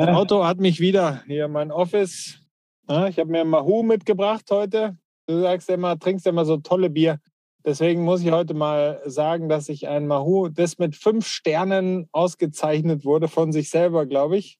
Das 0.00 0.08
Auto 0.08 0.42
hat 0.42 0.58
mich 0.58 0.80
wieder 0.80 1.22
hier, 1.26 1.48
mein 1.48 1.70
Office. 1.70 2.38
Ja, 2.88 3.08
ich 3.08 3.18
habe 3.18 3.30
mir 3.30 3.44
Mahu 3.44 3.82
mitgebracht 3.82 4.46
heute. 4.50 4.96
Du 5.26 5.42
sagst 5.42 5.68
immer, 5.68 5.98
trinkst 5.98 6.26
immer 6.26 6.46
so 6.46 6.56
tolle 6.56 6.88
Bier. 6.88 7.18
Deswegen 7.62 8.02
muss 8.02 8.22
ich 8.22 8.30
heute 8.30 8.54
mal 8.54 9.02
sagen, 9.04 9.50
dass 9.50 9.68
ich 9.68 9.88
ein 9.88 10.06
Mahu, 10.06 10.48
das 10.48 10.78
mit 10.78 10.96
fünf 10.96 11.26
Sternen 11.26 12.08
ausgezeichnet 12.10 13.04
wurde 13.04 13.28
von 13.28 13.52
sich 13.52 13.68
selber, 13.68 14.06
glaube 14.06 14.38
ich, 14.38 14.58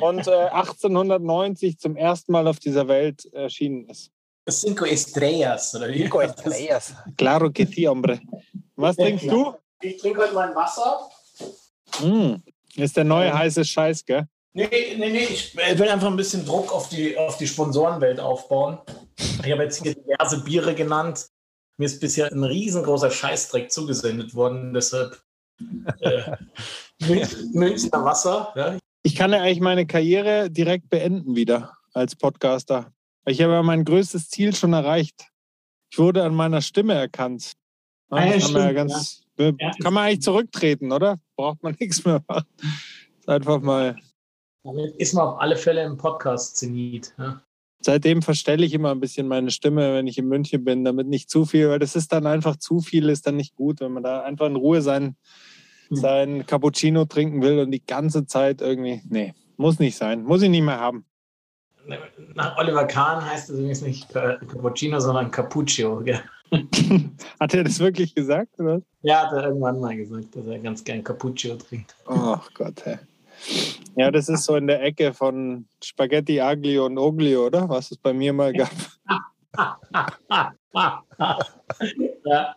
und 0.00 0.26
äh, 0.26 0.30
1890 0.50 1.78
zum 1.78 1.94
ersten 1.94 2.32
Mal 2.32 2.48
auf 2.48 2.58
dieser 2.58 2.88
Welt 2.88 3.32
erschienen 3.32 3.88
ist. 3.88 4.10
Cinco 4.50 4.86
Estrellas, 4.86 5.72
oder 5.76 5.88
wie? 5.88 6.02
Cinco 6.02 6.18
Estrellas. 6.20 6.96
Claro 7.16 7.48
que 7.52 7.64
sí, 7.64 7.86
hombre. 7.86 8.18
Was 8.74 8.96
trinkst 8.96 9.30
du? 9.30 9.54
Ich 9.80 9.98
trinke 9.98 10.22
heute 10.22 10.34
mein 10.34 10.52
Wasser. 10.52 11.08
Mm, 12.02 12.42
ist 12.74 12.96
der 12.96 13.04
neue 13.04 13.32
heiße 13.32 13.64
Scheiß, 13.64 14.04
gell? 14.04 14.26
Nee, 14.56 14.94
nee, 14.96 15.10
nee, 15.10 15.24
ich 15.24 15.56
will 15.56 15.88
einfach 15.88 16.06
ein 16.06 16.16
bisschen 16.16 16.46
Druck 16.46 16.72
auf 16.72 16.88
die, 16.88 17.18
auf 17.18 17.36
die 17.38 17.46
Sponsorenwelt 17.48 18.20
aufbauen. 18.20 18.78
Ich 19.18 19.50
habe 19.50 19.64
jetzt 19.64 19.82
hier 19.82 19.94
diverse 19.94 20.44
Biere 20.44 20.76
genannt. 20.76 21.26
Mir 21.76 21.86
ist 21.86 22.00
bisher 22.00 22.30
ein 22.30 22.44
riesengroßer 22.44 23.10
Scheißdreck 23.10 23.72
zugesendet 23.72 24.32
worden, 24.36 24.72
deshalb 24.72 25.20
äh, 26.00 26.36
Münchner 27.52 28.04
Wasser. 28.04 28.52
Ja. 28.54 28.78
Ich 29.02 29.16
kann 29.16 29.32
ja 29.32 29.40
eigentlich 29.40 29.60
meine 29.60 29.86
Karriere 29.86 30.48
direkt 30.52 30.88
beenden 30.88 31.34
wieder 31.34 31.76
als 31.92 32.14
Podcaster. 32.14 32.92
Ich 33.26 33.42
habe 33.42 33.54
ja 33.54 33.62
mein 33.64 33.84
größtes 33.84 34.30
Ziel 34.30 34.54
schon 34.54 34.72
erreicht. 34.72 35.26
Ich 35.90 35.98
wurde 35.98 36.22
an 36.22 36.34
meiner 36.34 36.62
Stimme 36.62 36.94
erkannt. 36.94 37.54
Ja, 38.12 38.24
ja, 38.24 38.30
kann, 38.30 38.40
stimmt, 38.40 38.54
man 38.54 38.74
ganz, 38.74 39.22
kann 39.36 39.94
man 39.94 40.04
eigentlich 40.04 40.22
zurücktreten, 40.22 40.92
oder? 40.92 41.18
Braucht 41.36 41.60
man 41.64 41.76
nichts 41.80 42.04
mehr 42.04 42.22
machen. 42.28 42.46
Einfach 43.26 43.60
mal. 43.60 43.96
Damit 44.64 44.96
ist 44.96 45.12
man 45.14 45.26
auf 45.26 45.40
alle 45.40 45.56
Fälle 45.56 45.82
im 45.84 45.96
Podcast-Zenit. 45.98 47.14
Ja. 47.18 47.40
Seitdem 47.80 48.22
verstelle 48.22 48.64
ich 48.64 48.72
immer 48.72 48.92
ein 48.92 49.00
bisschen 49.00 49.28
meine 49.28 49.50
Stimme, 49.50 49.94
wenn 49.94 50.06
ich 50.06 50.16
in 50.16 50.26
München 50.26 50.64
bin, 50.64 50.84
damit 50.84 51.06
nicht 51.06 51.28
zu 51.28 51.44
viel, 51.44 51.68
weil 51.68 51.78
das 51.78 51.94
ist 51.96 52.12
dann 52.12 52.26
einfach 52.26 52.56
zu 52.56 52.80
viel, 52.80 53.10
ist 53.10 53.26
dann 53.26 53.36
nicht 53.36 53.56
gut, 53.56 53.80
wenn 53.80 53.92
man 53.92 54.02
da 54.02 54.22
einfach 54.22 54.46
in 54.46 54.56
Ruhe 54.56 54.80
sein, 54.80 55.16
Hm. 55.88 55.96
sein 55.98 56.46
Cappuccino 56.46 57.04
trinken 57.04 57.42
will 57.42 57.58
und 57.58 57.70
die 57.70 57.84
ganze 57.84 58.26
Zeit 58.26 58.62
irgendwie. 58.62 59.02
Nee, 59.06 59.34
muss 59.58 59.78
nicht 59.78 59.96
sein. 59.98 60.24
Muss 60.24 60.40
ich 60.40 60.48
nicht 60.48 60.62
mehr 60.64 60.80
haben. 60.80 61.04
Nach 62.34 62.56
Oliver 62.56 62.86
Kahn 62.86 63.22
heißt 63.22 63.50
es 63.50 63.56
übrigens 63.58 63.82
nicht 63.82 64.08
Ca- 64.08 64.36
Cappuccino, 64.36 64.98
sondern 64.98 65.30
Cappuccio. 65.30 66.00
Gell? 66.02 66.20
Hat 67.38 67.52
er 67.52 67.64
das 67.64 67.78
wirklich 67.80 68.14
gesagt? 68.14 68.58
Oder? 68.58 68.80
Ja, 69.02 69.26
hat 69.26 69.32
er 69.34 69.44
irgendwann 69.48 69.78
mal 69.80 69.94
gesagt, 69.94 70.34
dass 70.34 70.46
er 70.46 70.58
ganz 70.60 70.82
gern 70.82 71.04
Cappuccio 71.04 71.56
trinkt. 71.56 71.94
Oh 72.06 72.38
Gott, 72.54 72.82
hey. 72.86 72.96
Ja, 73.96 74.10
das 74.10 74.28
ist 74.28 74.44
so 74.44 74.56
in 74.56 74.66
der 74.66 74.82
Ecke 74.82 75.14
von 75.14 75.66
Spaghetti 75.82 76.40
Aglio 76.40 76.86
und 76.86 76.98
Oglio, 76.98 77.46
oder? 77.46 77.68
Was 77.68 77.90
es 77.90 77.98
bei 77.98 78.12
mir 78.12 78.32
mal 78.32 78.52
gab. 78.52 78.70
ja. 82.24 82.56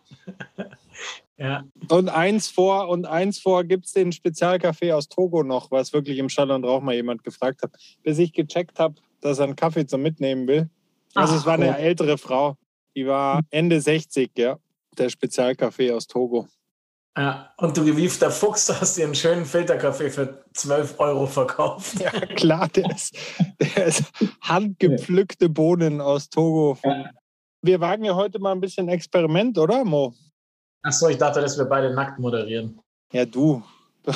ja. 1.36 1.64
Und 1.88 2.08
eins 2.08 2.48
vor 2.48 2.88
und 2.88 3.06
eins 3.06 3.38
vor 3.38 3.64
gibt 3.64 3.86
es 3.86 3.92
den 3.92 4.12
Spezialkaffee 4.12 4.92
aus 4.92 5.08
Togo 5.08 5.44
noch, 5.44 5.70
was 5.70 5.92
wirklich 5.92 6.18
im 6.18 6.28
Schall 6.28 6.50
und 6.50 6.64
Rauch 6.64 6.80
mal 6.80 6.94
jemand 6.94 7.22
gefragt 7.22 7.62
hat, 7.62 7.72
bis 8.02 8.18
ich 8.18 8.32
gecheckt 8.32 8.78
habe, 8.78 8.96
dass 9.20 9.38
er 9.38 9.44
einen 9.44 9.56
Kaffee 9.56 9.86
zum 9.86 10.02
Mitnehmen 10.02 10.48
will. 10.48 10.68
Also 11.14 11.36
es 11.36 11.46
war 11.46 11.54
eine 11.54 11.70
cool. 11.70 11.76
ältere 11.76 12.18
Frau, 12.18 12.56
die 12.94 13.06
war 13.06 13.42
Ende 13.50 13.80
60, 13.80 14.32
ja, 14.36 14.58
der 14.96 15.08
Spezialkaffee 15.08 15.92
aus 15.92 16.06
Togo. 16.06 16.48
Ja. 17.18 17.52
Und 17.56 17.76
du 17.76 17.84
gewiefter 17.84 18.30
Fuchs 18.30 18.68
hast 18.68 18.96
dir 18.96 19.04
einen 19.04 19.14
schönen 19.14 19.44
Filterkaffee 19.44 20.10
für 20.10 20.44
12 20.54 20.98
Euro 20.98 21.26
verkauft. 21.26 22.00
Ja, 22.00 22.10
klar, 22.10 22.68
der 22.68 22.90
ist, 22.90 23.16
der 23.60 23.86
ist 23.86 24.04
handgepflückte 24.40 25.48
Bohnen 25.48 26.00
aus 26.00 26.30
Togo. 26.30 26.78
Wir 27.62 27.80
wagen 27.80 28.04
ja 28.04 28.14
heute 28.14 28.38
mal 28.38 28.52
ein 28.52 28.60
bisschen 28.60 28.88
Experiment, 28.88 29.58
oder, 29.58 29.84
Mo? 29.84 30.14
Achso, 30.82 31.08
ich 31.08 31.18
dachte, 31.18 31.40
dass 31.40 31.58
wir 31.58 31.64
beide 31.64 31.92
nackt 31.92 32.18
moderieren. 32.18 32.80
Ja, 33.12 33.24
du. 33.24 33.62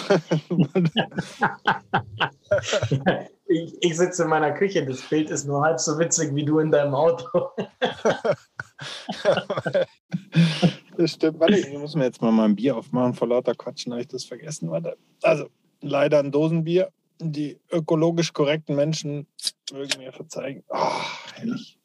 Ich, 3.53 3.77
ich 3.83 3.97
sitze 3.99 4.23
in 4.23 4.31
meiner 4.31 4.53
Küche, 4.53 4.87
das 4.87 5.03
Bild 5.03 5.29
ist 5.29 5.47
nur 5.47 5.63
halb 5.63 5.79
so 5.79 5.99
witzig 5.99 6.35
wie 6.35 6.45
du 6.45 6.59
in 6.59 6.71
deinem 6.71 6.95
Auto. 6.95 7.51
Das 10.97 11.13
stimmt. 11.13 11.41
Warte, 11.41 11.57
ich 11.57 11.79
muss 11.79 11.95
mir 11.95 12.05
jetzt 12.05 12.21
mal 12.21 12.33
mein 12.33 12.55
Bier 12.55 12.77
aufmachen. 12.77 13.15
Vor 13.15 13.29
lauter 13.29 13.55
Quatschen 13.55 13.93
habe 13.93 14.03
ich 14.03 14.09
das 14.09 14.25
vergessen. 14.25 14.71
Warte. 14.71 14.97
Also, 15.23 15.49
leider 15.81 16.19
ein 16.19 16.31
Dosenbier. 16.31 16.91
Die 17.19 17.59
ökologisch 17.71 18.33
korrekten 18.33 18.75
Menschen 18.75 19.27
mögen 19.73 19.99
mir 19.99 20.13
verzeihen. 20.13 20.65
Oh, 20.69 20.91
herrlich. 21.35 21.79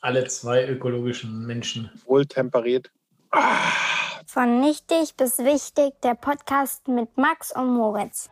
Alle 0.00 0.26
zwei 0.26 0.66
ökologischen 0.66 1.46
Menschen. 1.46 1.90
Wohltemperiert. 2.06 2.90
Von 4.26 4.60
nichtig 4.60 5.16
bis 5.16 5.38
wichtig, 5.38 5.92
der 6.02 6.14
Podcast 6.14 6.88
mit 6.88 7.16
Max 7.16 7.52
und 7.54 7.74
Moritz. 7.74 8.28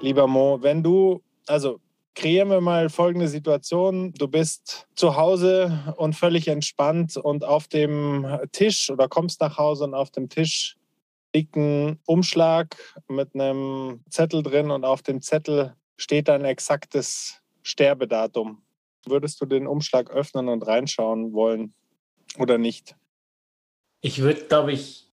Lieber 0.00 0.26
Mo, 0.26 0.58
wenn 0.62 0.82
du, 0.82 1.22
also 1.46 1.80
kreieren 2.16 2.48
wir 2.48 2.60
mal 2.60 2.88
folgende 2.88 3.28
Situation. 3.28 4.12
Du 4.14 4.26
bist 4.26 4.88
zu 4.96 5.16
Hause 5.16 5.94
und 5.96 6.14
völlig 6.14 6.48
entspannt 6.48 7.16
und 7.16 7.44
auf 7.44 7.68
dem 7.68 8.26
Tisch 8.50 8.90
oder 8.90 9.06
kommst 9.06 9.40
nach 9.40 9.58
Hause 9.58 9.84
und 9.84 9.94
auf 9.94 10.10
dem 10.10 10.28
Tisch 10.28 10.76
liegt 11.34 11.54
ein 11.54 12.00
Umschlag 12.06 12.76
mit 13.08 13.34
einem 13.34 14.00
Zettel 14.08 14.42
drin 14.42 14.70
und 14.70 14.84
auf 14.84 15.02
dem 15.02 15.20
Zettel 15.20 15.74
steht 15.98 16.30
ein 16.30 16.46
exaktes 16.46 17.42
Sterbedatum. 17.62 18.62
Würdest 19.04 19.40
du 19.40 19.44
den 19.44 19.66
Umschlag 19.66 20.10
öffnen 20.10 20.48
und 20.48 20.66
reinschauen 20.66 21.34
wollen 21.34 21.74
oder 22.38 22.56
nicht? 22.56 22.96
Ich 24.00 24.22
würde, 24.22 24.44
glaube 24.46 24.72
ich, 24.72 25.12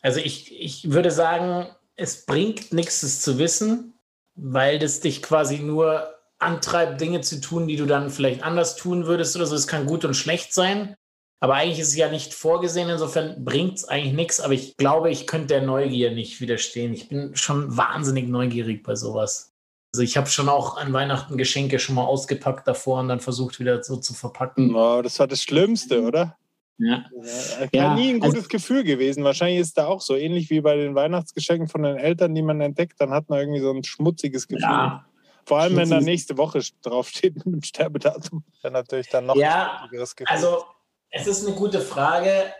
also 0.00 0.20
ich, 0.20 0.60
ich 0.60 0.92
würde 0.92 1.10
sagen, 1.10 1.66
es 1.96 2.24
bringt 2.24 2.72
nichts, 2.72 3.02
es 3.02 3.20
zu 3.20 3.38
wissen, 3.38 3.94
weil 4.34 4.78
das 4.78 5.00
dich 5.00 5.22
quasi 5.22 5.58
nur 5.58 6.08
antreibt, 6.38 7.00
Dinge 7.00 7.20
zu 7.20 7.40
tun, 7.40 7.68
die 7.68 7.76
du 7.76 7.86
dann 7.86 8.10
vielleicht 8.10 8.42
anders 8.42 8.76
tun 8.76 9.06
würdest 9.06 9.36
oder 9.36 9.46
so. 9.46 9.54
Es 9.54 9.66
kann 9.66 9.86
gut 9.86 10.04
und 10.04 10.14
schlecht 10.14 10.52
sein, 10.52 10.96
aber 11.40 11.54
eigentlich 11.54 11.78
ist 11.78 11.88
es 11.88 11.96
ja 11.96 12.10
nicht 12.10 12.34
vorgesehen. 12.34 12.88
Insofern 12.88 13.44
bringt 13.44 13.78
es 13.78 13.84
eigentlich 13.84 14.14
nichts, 14.14 14.40
aber 14.40 14.54
ich 14.54 14.76
glaube, 14.76 15.10
ich 15.10 15.26
könnte 15.26 15.48
der 15.48 15.62
Neugier 15.62 16.12
nicht 16.12 16.40
widerstehen. 16.40 16.92
Ich 16.92 17.08
bin 17.08 17.36
schon 17.36 17.76
wahnsinnig 17.76 18.28
neugierig 18.28 18.82
bei 18.82 18.94
sowas. 18.94 19.52
Also 19.94 20.02
ich 20.02 20.16
habe 20.16 20.28
schon 20.28 20.48
auch 20.48 20.78
an 20.78 20.92
Weihnachten 20.92 21.36
Geschenke 21.36 21.78
schon 21.78 21.96
mal 21.96 22.04
ausgepackt 22.04 22.66
davor 22.66 23.00
und 23.00 23.08
dann 23.08 23.20
versucht 23.20 23.60
wieder 23.60 23.82
so 23.82 23.96
zu 23.96 24.14
verpacken. 24.14 24.74
Oh, 24.74 25.02
das 25.02 25.18
war 25.18 25.26
das 25.26 25.42
Schlimmste, 25.42 26.02
oder? 26.02 26.36
Ja. 26.78 27.04
Ja, 27.12 27.68
Ja, 27.72 27.94
nie 27.94 28.10
ein 28.14 28.22
also- 28.22 28.34
gutes 28.34 28.48
Gefühl 28.48 28.82
gewesen. 28.84 29.24
Wahrscheinlich 29.24 29.60
ist 29.60 29.78
da 29.78 29.86
auch 29.86 30.00
so 30.00 30.16
ähnlich 30.16 30.50
wie 30.50 30.60
bei 30.60 30.76
den 30.76 30.94
Weihnachtsgeschenken 30.94 31.68
von 31.68 31.82
den 31.82 31.96
Eltern, 31.96 32.34
die 32.34 32.42
man 32.42 32.60
entdeckt, 32.60 33.00
dann 33.00 33.10
hat 33.10 33.28
man 33.28 33.38
irgendwie 33.40 33.60
so 33.60 33.70
ein 33.70 33.84
schmutziges 33.84 34.48
Gefühl. 34.48 34.62
Ja. 34.62 35.06
Vor 35.44 35.58
allem, 35.58 35.76
wenn 35.76 35.90
da 35.90 36.00
nächste 36.00 36.36
Woche 36.38 36.60
draufsteht 36.82 37.34
mit 37.36 37.46
dem 37.46 37.62
Sterbedatum. 37.62 38.44
Dann 38.62 38.72
natürlich 38.74 39.08
dann 39.08 39.26
noch 39.26 39.36
Ja, 39.36 39.72
ein 39.72 39.78
schmutzigeres 39.78 40.16
Gefühl. 40.16 40.32
Also, 40.34 40.64
es 41.10 41.26
ist 41.26 41.46
eine 41.46 41.56
gute 41.56 41.80
Frage. 41.80 42.52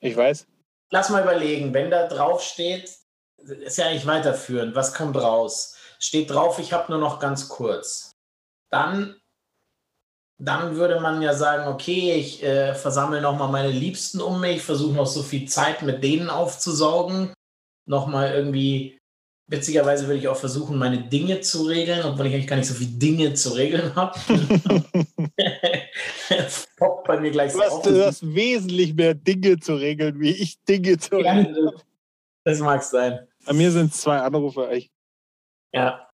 ich 0.00 0.16
weiß. 0.16 0.46
Lass 0.90 1.10
mal 1.10 1.22
überlegen, 1.22 1.72
wenn 1.74 1.90
da 1.90 2.06
drauf 2.06 2.42
steht, 2.42 2.90
ist 3.38 3.78
ja 3.78 3.86
eigentlich 3.86 4.06
weiterführend. 4.06 4.74
Was 4.76 4.94
kommt 4.94 5.16
raus? 5.16 5.76
Steht 5.98 6.30
drauf, 6.30 6.58
ich 6.58 6.72
habe 6.72 6.90
nur 6.92 7.00
noch 7.00 7.18
ganz 7.18 7.48
kurz. 7.48 8.12
Dann, 8.70 9.16
dann 10.44 10.74
würde 10.76 10.98
man 11.00 11.22
ja 11.22 11.34
sagen, 11.34 11.72
okay, 11.72 12.14
ich 12.14 12.42
äh, 12.42 12.74
versammle 12.74 13.20
nochmal 13.20 13.50
meine 13.50 13.70
Liebsten 13.70 14.20
um 14.20 14.40
mich, 14.40 14.60
versuche 14.62 14.94
noch 14.94 15.06
so 15.06 15.22
viel 15.22 15.46
Zeit 15.48 15.82
mit 15.82 16.02
denen 16.02 16.28
aufzusaugen. 16.30 17.32
Nochmal 17.86 18.32
irgendwie, 18.34 18.98
witzigerweise 19.48 20.06
würde 20.06 20.18
ich 20.18 20.28
auch 20.28 20.36
versuchen, 20.36 20.76
meine 20.78 21.02
Dinge 21.08 21.40
zu 21.40 21.62
regeln, 21.66 22.04
obwohl 22.04 22.26
ich 22.26 22.34
eigentlich 22.34 22.46
gar 22.48 22.56
nicht 22.56 22.68
so 22.68 22.74
viele 22.74 22.90
Dinge 22.90 23.34
zu 23.34 23.50
regeln 23.50 23.94
habe. 23.94 24.18
Poppt 26.76 27.06
bei 27.06 27.20
mir 27.20 27.30
gleich 27.30 27.52
Du 27.52 27.58
so 27.58 27.64
hast, 27.64 27.72
auf. 27.72 27.82
du 27.82 28.04
hast 28.06 28.34
wesentlich 28.34 28.94
mehr 28.94 29.14
Dinge 29.14 29.58
zu 29.60 29.74
regeln, 29.74 30.18
wie 30.20 30.30
ich 30.32 30.60
Dinge 30.64 30.98
zu 30.98 31.18
Ja, 31.20 31.32
regeln. 31.34 31.70
das 32.44 32.58
mag 32.58 32.82
sein. 32.82 33.26
Bei 33.46 33.52
mir 33.52 33.70
sind 33.70 33.92
es 33.92 34.00
zwei 34.00 34.18
Anrufe. 34.18 34.68
Ich, 34.72 34.90
Ja. 35.72 36.08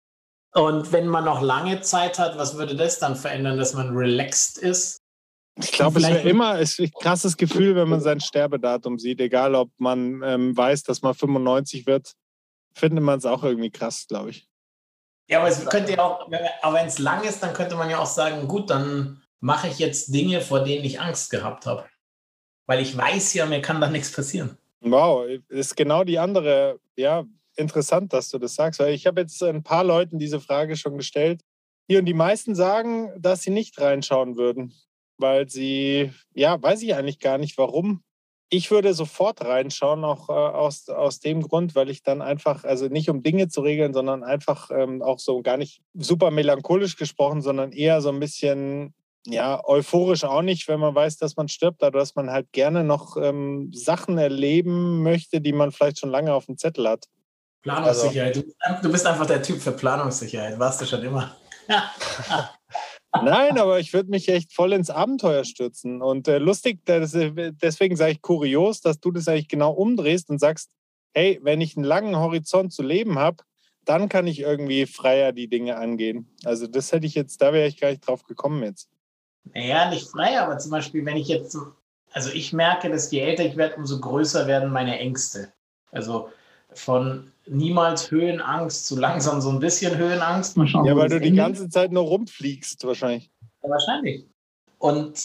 Und 0.57 0.91
wenn 0.91 1.07
man 1.07 1.25
noch 1.25 1.43
lange 1.43 1.83
Zeit 1.83 2.19
hat, 2.19 2.39
was 2.39 2.57
würde 2.57 2.75
das 2.77 2.99
dann 2.99 3.15
verändern, 3.15 3.59
dass 3.59 3.75
man 3.75 3.95
relaxed 3.95 4.57
ist? 4.57 5.03
ich 5.59 5.73
glaube, 5.73 6.01
es 6.01 6.07
wäre 6.07 6.29
immer 6.29 6.61
es 6.61 6.79
ist 6.79 6.81
ein 6.81 6.91
krasses 7.01 7.37
Gefühl, 7.37 7.75
wenn 7.77 7.89
man 7.89 8.01
sein 8.01 8.21
Sterbedatum 8.21 8.99
sieht. 8.99 9.21
Egal, 9.21 9.55
ob 9.55 9.71
man 9.79 10.23
ähm, 10.23 10.57
weiß, 10.57 10.83
dass 10.85 11.03
man 11.03 11.15
95 11.15 11.87
wird, 11.87 12.13
findet 12.75 13.03
man 13.03 13.19
es 13.19 13.27
auch 13.27 13.43
irgendwie 13.43 13.71
krass, 13.71 14.07
glaube 14.09 14.31
ich. 14.31 14.49
Ja, 15.29 15.41
aber 15.41 15.49
es 15.49 15.65
könnte 15.67 15.93
ja 15.93 16.03
auch, 16.03 16.31
aber 16.63 16.77
wenn 16.77 16.87
es 16.87 16.99
lang 16.99 17.25
ist, 17.25 17.43
dann 17.43 17.53
könnte 17.53 17.75
man 17.75 17.91
ja 17.91 17.99
auch 17.99 18.07
sagen, 18.07 18.47
gut, 18.47 18.71
dann 18.71 19.23
mache 19.41 19.69
ich 19.69 19.79
jetzt 19.79 20.15
Dinge, 20.15 20.41
vor 20.41 20.63
denen 20.63 20.85
ich 20.85 21.01
Angst 21.01 21.31
gehabt 21.31 21.67
habe. 21.67 21.87
weil 22.67 22.81
ich 22.81 22.97
weiß 22.97 23.35
ja, 23.35 23.47
mir 23.47 23.61
kann 23.61 23.81
da 23.81 23.89
nichts 23.89 24.13
passieren. 24.13 24.57
Wow, 24.81 25.27
ist 25.49 25.77
genau 25.77 26.05
die 26.05 26.19
andere, 26.19 26.79
ja, 26.97 27.25
interessant, 27.59 28.13
dass 28.13 28.31
du 28.31 28.39
das 28.39 28.55
sagst, 28.55 28.81
weil 28.81 28.95
ich 28.95 29.07
habe 29.07 29.21
jetzt 29.21 29.43
ein 29.43 29.63
paar 29.63 29.85
Leuten 29.85 30.19
diese 30.19 30.41
Frage 30.41 30.77
schon 30.77 30.97
gestellt. 30.97 31.43
Hier 31.89 32.01
und 32.01 32.07
die 32.07 32.15
meisten 32.15 32.55
sagen, 32.55 33.11
dass 33.19 33.43
sie 33.43 33.51
nicht 33.51 33.81
reinschauen 33.81 34.37
würden, 34.37 34.75
weil 35.19 35.49
sie, 35.49 36.13
ja, 36.35 36.61
weiß 36.61 36.83
ich 36.83 36.95
eigentlich 36.95 37.21
gar 37.21 37.39
nicht 37.39 37.57
warum. 37.59 38.03
Ich 38.49 38.71
würde 38.71 38.95
sofort 38.95 39.45
reinschauen, 39.45 40.05
auch 40.05 40.29
äh, 40.29 40.33
aus, 40.33 40.89
aus 40.89 41.19
dem 41.19 41.43
Grund, 41.43 41.75
weil 41.75 41.91
ich 41.91 42.03
dann 42.03 42.23
einfach, 42.23 42.65
also 42.65 42.87
nicht 42.87 43.11
um 43.11 43.23
Dinge 43.23 43.49
zu 43.49 43.61
regeln, 43.61 43.93
sondern 43.93 44.23
einfach 44.23 44.71
ähm, 44.71 45.03
auch 45.03 45.19
so 45.19 45.43
gar 45.43 45.57
nicht 45.57 45.83
super 45.95 46.31
melancholisch 46.31 46.97
gesprochen, 46.97 47.41
sondern 47.43 47.73
eher 47.73 48.01
so 48.01 48.11
ein 48.11 48.21
bisschen 48.21 48.95
ja, 49.27 49.61
euphorisch 49.65 50.25
auch 50.25 50.43
nicht, 50.43 50.69
wenn 50.69 50.81
man 50.81 50.95
weiß, 50.95 51.19
dass 51.19 51.37
man 51.37 51.49
stirbt, 51.49 51.83
aber 51.83 51.99
dass 51.99 52.15
man 52.15 52.31
halt 52.31 52.53
gerne 52.53 52.85
noch 52.85 53.17
ähm, 53.17 53.71
Sachen 53.73 54.19
erleben 54.19 55.03
möchte, 55.03 55.41
die 55.41 55.53
man 55.53 55.73
vielleicht 55.73 55.99
schon 55.99 56.11
lange 56.11 56.33
auf 56.33 56.47
dem 56.47 56.57
Zettel 56.57 56.89
hat. 56.89 57.07
Planungssicherheit. 57.67 58.45
Also, 58.61 58.83
du 58.83 58.93
bist 58.93 59.07
einfach 59.07 59.27
der 59.27 59.43
Typ 59.43 59.61
für 59.61 59.73
Planungssicherheit, 59.73 60.59
warst 60.59 60.81
du 60.81 60.87
schon 60.87 61.03
immer. 61.03 61.37
Nein, 63.25 63.59
aber 63.59 63.81
ich 63.81 63.93
würde 63.93 64.11
mich 64.11 64.29
echt 64.29 64.53
voll 64.53 64.73
ins 64.73 64.91
Abenteuer 64.91 65.45
stürzen. 65.45 66.01
Und 66.01 66.29
äh, 66.29 66.39
lustig, 66.39 66.81
das, 66.85 67.13
deswegen 67.13 67.97
sage 67.97 68.13
ich 68.13 68.23
kurios, 68.23 68.83
dass 68.83 69.01
du 69.01 69.11
das 69.11 69.27
eigentlich 69.27 69.49
genau 69.49 69.73
umdrehst 69.73 70.31
und 70.31 70.39
sagst, 70.39 70.71
hey, 71.13 71.41
wenn 71.43 71.61
ich 71.61 71.77
einen 71.77 71.85
langen 71.85 72.17
Horizont 72.17 72.73
zu 72.73 72.83
leben 72.83 73.19
habe, 73.19 73.39
dann 73.85 74.09
kann 74.09 74.27
ich 74.27 74.41
irgendwie 74.41 74.87
freier 74.87 75.33
die 75.33 75.49
Dinge 75.49 75.77
angehen. 75.77 76.29
Also 76.45 76.67
das 76.67 76.93
hätte 76.93 77.07
ich 77.07 77.15
jetzt, 77.15 77.41
da 77.41 77.53
wäre 77.53 77.67
ich 77.67 77.81
gar 77.81 77.91
nicht 77.91 78.07
drauf 78.07 78.25
gekommen 78.25 78.63
jetzt. 78.63 78.89
Naja, 79.55 79.89
nicht 79.91 80.09
frei, 80.09 80.39
aber 80.41 80.59
zum 80.59 80.73
Beispiel, 80.73 81.05
wenn 81.05 81.17
ich 81.17 81.29
jetzt, 81.29 81.57
also 82.13 82.31
ich 82.31 82.53
merke, 82.53 82.91
dass 82.91 83.11
je 83.11 83.21
älter 83.21 83.45
ich 83.45 83.57
werde, 83.57 83.77
umso 83.77 84.01
größer 84.01 84.47
werden 84.47 84.73
meine 84.73 84.99
Ängste. 84.99 85.53
Also 85.91 86.29
von 86.75 87.33
niemals 87.49 88.11
Höhenangst 88.11 88.87
zu 88.87 88.97
langsam 88.97 89.41
so 89.41 89.51
ein 89.51 89.61
bisschen 89.61 89.97
Höhenangst. 89.97 90.57
Mal 90.57 90.67
schauen, 90.67 90.85
ja, 90.85 90.97
weil 90.97 91.09
du 91.09 91.21
die 91.21 91.33
ganze 91.33 91.69
Zeit 91.69 91.93
nur 91.93 92.05
rumfliegst 92.05 92.85
wahrscheinlich. 92.85 93.31
Ja, 93.63 93.71
wahrscheinlich. 93.71 94.27
Und 94.79 95.19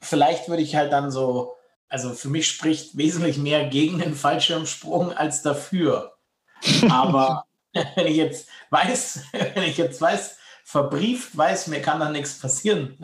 vielleicht 0.00 0.48
würde 0.48 0.62
ich 0.62 0.76
halt 0.76 0.92
dann 0.92 1.10
so, 1.10 1.54
also 1.88 2.10
für 2.10 2.28
mich 2.28 2.48
spricht 2.48 2.96
wesentlich 2.96 3.38
mehr 3.38 3.66
gegen 3.68 3.98
den 3.98 4.14
Fallschirmsprung 4.14 5.12
als 5.12 5.42
dafür. 5.42 6.16
Aber 6.88 7.44
wenn 7.94 8.06
ich 8.06 8.16
jetzt 8.16 8.48
weiß, 8.70 9.24
wenn 9.54 9.64
ich 9.64 9.76
jetzt 9.76 10.00
weiß, 10.00 10.38
verbrieft 10.64 11.36
weiß, 11.36 11.68
mir 11.68 11.80
kann 11.80 12.00
da 12.00 12.10
nichts 12.10 12.38
passieren. 12.38 12.98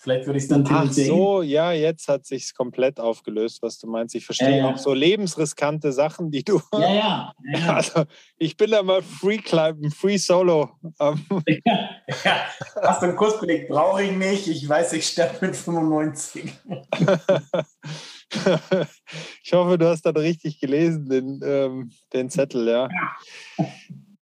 Vielleicht 0.00 0.26
würde 0.26 0.38
ich 0.38 0.44
es 0.44 0.48
dann 0.48 0.64
Ach 0.70 0.92
so, 0.92 1.42
ja, 1.42 1.72
jetzt 1.72 2.06
hat 2.06 2.24
sich 2.24 2.54
komplett 2.54 3.00
aufgelöst, 3.00 3.62
was 3.62 3.80
du 3.80 3.88
meinst. 3.88 4.14
Ich 4.14 4.24
verstehe 4.24 4.50
ja, 4.50 4.56
ja. 4.58 4.70
auch 4.72 4.78
so 4.78 4.94
lebensriskante 4.94 5.90
Sachen, 5.92 6.30
die 6.30 6.44
du. 6.44 6.62
Ja, 6.72 6.94
ja. 6.94 7.32
ja. 7.52 7.74
Also 7.78 8.04
ich 8.38 8.56
bin 8.56 8.70
da 8.70 8.84
mal 8.84 9.02
Free 9.02 9.38
Climben, 9.38 9.90
Free 9.90 10.16
Solo. 10.16 10.70
Ähm. 11.00 11.24
Ja, 12.24 12.46
Hast 12.82 13.02
du 13.02 13.06
einen 13.06 13.16
Kurs 13.16 13.38
belegt? 13.38 13.68
Brauche 13.68 14.02
ich 14.02 14.12
nicht. 14.12 14.48
Ich 14.48 14.66
weiß, 14.66 14.94
ich 14.94 15.06
sterbe 15.06 15.46
mit 15.46 15.56
95. 15.56 16.50
ich 19.44 19.52
hoffe, 19.52 19.76
du 19.76 19.86
hast 19.86 20.06
dann 20.06 20.16
richtig 20.16 20.58
gelesen, 20.58 21.08
den, 21.08 21.40
ähm, 21.44 21.90
den 22.14 22.30
Zettel, 22.30 22.66
ja. 22.66 22.88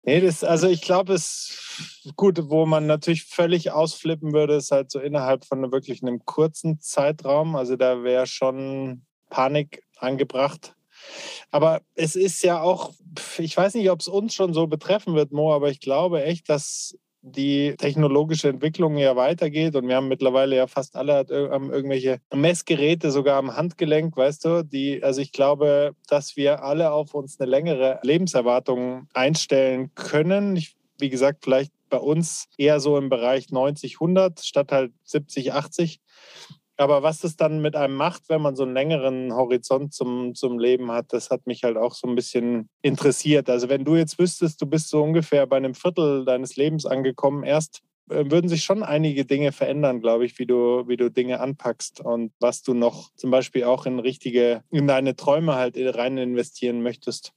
Nee, 0.05 0.21
das, 0.21 0.43
also 0.43 0.67
ich 0.67 0.81
glaube, 0.81 1.13
es 1.13 1.65
gut, 2.15 2.39
wo 2.49 2.65
man 2.65 2.85
natürlich 2.85 3.25
völlig 3.25 3.71
ausflippen 3.71 4.33
würde, 4.33 4.55
ist 4.55 4.71
halt 4.71 4.91
so 4.91 4.99
innerhalb 4.99 5.45
von 5.45 5.71
wirklich 5.71 6.01
einem 6.01 6.23
kurzen 6.25 6.79
Zeitraum. 6.79 7.55
Also 7.55 7.75
da 7.75 8.03
wäre 8.03 8.27
schon 8.27 9.03
Panik 9.29 9.83
angebracht. 9.97 10.75
Aber 11.51 11.81
es 11.95 12.15
ist 12.15 12.43
ja 12.43 12.61
auch, 12.61 12.93
ich 13.37 13.57
weiß 13.57 13.73
nicht, 13.75 13.89
ob 13.89 13.99
es 13.99 14.07
uns 14.07 14.33
schon 14.33 14.53
so 14.53 14.67
betreffen 14.67 15.15
wird, 15.15 15.31
Mo, 15.31 15.53
aber 15.53 15.69
ich 15.69 15.79
glaube 15.79 16.23
echt, 16.23 16.49
dass 16.49 16.97
die 17.25 17.75
technologische 17.77 18.50
Entwicklung 18.50 18.98
ja 18.98 19.16
weitergeht 19.16 19.75
und 19.75 19.88
wir 19.88 19.95
haben 19.95 20.07
mittlerweile 20.07 20.56
ja 20.56 20.68
fast 20.68 20.95
alle 20.95 21.25
irgendwelche 21.27 22.19
Messgeräte 22.33 23.10
sogar 23.10 23.38
am 23.38 23.56
Handgelenk, 23.56 24.16
weißt 24.16 24.45
du, 24.45 24.63
die, 24.63 25.04
also 25.04 25.22
ich 25.22 25.31
glaube, 25.31 25.95
dass 26.07 26.38
wir 26.38 26.63
alle 26.63 26.92
auf 26.92 27.16
uns 27.16 27.39
eine 27.39 27.50
längere 27.50 28.00
Lebenserwartung 28.04 29.07
einstellen 29.13 29.92
können. 29.95 30.56
Ich, 30.56 30.75
wie 31.00 31.10
gesagt, 31.10 31.44
vielleicht 31.44 31.72
bei 31.89 31.98
uns 31.98 32.48
eher 32.57 32.80
so 32.80 32.98
im 32.98 33.10
Bereich 33.10 33.50
90, 33.51 33.95
100 33.95 34.42
statt 34.42 34.72
halt 34.72 34.92
70, 35.04 35.54
80. 35.54 36.01
Aber 36.77 37.04
was 37.04 37.19
das 37.19 37.38
dann 37.38 37.62
mit 37.62 37.75
einem 37.75 37.95
macht, 37.95 38.24
wenn 38.27 38.42
man 38.42 38.56
so 38.56 38.63
einen 38.63 38.74
längeren 38.74 39.33
Horizont 39.33 39.94
zum, 39.94 40.36
zum 40.36 40.60
Leben 40.60 40.92
hat, 40.92 41.13
das 41.13 41.30
hat 41.30 41.48
mich 41.48 41.63
halt 41.63 41.77
auch 41.77 41.94
so 41.94 42.07
ein 42.07 42.16
bisschen 42.16 42.69
interessiert. 42.81 43.50
Also 43.50 43.69
wenn 43.69 43.86
du 43.86 43.95
jetzt 43.95 44.19
wüsstest, 44.19 44.62
du 44.62 44.66
bist 44.66 44.89
so 44.89 45.01
ungefähr 45.01 45.48
bei 45.48 45.57
einem 45.57 45.74
Viertel 45.74 46.25
deines 46.25 46.57
Lebens 46.57 46.86
angekommen, 46.86 47.44
erst 47.44 47.81
äh, 48.10 48.30
würden 48.30 48.50
sich 48.50 48.63
schon 48.63 48.83
einige 48.83 49.25
Dinge 49.25 49.54
verändern, 49.54 50.01
glaube 50.01 50.25
ich, 50.25 50.38
wie 50.38 50.45
du, 50.45 50.88
wie 50.88 50.98
du 50.98 51.10
Dinge 51.10 51.39
anpackst 51.39 52.01
und 52.01 52.33
was 52.39 52.62
du 52.62 52.74
noch 52.74 53.10
zum 53.16 53.31
Beispiel 53.31 53.63
auch 53.63 53.86
in 53.86 54.00
richtige, 54.00 54.63
in 54.69 54.88
deine 54.88 55.16
Träume 55.16 55.56
halt 55.56 55.75
rein 55.77 56.18
investieren 56.18 56.81
möchtest. 56.81 57.31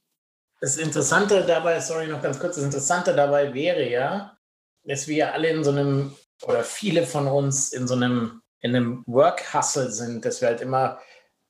Das 0.59 0.75
Interessante 0.75 1.45
dabei, 1.45 1.79
sorry, 1.79 2.07
noch 2.07 2.21
ganz 2.21 2.39
kurz, 2.39 2.55
das 2.55 2.65
Interessante 2.65 3.15
dabei 3.15 3.53
wäre 3.53 3.89
ja, 3.89 4.37
dass 4.83 5.07
wir 5.07 5.33
alle 5.33 5.49
in 5.49 5.63
so 5.63 5.71
einem, 5.71 6.13
oder 6.43 6.63
viele 6.63 7.03
von 7.03 7.27
uns 7.27 7.71
in 7.71 7.87
so 7.87 7.95
einem 7.95 8.41
in 8.61 8.75
einem 8.75 9.03
Work-Hustle 9.07 9.91
sind, 9.91 10.25
dass 10.25 10.41
wir 10.41 10.49
halt 10.49 10.61
immer 10.61 10.99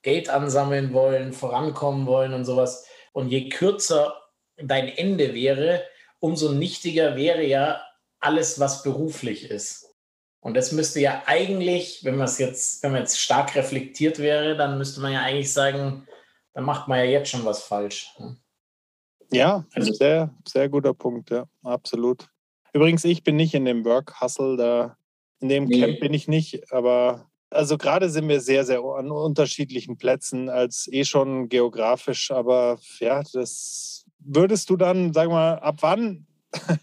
Geld 0.02 0.30
ansammeln 0.30 0.94
wollen, 0.94 1.34
vorankommen 1.34 2.06
wollen 2.06 2.34
und 2.34 2.46
sowas. 2.46 2.86
Und 3.12 3.30
je 3.30 3.50
kürzer 3.50 4.16
dein 4.58 4.88
Ende 4.88 5.34
wäre, 5.34 5.84
umso 6.20 6.52
nichtiger 6.52 7.16
wäre 7.16 7.44
ja 7.44 7.82
alles, 8.20 8.60
was 8.60 8.84
beruflich 8.84 9.50
ist. 9.50 9.96
Und 10.42 10.56
das 10.56 10.72
müsste 10.72 11.02
ja 11.02 11.24
eigentlich, 11.26 12.04
wenn 12.06 12.16
man 12.16 12.26
es 12.26 12.38
jetzt, 12.38 12.82
wenn 12.84 12.92
man 12.92 13.02
jetzt 13.02 13.20
stark 13.20 13.56
reflektiert 13.56 14.20
wäre, 14.20 14.56
dann 14.56 14.78
müsste 14.78 15.02
man 15.02 15.12
ja 15.12 15.22
eigentlich 15.22 15.52
sagen, 15.52 16.08
dann 16.54 16.64
macht 16.64 16.88
man 16.88 17.00
ja 17.00 17.06
jetzt 17.06 17.30
schon 17.30 17.45
was 17.45 17.64
falsch. 17.64 18.16
Ja, 19.31 19.66
also, 19.74 19.94
sehr, 19.94 20.33
sehr 20.48 20.69
guter 20.69 20.94
Punkt, 20.94 21.30
ja, 21.30 21.45
absolut. 21.64 22.28
Übrigens, 22.74 23.04
ich 23.04 23.24
bin 23.24 23.36
nicht 23.36 23.54
in 23.54 23.66
dem 23.66 23.83
Work-Hustle, 23.83 24.57
da 24.57 24.98
in 25.40 25.50
dem 25.50 25.66
nee. 25.66 25.80
Camp 25.80 26.00
bin 26.00 26.14
ich 26.14 26.28
nicht, 26.28 26.72
aber 26.72 27.30
also 27.50 27.78
gerade 27.78 28.10
sind 28.10 28.28
wir 28.28 28.42
sehr, 28.42 28.66
sehr 28.66 28.81
an 28.84 29.10
unterschiedlichen 29.12 29.98
Plätzen 29.98 30.50
als 30.50 30.88
eh 30.92 31.04
schon 31.04 31.50
geografisch. 31.50 32.31
Aber 32.31 32.80
ja, 33.00 33.24
das 33.34 34.06
würdest 34.19 34.69
du 34.69 34.78
dann, 34.78 35.14
sag 35.14 35.30
mal, 35.30 35.56
ab 35.56 35.78
wann? 35.81 36.28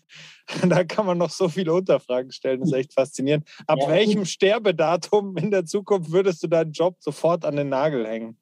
da 0.68 0.84
kann 0.84 1.06
man 1.06 1.18
noch 1.18 1.30
so 1.30 1.48
viele 1.48 1.72
Unterfragen 1.72 2.32
stellen, 2.32 2.60
das 2.60 2.70
ist 2.70 2.76
echt 2.76 2.92
faszinierend. 2.92 3.48
Ab 3.66 3.78
ja. 3.80 3.88
welchem 3.88 4.24
Sterbedatum 4.24 5.36
in 5.36 5.50
der 5.50 5.64
Zukunft 5.64 6.10
würdest 6.10 6.42
du 6.42 6.48
deinen 6.48 6.72
Job 6.72 6.96
sofort 7.00 7.44
an 7.44 7.56
den 7.56 7.68
Nagel 7.68 8.06
hängen? 8.06 8.36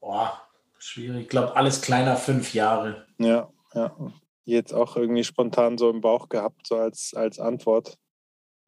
Boah, 0.00 0.40
schwierig. 0.78 1.22
Ich 1.22 1.28
glaube, 1.28 1.56
alles 1.56 1.80
kleiner 1.80 2.16
fünf 2.16 2.54
Jahre. 2.54 3.06
Ja, 3.18 3.50
ja. 3.74 3.94
Jetzt 4.44 4.72
auch 4.72 4.96
irgendwie 4.96 5.24
spontan 5.24 5.76
so 5.76 5.90
im 5.90 6.00
Bauch 6.00 6.30
gehabt, 6.30 6.66
so 6.66 6.76
als, 6.76 7.12
als 7.14 7.38
Antwort 7.38 7.98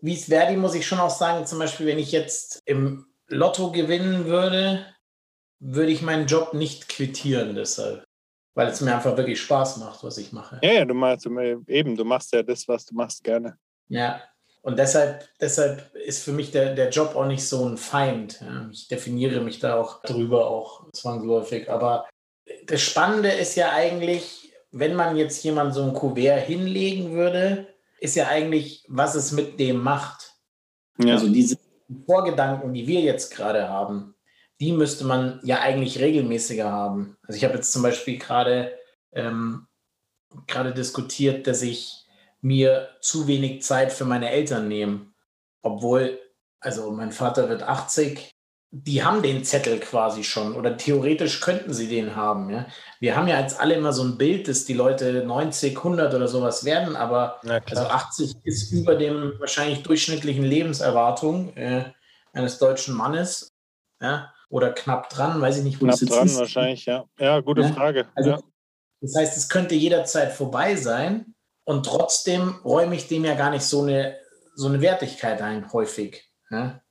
wie 0.03 0.15
es 0.15 0.27
Verdi 0.27 0.57
muss 0.57 0.75
ich 0.75 0.87
schon 0.87 1.01
auch 1.01 1.11
sagen, 1.11 1.47
zum 1.47 1.59
Beispiel, 1.59 1.87
wenn 1.87 1.99
ich 1.99 2.13
jetzt 2.13 2.61
im 2.65 3.07
Lotto 3.29 3.71
gewinnen 3.71 4.27
würde, 4.27 4.87
würde 5.61 5.93
ich 5.93 6.03
meinen 6.03 6.27
Job 6.27 6.55
nicht 6.55 6.89
quittieren 6.89 7.55
deshalb. 7.55 8.05
Weil 8.55 8.69
es 8.69 8.81
mir 8.81 8.95
einfach 8.95 9.17
wirklich 9.17 9.41
Spaß 9.41 9.77
macht, 9.77 10.03
was 10.03 10.19
ich 10.19 10.33
mache. 10.33 10.59
Ja, 10.63 10.73
ja, 10.73 10.85
du 10.85 10.95
machst 10.95 11.27
eben, 11.67 11.97
du 11.97 12.05
machst 12.05 12.33
ja 12.33 12.43
das, 12.43 12.67
was 12.67 12.85
du 12.85 12.95
machst, 12.95 13.23
gerne. 13.23 13.57
Ja. 13.89 14.21
Und 14.63 14.79
deshalb, 14.79 15.29
deshalb 15.41 15.95
ist 15.95 16.23
für 16.23 16.33
mich 16.33 16.51
der, 16.51 16.75
der 16.75 16.91
Job 16.91 17.15
auch 17.15 17.27
nicht 17.27 17.47
so 17.47 17.67
ein 17.67 17.79
Feind. 17.79 18.41
Ja. 18.41 18.69
Ich 18.73 18.89
definiere 18.89 19.41
mich 19.41 19.59
da 19.59 19.77
auch 19.77 20.03
drüber, 20.03 20.51
auch 20.51 20.91
zwangsläufig. 20.93 21.71
Aber 21.71 22.09
das 22.67 22.83
Spannende 22.83 23.31
ist 23.31 23.55
ja 23.55 23.73
eigentlich, 23.73 24.53
wenn 24.71 24.95
man 24.95 25.17
jetzt 25.17 25.43
jemand 25.45 25.75
so 25.75 25.83
ein 25.85 25.95
Kuvert 25.95 26.45
hinlegen 26.45 27.13
würde, 27.13 27.69
ist 28.01 28.17
ja 28.17 28.29
eigentlich, 28.29 28.85
was 28.89 29.15
es 29.15 29.33
mit 29.33 29.61
dem 29.61 29.83
macht. 29.83 30.35
Ja. 30.99 31.15
Also 31.15 31.29
diese 31.29 31.59
Vorgedanken, 32.07 32.73
die 32.73 32.87
wir 32.87 33.01
jetzt 33.01 33.35
gerade 33.35 33.69
haben, 33.69 34.15
die 34.61 34.73
müsste 34.73 35.05
man 35.05 35.41
ja 35.43 35.61
eigentlich 35.61 35.99
regelmäßiger 36.01 36.71
haben. 36.71 37.17
Also 37.23 37.37
ich 37.37 37.45
habe 37.45 37.55
jetzt 37.55 37.73
zum 37.73 37.83
Beispiel 37.83 38.19
gerade 38.19 38.73
ähm, 39.13 39.67
gerade 40.47 40.73
diskutiert, 40.73 41.47
dass 41.47 41.63
ich 41.63 42.07
mir 42.41 42.89
zu 43.01 43.27
wenig 43.27 43.63
Zeit 43.63 43.93
für 43.93 44.05
meine 44.05 44.31
Eltern 44.31 44.69
nehme, 44.69 45.13
obwohl 45.63 46.19
also 46.61 46.91
mein 46.91 47.13
Vater 47.13 47.49
wird 47.49 47.63
80 47.63 48.31
die 48.73 49.03
haben 49.03 49.23
den 49.23 49.45
Zettel 49.45 49.81
quasi 49.81 50.23
schon 50.23 50.55
oder 50.55 50.77
theoretisch 50.77 51.41
könnten 51.41 51.75
sie 51.75 51.89
den 51.89 52.15
haben. 52.15 52.51
Ja? 52.51 52.67
Wir 53.01 53.17
haben 53.17 53.27
ja 53.27 53.41
jetzt 53.41 53.59
alle 53.59 53.75
immer 53.75 53.93
so 53.93 54.05
ein 54.05 54.17
Bild, 54.17 54.47
dass 54.47 54.65
die 54.65 54.75
Leute 54.75 55.25
90, 55.25 55.77
100 55.77 56.15
oder 56.15 56.29
sowas 56.29 56.65
werden, 56.65 56.95
aber 56.95 57.41
also 57.45 57.83
80 57.83 58.37
ist 58.45 58.73
über 58.73 58.95
dem 58.95 59.35
wahrscheinlich 59.39 59.83
durchschnittlichen 59.83 60.45
Lebenserwartung 60.45 61.57
äh, 61.57 61.85
eines 62.33 62.59
deutschen 62.59 62.95
Mannes. 62.95 63.53
Ja? 64.01 64.33
oder 64.51 64.73
knapp 64.73 65.09
dran, 65.09 65.41
weiß 65.41 65.59
ich 65.59 65.65
nicht, 65.65 65.81
wo 65.81 65.87
knapp 65.87 65.99
dran 66.01 66.27
ist. 66.27 66.39
wahrscheinlich, 66.39 66.85
ja. 66.85 67.05
Ja, 67.19 67.41
gute 67.41 67.63
ja? 67.63 67.73
Frage. 67.73 68.07
Also, 68.15 68.31
ja. 68.31 68.41
Das 69.01 69.15
heißt, 69.17 69.37
es 69.37 69.49
könnte 69.49 69.75
jederzeit 69.75 70.33
vorbei 70.33 70.75
sein 70.77 71.35
und 71.65 71.87
trotzdem 71.87 72.57
räume 72.65 72.97
ich 72.97 73.09
dem 73.09 73.25
ja 73.25 73.35
gar 73.35 73.51
nicht 73.51 73.63
so 73.63 73.83
eine, 73.83 74.19
so 74.55 74.69
eine 74.69 74.81
Wertigkeit 74.83 75.41
ein, 75.41 75.73
häufig. 75.73 76.29
Ja? 76.51 76.83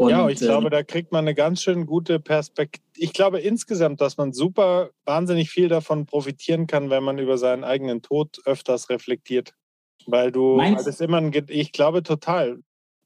Und, 0.00 0.08
ja, 0.08 0.26
ich 0.30 0.40
ähm, 0.40 0.48
glaube, 0.48 0.70
da 0.70 0.82
kriegt 0.82 1.12
man 1.12 1.24
eine 1.24 1.34
ganz 1.34 1.60
schön 1.60 1.84
gute 1.84 2.20
Perspektive. 2.20 2.82
Ich 2.96 3.12
glaube 3.12 3.38
insgesamt, 3.40 4.00
dass 4.00 4.16
man 4.16 4.32
super 4.32 4.92
wahnsinnig 5.04 5.50
viel 5.50 5.68
davon 5.68 6.06
profitieren 6.06 6.66
kann, 6.66 6.88
wenn 6.88 7.02
man 7.02 7.18
über 7.18 7.36
seinen 7.36 7.64
eigenen 7.64 8.00
Tod 8.00 8.38
öfters 8.46 8.88
reflektiert. 8.88 9.52
Weil 10.06 10.32
du, 10.32 10.56
weil 10.56 10.74
das 10.76 11.02
immer 11.02 11.18
ein, 11.18 11.30
ich 11.48 11.72
glaube 11.72 12.02
total. 12.02 12.60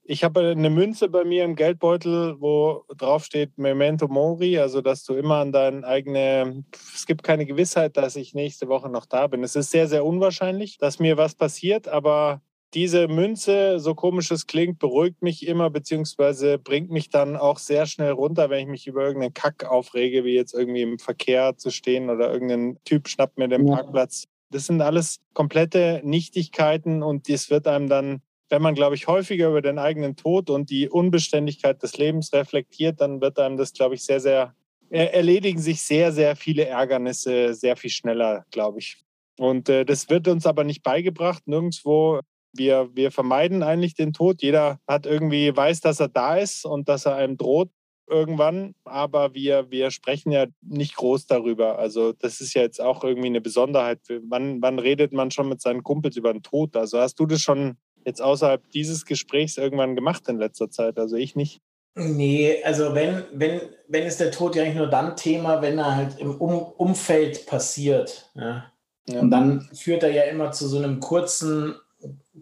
Ich 0.05 0.23
habe 0.23 0.51
eine 0.51 0.69
Münze 0.69 1.09
bei 1.09 1.25
mir 1.25 1.43
im 1.43 1.57
Geldbeutel, 1.57 2.39
wo 2.39 2.85
drauf 2.95 3.25
steht 3.25 3.57
Memento 3.57 4.07
Mori, 4.07 4.57
also 4.57 4.79
dass 4.79 5.03
du 5.03 5.15
immer 5.15 5.39
an 5.39 5.51
deinen 5.51 5.83
eigenen, 5.83 6.65
es 6.93 7.05
gibt 7.05 7.23
keine 7.23 7.45
Gewissheit, 7.45 7.97
dass 7.97 8.15
ich 8.15 8.33
nächste 8.33 8.69
Woche 8.69 8.87
noch 8.87 9.05
da 9.05 9.27
bin. 9.27 9.43
Es 9.43 9.57
ist 9.57 9.69
sehr, 9.69 9.89
sehr 9.89 10.05
unwahrscheinlich, 10.05 10.77
dass 10.77 10.99
mir 10.99 11.17
was 11.17 11.35
passiert, 11.35 11.89
aber 11.89 12.41
diese 12.75 13.07
Münze, 13.07 13.79
so 13.79 13.95
komisch 13.95 14.29
es 14.31 14.47
klingt, 14.47 14.79
beruhigt 14.79 15.21
mich 15.21 15.47
immer, 15.47 15.69
beziehungsweise 15.69 16.59
bringt 16.59 16.91
mich 16.91 17.09
dann 17.09 17.37
auch 17.37 17.57
sehr 17.57 17.85
schnell 17.85 18.11
runter, 18.11 18.49
wenn 18.49 18.59
ich 18.59 18.67
mich 18.67 18.87
über 18.87 19.05
irgendeinen 19.05 19.33
Kack 19.33 19.63
aufrege, 19.63 20.25
wie 20.25 20.35
jetzt 20.35 20.53
irgendwie 20.53 20.81
im 20.81 20.99
Verkehr 20.99 21.55
zu 21.55 21.71
stehen 21.71 22.09
oder 22.09 22.31
irgendein 22.31 22.77
Typ 22.83 23.07
schnappt 23.07 23.37
mir 23.37 23.47
den 23.47 23.65
ja. 23.65 23.75
Parkplatz. 23.75 24.25
Das 24.51 24.65
sind 24.65 24.81
alles 24.81 25.21
komplette 25.33 26.01
Nichtigkeiten 26.03 27.01
und 27.01 27.29
das 27.29 27.49
wird 27.49 27.65
einem 27.65 27.87
dann, 27.87 28.21
wenn 28.49 28.61
man, 28.61 28.75
glaube 28.75 28.95
ich, 28.95 29.07
häufiger 29.07 29.49
über 29.49 29.61
den 29.61 29.79
eigenen 29.79 30.17
Tod 30.17 30.49
und 30.49 30.69
die 30.69 30.89
Unbeständigkeit 30.89 31.81
des 31.81 31.97
Lebens 31.97 32.33
reflektiert, 32.33 32.99
dann 32.99 33.21
wird 33.21 33.39
einem 33.39 33.57
das, 33.57 33.71
glaube 33.71 33.95
ich, 33.95 34.03
sehr, 34.03 34.19
sehr, 34.19 34.53
erledigen 34.89 35.59
sich 35.59 35.81
sehr, 35.81 36.11
sehr 36.11 36.35
viele 36.35 36.65
Ärgernisse 36.65 37.53
sehr 37.53 37.77
viel 37.77 37.89
schneller, 37.89 38.45
glaube 38.51 38.79
ich. 38.79 38.97
Und 39.37 39.69
äh, 39.69 39.85
das 39.85 40.09
wird 40.09 40.27
uns 40.27 40.45
aber 40.45 40.63
nicht 40.63 40.83
beigebracht. 40.83 41.47
Nirgendwo 41.47 42.19
wir, 42.57 42.89
wir 42.93 43.11
vermeiden 43.11 43.63
eigentlich 43.63 43.95
den 43.95 44.13
Tod. 44.13 44.41
Jeder 44.41 44.79
hat 44.87 45.05
irgendwie 45.05 45.55
weiß, 45.55 45.81
dass 45.81 45.99
er 45.99 46.09
da 46.09 46.37
ist 46.37 46.65
und 46.65 46.89
dass 46.89 47.05
er 47.05 47.15
einem 47.15 47.37
droht 47.37 47.69
irgendwann, 48.07 48.75
aber 48.83 49.33
wir, 49.33 49.71
wir 49.71 49.91
sprechen 49.91 50.31
ja 50.31 50.45
nicht 50.61 50.95
groß 50.95 51.25
darüber. 51.27 51.79
Also 51.79 52.13
das 52.13 52.41
ist 52.41 52.53
ja 52.53 52.61
jetzt 52.61 52.81
auch 52.81 53.03
irgendwie 53.03 53.27
eine 53.27 53.41
Besonderheit. 53.41 53.99
Wann, 54.27 54.61
wann 54.61 54.79
redet 54.79 55.13
man 55.13 55.31
schon 55.31 55.49
mit 55.49 55.61
seinen 55.61 55.83
Kumpels 55.83 56.15
über 56.15 56.31
den 56.31 56.43
Tod? 56.43 56.75
Also 56.75 56.99
hast 56.99 57.19
du 57.19 57.25
das 57.25 57.41
schon 57.41 57.77
jetzt 58.05 58.21
außerhalb 58.21 58.61
dieses 58.71 59.05
Gesprächs 59.05 59.57
irgendwann 59.57 59.95
gemacht 59.95 60.27
in 60.27 60.37
letzter 60.37 60.69
Zeit? 60.69 60.97
Also 60.99 61.15
ich 61.15 61.35
nicht. 61.35 61.61
Nee, 61.95 62.61
also 62.63 62.93
wenn, 62.93 63.23
wenn, 63.31 63.61
wenn 63.87 64.03
ist 64.03 64.19
der 64.19 64.31
Tod 64.31 64.55
ja 64.55 64.63
eigentlich 64.63 64.75
nur 64.75 64.89
dann 64.89 65.15
Thema, 65.15 65.61
wenn 65.61 65.77
er 65.77 65.95
halt 65.95 66.19
im 66.19 66.35
um 66.35 66.61
Umfeld 66.61 67.45
passiert. 67.45 68.29
Ja? 68.35 68.71
ja. 69.07 69.21
Und 69.21 69.31
dann 69.31 69.61
führt 69.73 70.03
er 70.03 70.11
ja 70.11 70.23
immer 70.23 70.51
zu 70.51 70.67
so 70.67 70.77
einem 70.77 70.99
kurzen 70.99 71.75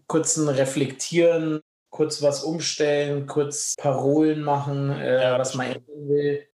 kurzen 0.08 0.50
Reflektieren, 0.50 1.62
kurz 1.90 2.22
was 2.22 2.44
umstellen, 2.44 3.28
kurz 3.28 3.76
Parolen 3.78 4.42
machen, 4.42 4.90
äh, 4.90 5.22
ja, 5.22 5.40
was 5.40 5.56
man 5.56 5.68
ändern 5.68 6.10
will. 6.10 6.48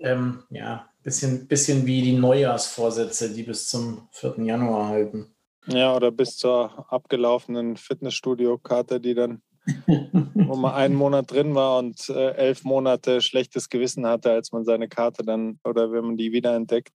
Ähm, 0.00 0.42
ja, 0.50 0.88
bisschen, 1.02 1.46
bisschen 1.46 1.86
wie 1.86 2.02
die 2.02 2.14
Neujahrsvorsätze, 2.14 3.32
die 3.32 3.44
bis 3.44 3.68
zum 3.68 4.08
4. 4.12 4.44
Januar 4.44 4.88
halten. 4.88 5.34
Ja, 5.66 5.94
oder 5.94 6.10
bis 6.10 6.36
zur 6.36 6.92
abgelaufenen 6.92 7.76
Fitnessstudio-Karte, 7.76 9.00
die 9.00 9.14
dann, 9.14 9.42
wo 9.86 10.56
man 10.56 10.74
einen 10.74 10.96
Monat 10.96 11.30
drin 11.30 11.54
war 11.54 11.78
und 11.78 12.08
äh, 12.08 12.32
elf 12.32 12.64
Monate 12.64 13.20
schlechtes 13.20 13.68
Gewissen 13.68 14.04
hatte, 14.04 14.32
als 14.32 14.50
man 14.50 14.64
seine 14.64 14.88
Karte 14.88 15.22
dann 15.22 15.60
oder 15.62 15.92
wenn 15.92 16.04
man 16.04 16.16
die 16.16 16.32
wiederentdeckt. 16.32 16.92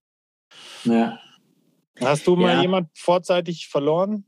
Ja. 0.84 1.18
Hast 2.00 2.26
du 2.26 2.36
mal 2.36 2.56
ja. 2.56 2.62
jemand 2.62 2.90
vorzeitig 2.96 3.68
verloren? 3.68 4.27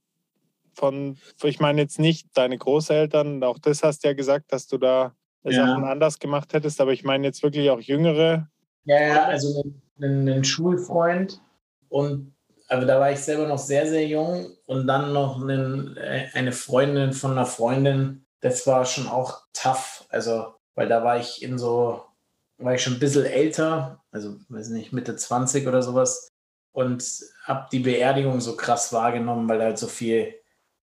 Von, 0.80 1.18
ich 1.42 1.60
meine 1.60 1.82
jetzt 1.82 1.98
nicht 1.98 2.26
deine 2.34 2.58
Großeltern, 2.58 3.44
auch 3.44 3.58
das 3.58 3.82
hast 3.82 4.02
du 4.02 4.08
ja 4.08 4.14
gesagt, 4.14 4.52
dass 4.52 4.66
du 4.66 4.78
da 4.78 5.14
ja. 5.44 5.66
Sachen 5.66 5.84
anders 5.84 6.18
gemacht 6.18 6.52
hättest, 6.52 6.80
aber 6.80 6.92
ich 6.92 7.04
meine 7.04 7.26
jetzt 7.26 7.42
wirklich 7.42 7.70
auch 7.70 7.80
Jüngere. 7.80 8.48
Ja, 8.84 9.00
ja, 9.00 9.24
also 9.26 9.62
einen, 10.00 10.28
einen 10.28 10.44
Schulfreund 10.44 11.40
und 11.88 12.34
also 12.68 12.86
da 12.86 13.00
war 13.00 13.10
ich 13.10 13.18
selber 13.18 13.46
noch 13.46 13.58
sehr, 13.58 13.86
sehr 13.86 14.06
jung 14.06 14.46
und 14.66 14.86
dann 14.86 15.12
noch 15.12 15.40
einen, 15.40 15.96
äh, 15.96 16.28
eine 16.32 16.52
Freundin 16.52 17.12
von 17.12 17.32
einer 17.32 17.46
Freundin, 17.46 18.24
das 18.40 18.66
war 18.66 18.84
schon 18.86 19.08
auch 19.08 19.42
tough, 19.52 20.06
also 20.08 20.54
weil 20.74 20.88
da 20.88 21.04
war 21.04 21.18
ich 21.18 21.42
in 21.42 21.58
so, 21.58 22.04
war 22.58 22.74
ich 22.74 22.82
schon 22.82 22.94
ein 22.94 23.00
bisschen 23.00 23.26
älter, 23.26 24.02
also 24.12 24.36
weiß 24.48 24.70
nicht, 24.70 24.92
Mitte 24.92 25.16
20 25.16 25.66
oder 25.66 25.82
sowas 25.82 26.28
und 26.72 27.04
habe 27.44 27.68
die 27.72 27.80
Beerdigung 27.80 28.40
so 28.40 28.56
krass 28.56 28.92
wahrgenommen, 28.92 29.48
weil 29.48 29.60
halt 29.60 29.78
so 29.78 29.88
viel 29.88 30.39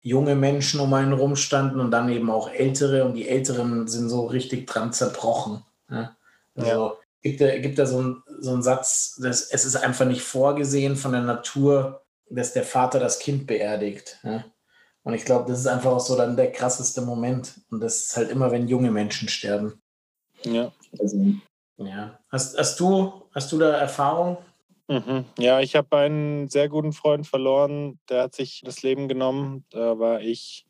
junge 0.07 0.35
Menschen 0.35 0.79
um 0.79 0.93
einen 0.93 1.13
rumstanden 1.13 1.79
und 1.81 1.91
dann 1.91 2.09
eben 2.09 2.29
auch 2.29 2.49
ältere 2.49 3.03
und 3.03 3.15
die 3.15 3.27
Älteren 3.27 3.87
sind 3.87 4.09
so 4.09 4.25
richtig 4.25 4.65
dran 4.65 4.93
zerbrochen. 4.93 5.63
Ja? 5.89 6.15
Also 6.55 6.69
ja. 6.69 6.93
gibt 7.21 7.41
da, 7.41 7.57
gibt 7.57 7.77
da 7.77 7.85
so, 7.85 8.01
ein, 8.01 8.23
so 8.39 8.53
einen 8.53 8.63
Satz, 8.63 9.19
dass 9.21 9.51
es 9.51 9.65
ist 9.65 9.75
einfach 9.75 10.05
nicht 10.05 10.21
vorgesehen 10.21 10.95
von 10.95 11.11
der 11.11 11.21
Natur, 11.21 12.01
dass 12.29 12.53
der 12.53 12.63
Vater 12.63 12.99
das 12.99 13.19
Kind 13.19 13.47
beerdigt. 13.47 14.19
Ja? 14.23 14.45
Und 15.03 15.13
ich 15.13 15.25
glaube, 15.25 15.49
das 15.49 15.59
ist 15.59 15.67
einfach 15.67 15.91
auch 15.91 15.99
so 15.99 16.15
dann 16.15 16.37
der 16.37 16.51
krasseste 16.51 17.01
Moment. 17.01 17.61
Und 17.69 17.81
das 17.81 18.07
ist 18.07 18.17
halt 18.17 18.29
immer, 18.29 18.51
wenn 18.51 18.67
junge 18.67 18.91
Menschen 18.91 19.29
sterben. 19.29 19.81
Ja. 20.43 20.71
Also, 20.99 21.17
ja. 21.77 22.19
Hast, 22.29 22.57
hast, 22.57 22.79
du, 22.79 23.13
hast 23.33 23.51
du 23.51 23.57
da 23.57 23.71
Erfahrung? 23.71 24.37
Mhm. 24.87 25.25
Ja, 25.37 25.59
ich 25.59 25.75
habe 25.75 25.97
einen 25.97 26.47
sehr 26.47 26.69
guten 26.69 26.93
Freund 26.93 27.27
verloren, 27.27 27.99
der 28.09 28.23
hat 28.23 28.35
sich 28.35 28.61
das 28.63 28.83
Leben 28.83 29.09
genommen. 29.09 29.65
Da 29.69 29.99
war 29.99 30.21
ich, 30.21 30.65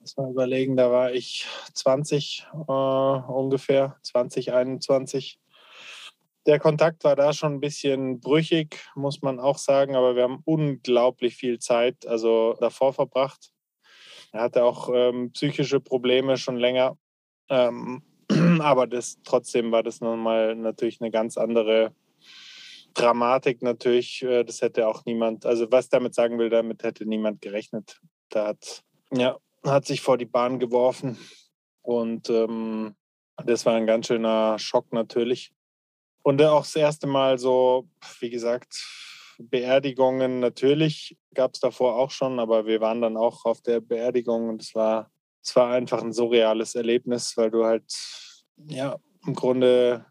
muss 0.00 0.16
mal 0.16 0.30
überlegen, 0.30 0.76
da 0.76 0.90
war 0.90 1.12
ich 1.12 1.46
20 1.74 2.46
äh, 2.52 2.72
ungefähr, 2.72 3.96
2021. 4.02 5.38
Der 6.46 6.58
Kontakt 6.58 7.04
war 7.04 7.14
da 7.14 7.32
schon 7.32 7.54
ein 7.54 7.60
bisschen 7.60 8.18
brüchig, 8.18 8.84
muss 8.96 9.22
man 9.22 9.38
auch 9.38 9.58
sagen, 9.58 9.94
aber 9.94 10.16
wir 10.16 10.24
haben 10.24 10.42
unglaublich 10.44 11.36
viel 11.36 11.60
Zeit 11.60 12.04
also 12.04 12.56
davor 12.58 12.92
verbracht. 12.92 13.52
Er 14.32 14.42
hatte 14.42 14.64
auch 14.64 14.90
ähm, 14.92 15.30
psychische 15.32 15.78
Probleme 15.78 16.36
schon 16.36 16.56
länger. 16.56 16.96
Ähm, 17.48 18.02
aber 18.62 18.86
das 18.86 19.18
trotzdem 19.24 19.72
war 19.72 19.82
das 19.82 20.00
nochmal 20.00 20.54
natürlich 20.54 21.00
eine 21.00 21.10
ganz 21.10 21.36
andere 21.36 21.94
Dramatik 22.94 23.62
natürlich. 23.62 24.22
Äh, 24.22 24.44
das 24.44 24.62
hätte 24.62 24.88
auch 24.88 25.04
niemand, 25.04 25.46
also 25.46 25.70
was 25.70 25.88
damit 25.88 26.14
sagen 26.14 26.38
will, 26.38 26.50
damit 26.50 26.82
hätte 26.82 27.06
niemand 27.06 27.40
gerechnet. 27.40 28.00
Da 28.28 28.48
hat, 28.48 28.82
ja, 29.12 29.36
hat 29.64 29.86
sich 29.86 30.00
vor 30.00 30.18
die 30.18 30.26
Bahn 30.26 30.58
geworfen 30.58 31.18
und 31.82 32.30
ähm, 32.30 32.94
das 33.44 33.66
war 33.66 33.74
ein 33.74 33.86
ganz 33.86 34.06
schöner 34.06 34.58
Schock 34.58 34.92
natürlich. 34.92 35.52
Und 36.22 36.40
auch 36.42 36.62
das 36.62 36.76
erste 36.76 37.06
Mal 37.06 37.38
so, 37.38 37.88
wie 38.20 38.30
gesagt, 38.30 38.80
Beerdigungen 39.38 40.40
natürlich 40.40 41.16
gab 41.34 41.54
es 41.54 41.60
davor 41.60 41.96
auch 41.96 42.10
schon, 42.10 42.38
aber 42.38 42.66
wir 42.66 42.80
waren 42.80 43.00
dann 43.00 43.16
auch 43.16 43.44
auf 43.44 43.60
der 43.60 43.80
Beerdigung 43.80 44.48
und 44.48 44.62
es 44.62 44.74
war, 44.74 45.10
es 45.42 45.56
war 45.56 45.72
einfach 45.72 46.02
ein 46.02 46.12
surreales 46.12 46.74
Erlebnis, 46.74 47.36
weil 47.36 47.50
du 47.50 47.64
halt 47.64 47.84
ja, 48.56 48.96
im 49.26 49.34
Grunde 49.34 50.06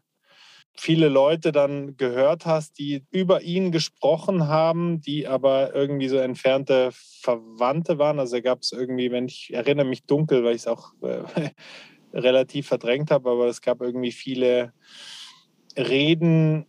viele 0.74 1.08
Leute 1.08 1.52
dann 1.52 1.96
gehört 1.96 2.46
hast, 2.46 2.78
die 2.78 3.04
über 3.10 3.42
ihn 3.42 3.72
gesprochen 3.72 4.48
haben, 4.48 5.00
die 5.00 5.26
aber 5.26 5.74
irgendwie 5.74 6.08
so 6.08 6.16
entfernte 6.16 6.90
Verwandte 6.92 7.98
waren. 7.98 8.18
Also 8.18 8.40
gab 8.40 8.62
es 8.62 8.72
irgendwie, 8.72 9.10
wenn 9.10 9.26
ich 9.26 9.52
erinnere 9.52 9.86
mich 9.86 10.04
dunkel, 10.04 10.44
weil 10.44 10.54
ich 10.54 10.62
es 10.62 10.66
auch 10.66 10.92
äh, 11.02 11.50
relativ 12.14 12.68
verdrängt 12.68 13.10
habe, 13.10 13.30
aber 13.30 13.46
es 13.46 13.60
gab 13.60 13.80
irgendwie 13.80 14.12
viele 14.12 14.72
Reden 15.76 16.66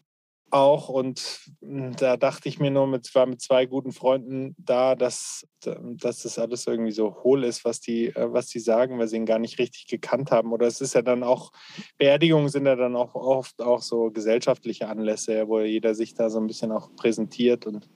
auch 0.53 0.87
und 0.87 1.41
hm, 1.61 1.95
da 1.95 2.15
dachte 2.15 2.47
ich 2.47 2.59
mir 2.59 2.71
nur, 2.71 2.87
mit, 2.87 3.13
war 3.15 3.25
mit 3.25 3.41
zwei 3.41 3.65
guten 3.65 3.91
Freunden 3.91 4.55
da, 4.57 4.95
dass, 4.95 5.47
dass 5.61 6.19
das 6.19 6.37
alles 6.37 6.67
irgendwie 6.67 6.91
so 6.91 7.23
hohl 7.23 7.43
ist, 7.43 7.65
was 7.65 7.79
die, 7.79 8.07
äh, 8.07 8.31
was 8.31 8.47
die 8.47 8.59
sagen, 8.59 8.99
weil 8.99 9.07
sie 9.07 9.17
ihn 9.17 9.25
gar 9.25 9.39
nicht 9.39 9.59
richtig 9.59 9.87
gekannt 9.87 10.31
haben. 10.31 10.53
Oder 10.53 10.67
es 10.67 10.79
ist 10.81 10.93
ja 10.93 11.01
dann 11.01 11.23
auch, 11.23 11.51
Beerdigungen 11.97 12.49
sind 12.49 12.65
ja 12.65 12.75
dann 12.75 12.95
auch 12.95 13.15
oft 13.15 13.61
auch 13.61 13.81
so 13.81 14.11
gesellschaftliche 14.11 14.87
Anlässe, 14.87 15.47
wo 15.47 15.59
jeder 15.59 15.95
sich 15.95 16.13
da 16.13 16.29
so 16.29 16.39
ein 16.39 16.47
bisschen 16.47 16.71
auch 16.71 16.95
präsentiert 16.95 17.65
und 17.65 17.89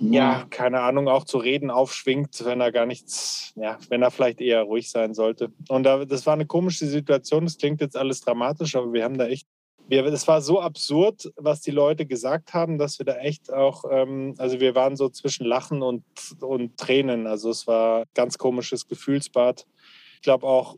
ja, 0.00 0.44
keine 0.50 0.80
Ahnung, 0.80 1.08
auch 1.08 1.24
zu 1.24 1.38
reden 1.38 1.70
aufschwingt, 1.70 2.44
wenn 2.44 2.60
er 2.60 2.72
gar 2.72 2.84
nichts, 2.84 3.52
ja, 3.56 3.78
wenn 3.88 4.02
er 4.02 4.10
vielleicht 4.10 4.40
eher 4.40 4.62
ruhig 4.62 4.90
sein 4.90 5.14
sollte. 5.14 5.52
Und 5.68 5.84
da, 5.84 6.04
das 6.04 6.26
war 6.26 6.34
eine 6.34 6.46
komische 6.46 6.86
Situation, 6.86 7.44
das 7.44 7.56
klingt 7.56 7.80
jetzt 7.80 7.96
alles 7.96 8.20
dramatisch, 8.20 8.74
aber 8.74 8.92
wir 8.92 9.04
haben 9.04 9.16
da 9.16 9.26
echt 9.26 9.46
wir, 9.88 10.04
es 10.06 10.26
war 10.26 10.40
so 10.40 10.60
absurd, 10.60 11.32
was 11.36 11.60
die 11.60 11.70
Leute 11.70 12.06
gesagt 12.06 12.54
haben, 12.54 12.78
dass 12.78 12.98
wir 12.98 13.06
da 13.06 13.16
echt 13.16 13.52
auch, 13.52 13.84
ähm, 13.90 14.34
also 14.38 14.60
wir 14.60 14.74
waren 14.74 14.96
so 14.96 15.08
zwischen 15.08 15.46
Lachen 15.46 15.82
und, 15.82 16.04
und 16.40 16.76
Tränen. 16.76 17.26
Also 17.26 17.50
es 17.50 17.66
war 17.66 18.00
ein 18.00 18.04
ganz 18.14 18.38
komisches 18.38 18.88
Gefühlsbad. 18.88 19.66
Ich 20.14 20.22
glaube 20.22 20.46
auch, 20.46 20.76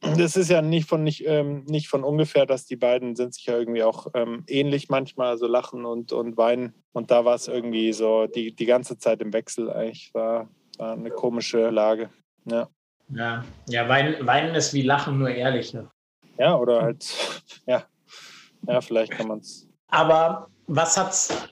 das 0.00 0.36
ist 0.36 0.48
ja 0.48 0.62
nicht 0.62 0.88
von, 0.88 1.02
nicht, 1.02 1.24
ähm, 1.26 1.64
nicht 1.64 1.88
von 1.88 2.04
ungefähr, 2.04 2.46
dass 2.46 2.66
die 2.66 2.76
beiden 2.76 3.16
sind 3.16 3.34
sich 3.34 3.46
ja 3.46 3.58
irgendwie 3.58 3.82
auch 3.82 4.06
ähm, 4.14 4.44
ähnlich 4.46 4.88
manchmal, 4.88 5.28
also 5.28 5.46
lachen 5.46 5.84
und, 5.84 6.12
und 6.12 6.36
weinen. 6.36 6.72
Und 6.92 7.10
da 7.10 7.24
war 7.24 7.34
es 7.34 7.48
irgendwie 7.48 7.92
so 7.92 8.26
die, 8.26 8.54
die 8.54 8.66
ganze 8.66 8.98
Zeit 8.98 9.20
im 9.20 9.32
Wechsel 9.32 9.70
eigentlich. 9.70 10.12
War, 10.14 10.48
war 10.78 10.92
eine 10.92 11.10
komische 11.10 11.70
Lage. 11.70 12.10
Ja. 12.44 12.68
Ja, 13.10 13.44
ja 13.68 13.88
weinen, 13.88 14.26
weinen 14.26 14.54
ist 14.54 14.74
wie 14.74 14.82
Lachen, 14.82 15.18
nur 15.18 15.30
ehrlicher. 15.30 15.90
Ja, 16.38 16.56
oder 16.56 16.82
halt, 16.82 17.06
ja. 17.66 17.84
Ja, 18.66 18.80
vielleicht 18.80 19.12
kann 19.12 19.28
man 19.28 19.38
es. 19.38 19.66
Aber 19.88 20.48
was 20.66 20.96
hat's, 20.96 21.48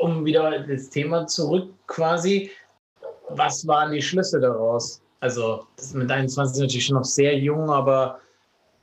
um 0.00 0.24
wieder 0.24 0.60
das 0.66 0.90
Thema 0.90 1.26
zurück 1.26 1.72
quasi, 1.86 2.50
was 3.30 3.66
waren 3.66 3.92
die 3.92 4.02
Schlüsse 4.02 4.40
daraus? 4.40 5.00
Also 5.20 5.66
mit 5.94 6.10
21 6.10 6.60
natürlich 6.62 6.86
schon 6.86 6.96
noch 6.96 7.04
sehr 7.04 7.36
jung, 7.38 7.70
aber 7.70 8.20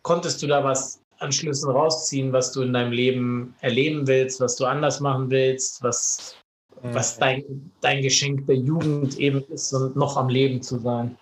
konntest 0.02 0.42
du 0.42 0.48
da 0.48 0.64
was 0.64 1.02
an 1.20 1.32
Schlüssen 1.32 1.72
rausziehen, 1.72 2.34
was 2.34 2.52
du 2.52 2.62
in 2.62 2.74
deinem 2.74 2.92
Leben 2.92 3.56
erleben 3.62 4.06
willst, 4.06 4.42
was 4.42 4.56
du 4.56 4.66
anders 4.66 5.00
machen 5.00 5.30
willst, 5.30 5.82
was, 5.82 6.36
was 6.82 7.18
dein, 7.18 7.72
dein 7.82 8.02
Geschenk 8.02 8.46
der 8.48 8.58
Jugend 8.58 9.18
eben 9.18 9.44
ist 9.46 9.74
und 9.74 9.96
noch 9.96 10.18
am 10.18 10.28
Leben 10.28 10.62
zu 10.62 10.78
sein? 10.80 11.18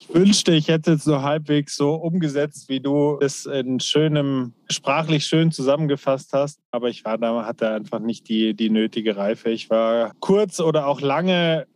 Ich 0.00 0.14
wünschte, 0.14 0.52
ich 0.52 0.68
hätte 0.68 0.92
es 0.92 1.04
so 1.04 1.22
halbwegs 1.22 1.76
so 1.76 1.94
umgesetzt, 1.94 2.68
wie 2.68 2.80
du 2.80 3.18
es 3.20 3.46
in 3.46 3.80
schönem, 3.80 4.52
sprachlich 4.70 5.26
schön 5.26 5.50
zusammengefasst 5.50 6.32
hast. 6.32 6.60
Aber 6.70 6.88
ich 6.88 7.04
war 7.04 7.18
da, 7.18 7.44
hatte 7.44 7.70
einfach 7.70 7.98
nicht 7.98 8.28
die, 8.28 8.54
die 8.54 8.70
nötige 8.70 9.16
Reife. 9.16 9.50
Ich 9.50 9.70
war 9.70 10.12
kurz 10.20 10.60
oder 10.60 10.86
auch 10.86 11.00
lange 11.00 11.66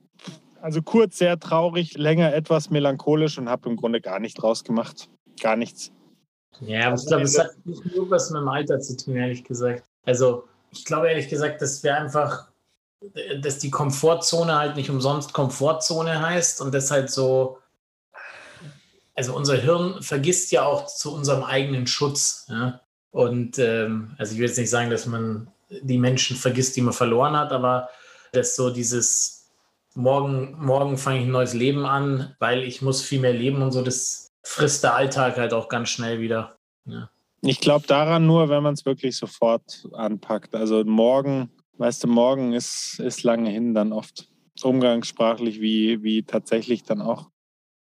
also 0.63 0.81
kurz 0.81 1.19
sehr 1.19 1.39
traurig, 1.41 1.99
länger 1.99 2.33
etwas 2.33 2.71
melancholisch 2.71 3.37
und 3.37 3.49
habe 3.49 3.69
im 3.69 3.77
Grunde 3.77 4.01
gar 4.01 4.21
nichts 4.21 4.41
draus 4.41 4.63
gemacht. 4.63 5.09
Gar 5.41 5.57
nichts. 5.57 5.91
Ja, 6.61 6.87
aber 6.87 6.97
ich 6.97 7.07
glaube, 7.07 7.25
es 7.25 7.39
hat 7.39 7.51
nicht 7.65 7.85
nur 7.97 8.09
was 8.11 8.31
mit 8.31 8.41
dem 8.41 8.49
Alter 8.49 8.79
zu 8.79 8.97
tun, 8.97 9.17
ehrlich 9.17 9.43
gesagt. 9.43 9.83
Also 10.07 10.45
ich 10.71 10.85
glaube 10.85 11.09
ehrlich 11.09 11.29
gesagt, 11.29 11.61
dass 11.61 11.83
wir 11.83 11.97
einfach, 11.97 12.49
dass 13.41 13.59
die 13.59 13.71
Komfortzone 13.71 14.55
halt 14.55 14.77
nicht 14.77 14.89
umsonst 14.89 15.33
Komfortzone 15.33 16.25
heißt 16.25 16.61
und 16.61 16.73
deshalb 16.73 17.11
so, 17.11 17.59
also 19.15 19.35
unser 19.35 19.57
Hirn 19.57 20.03
vergisst 20.03 20.53
ja 20.53 20.65
auch 20.65 20.87
zu 20.87 21.15
unserem 21.15 21.43
eigenen 21.43 21.87
Schutz. 21.87 22.47
Ja? 22.49 22.81
Und 23.11 23.59
ähm, 23.59 24.15
also 24.19 24.33
ich 24.33 24.39
will 24.39 24.47
jetzt 24.47 24.59
nicht 24.59 24.71
sagen, 24.71 24.91
dass 24.91 25.07
man 25.07 25.49
die 25.69 25.99
Menschen 25.99 26.37
vergisst, 26.37 26.77
die 26.77 26.83
man 26.83 26.95
verloren 26.95 27.37
hat, 27.37 27.53
aber 27.53 27.89
dass 28.33 28.57
so 28.57 28.71
dieses 28.71 29.51
morgen, 29.95 30.57
morgen 30.59 30.97
fange 30.97 31.21
ich 31.21 31.27
ein 31.27 31.33
neues 31.33 31.55
Leben 31.55 31.85
an, 31.85 32.35
weil 32.39 32.63
ich 32.63 32.83
muss 32.83 33.03
viel 33.03 33.21
mehr 33.21 33.33
leben 33.33 33.63
und 33.63 33.73
so, 33.73 33.83
das 33.83 34.33
frisst 34.43 34.85
der 34.85 34.95
Alltag 34.95 35.37
halt 35.37 35.53
auch 35.53 35.69
ganz 35.69 35.91
schnell 35.91 36.21
wieder. 36.21 36.57
Ja. 36.87 37.11
Ich 37.43 37.61
glaube 37.61 37.87
daran 37.87 38.27
nur, 38.27 38.49
wenn 38.49 38.63
man 38.63 38.75
es 38.75 38.87
wirklich 38.87 39.17
sofort 39.17 39.89
anpackt. 39.93 40.55
Also 40.55 40.85
morgen, 40.85 41.51
weißt 41.79 42.05
du, 42.05 42.09
morgen 42.09 42.53
ist, 42.53 43.01
ist 43.01 43.25
lange 43.25 43.51
hin 43.51 43.75
dann 43.75 43.93
oft. 43.93 44.29
Umgangssprachlich 44.63 45.61
wie, 45.61 46.03
wie 46.03 46.23
tatsächlich 46.23 46.85
dann 46.85 47.03
auch. 47.03 47.32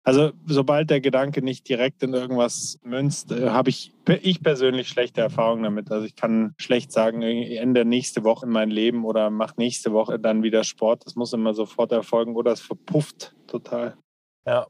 Also 0.06 0.30
sobald 0.46 0.88
der 0.88 1.00
Gedanke 1.00 1.42
nicht 1.42 1.68
direkt 1.68 2.00
in 2.04 2.14
irgendwas 2.14 2.78
münzt, 2.84 3.32
äh, 3.32 3.50
habe 3.50 3.70
ich, 3.70 3.92
ich 4.22 4.40
persönlich 4.40 4.88
schlechte 4.88 5.20
Erfahrungen 5.20 5.64
damit. 5.64 5.90
Also 5.90 6.06
ich 6.06 6.14
kann 6.14 6.54
schlecht 6.58 6.92
sagen, 6.92 7.22
Ende 7.22 7.84
nächste 7.84 8.22
Woche 8.22 8.46
in 8.46 8.52
mein 8.52 8.70
Leben 8.70 9.04
oder 9.04 9.30
mache 9.30 9.54
nächste 9.56 9.92
Woche 9.92 10.20
dann 10.20 10.44
wieder 10.44 10.62
Sport. 10.62 11.04
Das 11.04 11.16
muss 11.16 11.32
immer 11.32 11.54
sofort 11.54 11.90
erfolgen 11.90 12.36
oder 12.36 12.52
es 12.52 12.60
verpufft 12.60 13.34
total. 13.48 13.96
Ja. 14.46 14.68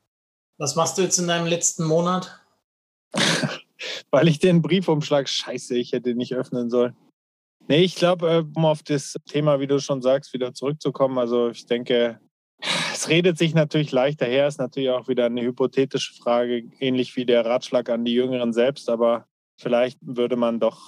Was 0.56 0.74
machst 0.74 0.96
du 0.96 1.02
jetzt 1.02 1.18
in 1.18 1.28
deinem 1.28 1.46
letzten 1.46 1.84
Monat? 1.84 2.40
Weil 4.10 4.28
ich 4.28 4.38
den 4.38 4.62
Briefumschlag, 4.62 5.28
scheiße, 5.28 5.76
ich 5.76 5.92
hätte 5.92 6.10
ihn 6.10 6.16
nicht 6.16 6.34
öffnen 6.34 6.70
sollen. 6.70 6.96
Nee, 7.68 7.82
ich 7.82 7.96
glaube, 7.96 8.30
äh, 8.30 8.44
um 8.56 8.64
auf 8.64 8.82
das 8.82 9.16
Thema, 9.28 9.60
wie 9.60 9.66
du 9.66 9.80
schon 9.80 10.00
sagst, 10.00 10.32
wieder 10.32 10.54
zurückzukommen. 10.54 11.18
Also 11.18 11.50
ich 11.50 11.66
denke, 11.66 12.20
redet 13.08 13.38
sich 13.38 13.54
natürlich 13.54 13.92
leichter 13.92 14.26
her, 14.26 14.46
ist 14.46 14.58
natürlich 14.58 14.90
auch 14.90 15.08
wieder 15.08 15.26
eine 15.26 15.42
hypothetische 15.42 16.14
Frage, 16.14 16.64
ähnlich 16.80 17.16
wie 17.16 17.26
der 17.26 17.44
Ratschlag 17.44 17.88
an 17.88 18.04
die 18.04 18.14
Jüngeren 18.14 18.52
selbst, 18.52 18.88
aber 18.88 19.26
vielleicht 19.56 19.98
würde 20.02 20.36
man 20.36 20.60
doch 20.60 20.80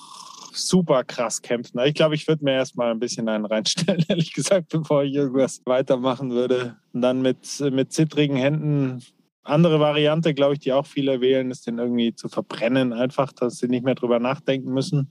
super 0.53 1.05
krass 1.05 1.43
kämpfen. 1.43 1.79
Ich 1.85 1.95
glaube, 1.95 2.15
ich 2.15 2.27
würde 2.27 2.45
mir 2.45 2.55
erstmal 2.55 2.91
ein 2.91 2.99
bisschen 2.99 3.29
einen 3.29 3.47
reinstellen, 3.47 4.05
ehrlich 4.09 4.33
gesagt, 4.33 4.69
bevor 4.71 5.05
ich 5.05 5.15
irgendwas 5.15 5.63
weitermachen 5.65 6.31
würde. 6.31 6.77
Und 6.93 7.03
dann 7.03 7.23
mit, 7.23 7.61
mit 7.61 7.93
zittrigen 7.93 8.37
Händen 8.37 9.03
andere 9.49 9.81
Variante, 9.81 10.35
glaube 10.35 10.55
ich, 10.55 10.61
die 10.61 10.73
auch 10.73 10.87
viele 10.87 11.21
wählen, 11.21 11.51
ist 11.51 11.67
den 11.67 11.79
irgendwie 11.79 12.15
zu 12.15 12.29
verbrennen, 12.29 12.93
einfach, 12.93 13.33
dass 13.33 13.59
sie 13.59 13.69
nicht 13.69 13.85
mehr 13.85 13.95
drüber 13.95 14.19
nachdenken 14.19 14.73
müssen. 14.73 15.11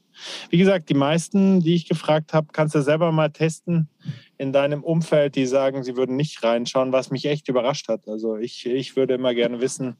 Wie 0.50 0.58
gesagt, 0.58 0.90
die 0.90 0.94
meisten, 0.94 1.60
die 1.60 1.76
ich 1.76 1.90
gefragt 1.90 2.34
habe, 2.34 2.48
kannst 2.52 2.76
du 2.76 2.82
selber 2.82 3.12
mal 3.12 3.30
testen 3.30 3.90
in 4.38 4.54
deinem 4.54 4.84
Umfeld, 4.84 5.36
die 5.36 5.46
sagen, 5.46 5.84
sie 5.84 5.96
würden 5.96 6.16
nicht 6.16 6.44
reinschauen, 6.44 6.92
was 6.92 7.10
mich 7.10 7.26
echt 7.26 7.48
überrascht 7.48 7.88
hat. 7.88 8.08
Also 8.08 8.38
ich, 8.38 8.66
ich 8.66 8.96
würde 8.96 9.16
immer 9.16 9.34
gerne 9.34 9.62
wissen, 9.62 9.98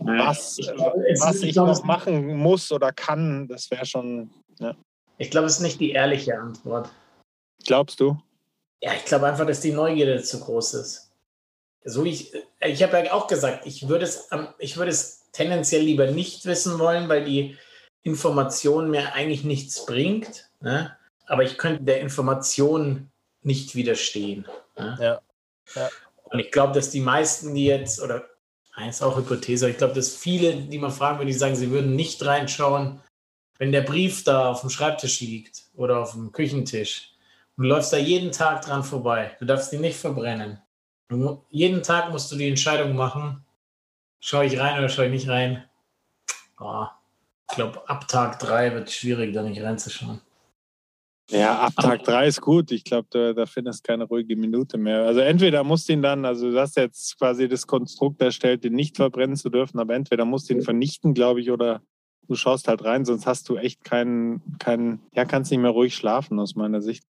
was, 0.00 0.58
was 0.58 1.42
ich 1.42 1.56
noch 1.56 1.84
machen 1.84 2.36
muss 2.36 2.72
oder 2.72 2.92
kann. 2.92 3.48
Das 3.48 3.70
wäre 3.70 3.86
schon. 3.86 4.30
Ja. 4.58 4.74
Ich 5.18 5.30
glaube, 5.30 5.46
es 5.46 5.54
ist 5.54 5.60
nicht 5.60 5.80
die 5.80 5.92
ehrliche 5.92 6.38
Antwort. 6.38 6.90
Glaubst 7.64 8.00
du? 8.00 8.16
Ja, 8.82 8.92
ich 8.94 9.04
glaube 9.04 9.26
einfach, 9.26 9.46
dass 9.46 9.60
die 9.60 9.72
Neugierde 9.72 10.22
zu 10.22 10.40
groß 10.40 10.74
ist 10.74 11.10
so 11.84 12.04
ich, 12.04 12.32
ich 12.60 12.82
habe 12.82 13.04
ja 13.04 13.12
auch 13.12 13.26
gesagt, 13.26 13.66
ich 13.66 13.88
würde 13.88 14.04
es, 14.04 14.28
ich 14.58 14.76
würde 14.76 14.90
es 14.90 15.30
tendenziell 15.32 15.82
lieber 15.82 16.10
nicht 16.10 16.44
wissen 16.46 16.78
wollen, 16.78 17.08
weil 17.08 17.24
die 17.24 17.56
Information 18.02 18.90
mir 18.90 19.14
eigentlich 19.14 19.44
nichts 19.44 19.86
bringt. 19.86 20.50
Ne? 20.60 20.96
Aber 21.26 21.42
ich 21.42 21.58
könnte 21.58 21.84
der 21.84 22.00
Information 22.00 23.10
nicht 23.42 23.74
widerstehen. 23.74 24.46
Ne? 24.76 24.96
Ja. 25.00 25.20
ja. 25.74 25.88
Und 26.24 26.38
ich 26.38 26.50
glaube, 26.50 26.74
dass 26.74 26.90
die 26.90 27.00
meisten, 27.00 27.54
die 27.54 27.66
jetzt, 27.66 28.00
oder 28.00 28.24
das 28.76 28.96
ist 28.96 29.02
auch 29.02 29.16
Hypothese, 29.16 29.68
ich 29.68 29.78
glaube, 29.78 29.94
dass 29.94 30.14
viele, 30.14 30.54
die 30.54 30.78
man 30.78 30.92
fragen 30.92 31.18
würde, 31.18 31.32
die 31.32 31.38
sagen, 31.38 31.56
sie 31.56 31.70
würden 31.70 31.96
nicht 31.96 32.24
reinschauen, 32.24 33.00
wenn 33.58 33.72
der 33.72 33.82
Brief 33.82 34.24
da 34.24 34.50
auf 34.50 34.62
dem 34.62 34.70
Schreibtisch 34.70 35.20
liegt 35.20 35.64
oder 35.74 35.98
auf 35.98 36.12
dem 36.12 36.32
Küchentisch. 36.32 37.12
Und 37.56 37.64
du 37.64 37.70
läufst 37.70 37.92
da 37.92 37.98
jeden 37.98 38.32
Tag 38.32 38.62
dran 38.62 38.84
vorbei. 38.84 39.36
Du 39.38 39.44
darfst 39.44 39.72
ihn 39.72 39.82
nicht 39.82 39.98
verbrennen. 39.98 40.62
Jeden 41.50 41.82
Tag 41.82 42.10
musst 42.10 42.30
du 42.30 42.36
die 42.36 42.48
Entscheidung 42.48 42.94
machen, 42.94 43.44
schaue 44.20 44.46
ich 44.46 44.58
rein 44.58 44.78
oder 44.78 44.88
schaue 44.88 45.06
ich 45.06 45.10
nicht 45.10 45.28
rein. 45.28 45.64
Oh, 46.60 46.86
ich 47.50 47.56
glaube, 47.56 47.88
ab 47.88 48.06
Tag 48.06 48.38
3 48.38 48.74
wird 48.74 48.88
es 48.88 48.94
schwierig, 48.94 49.34
da 49.34 49.42
nicht 49.42 49.60
reinzuschauen. 49.60 50.20
Ja, 51.30 51.60
ab 51.60 51.72
Tag 51.76 52.04
3 52.04 52.26
ist 52.26 52.40
gut. 52.40 52.72
Ich 52.72 52.84
glaube, 52.84 53.08
da, 53.10 53.32
da 53.32 53.46
findest 53.46 53.86
du 53.86 53.92
keine 53.92 54.04
ruhige 54.04 54.36
Minute 54.36 54.78
mehr. 54.78 55.04
Also 55.04 55.20
entweder 55.20 55.64
musst 55.64 55.88
du 55.88 55.92
ihn 55.92 56.02
dann, 56.02 56.24
also 56.24 56.50
du 56.50 56.60
hast 56.60 56.76
jetzt 56.76 57.18
quasi 57.18 57.48
das 57.48 57.66
Konstrukt 57.66 58.20
erstellt, 58.20 58.64
den 58.64 58.74
nicht 58.74 58.96
verbrennen 58.96 59.36
zu 59.36 59.50
dürfen, 59.50 59.78
aber 59.78 59.94
entweder 59.94 60.24
musst 60.24 60.50
du 60.50 60.54
ihn 60.54 60.62
vernichten, 60.62 61.14
glaube 61.14 61.40
ich, 61.40 61.50
oder 61.50 61.82
du 62.28 62.34
schaust 62.34 62.68
halt 62.68 62.84
rein, 62.84 63.04
sonst 63.04 63.26
hast 63.26 63.48
du 63.48 63.56
echt 63.56 63.84
keinen, 63.84 64.58
keinen, 64.58 65.00
ja, 65.12 65.24
kannst 65.24 65.50
nicht 65.50 65.60
mehr 65.60 65.70
ruhig 65.70 65.94
schlafen 65.94 66.38
aus 66.38 66.54
meiner 66.54 66.80
Sicht. 66.80 67.04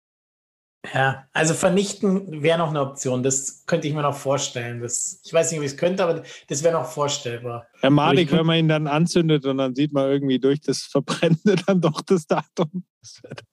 Ja, 0.94 1.26
also 1.34 1.54
vernichten 1.54 2.44
wäre 2.44 2.58
noch 2.58 2.70
eine 2.70 2.82
Option. 2.82 3.24
Das 3.24 3.66
könnte 3.66 3.88
ich 3.88 3.94
mir 3.94 4.02
noch 4.02 4.16
vorstellen. 4.16 4.82
Das, 4.82 5.20
ich 5.24 5.34
weiß 5.34 5.52
nicht, 5.52 5.60
ob 5.60 5.66
ich 5.66 5.72
es 5.72 5.78
könnte, 5.78 6.04
aber 6.04 6.24
das 6.48 6.64
wäre 6.64 6.78
noch 6.78 6.90
vorstellbar. 6.90 7.68
Ja, 7.82 7.90
malig, 7.90 8.32
wenn 8.32 8.46
man 8.46 8.58
ihn 8.58 8.68
dann 8.68 8.88
anzündet 8.88 9.46
und 9.46 9.58
dann 9.58 9.76
sieht 9.76 9.92
man 9.92 10.10
irgendwie 10.10 10.40
durch 10.40 10.62
das 10.62 10.84
Verbrennende 10.84 11.56
dann 11.68 11.82
doch 11.82 12.02
das 12.02 12.28
Datum. 12.28 12.84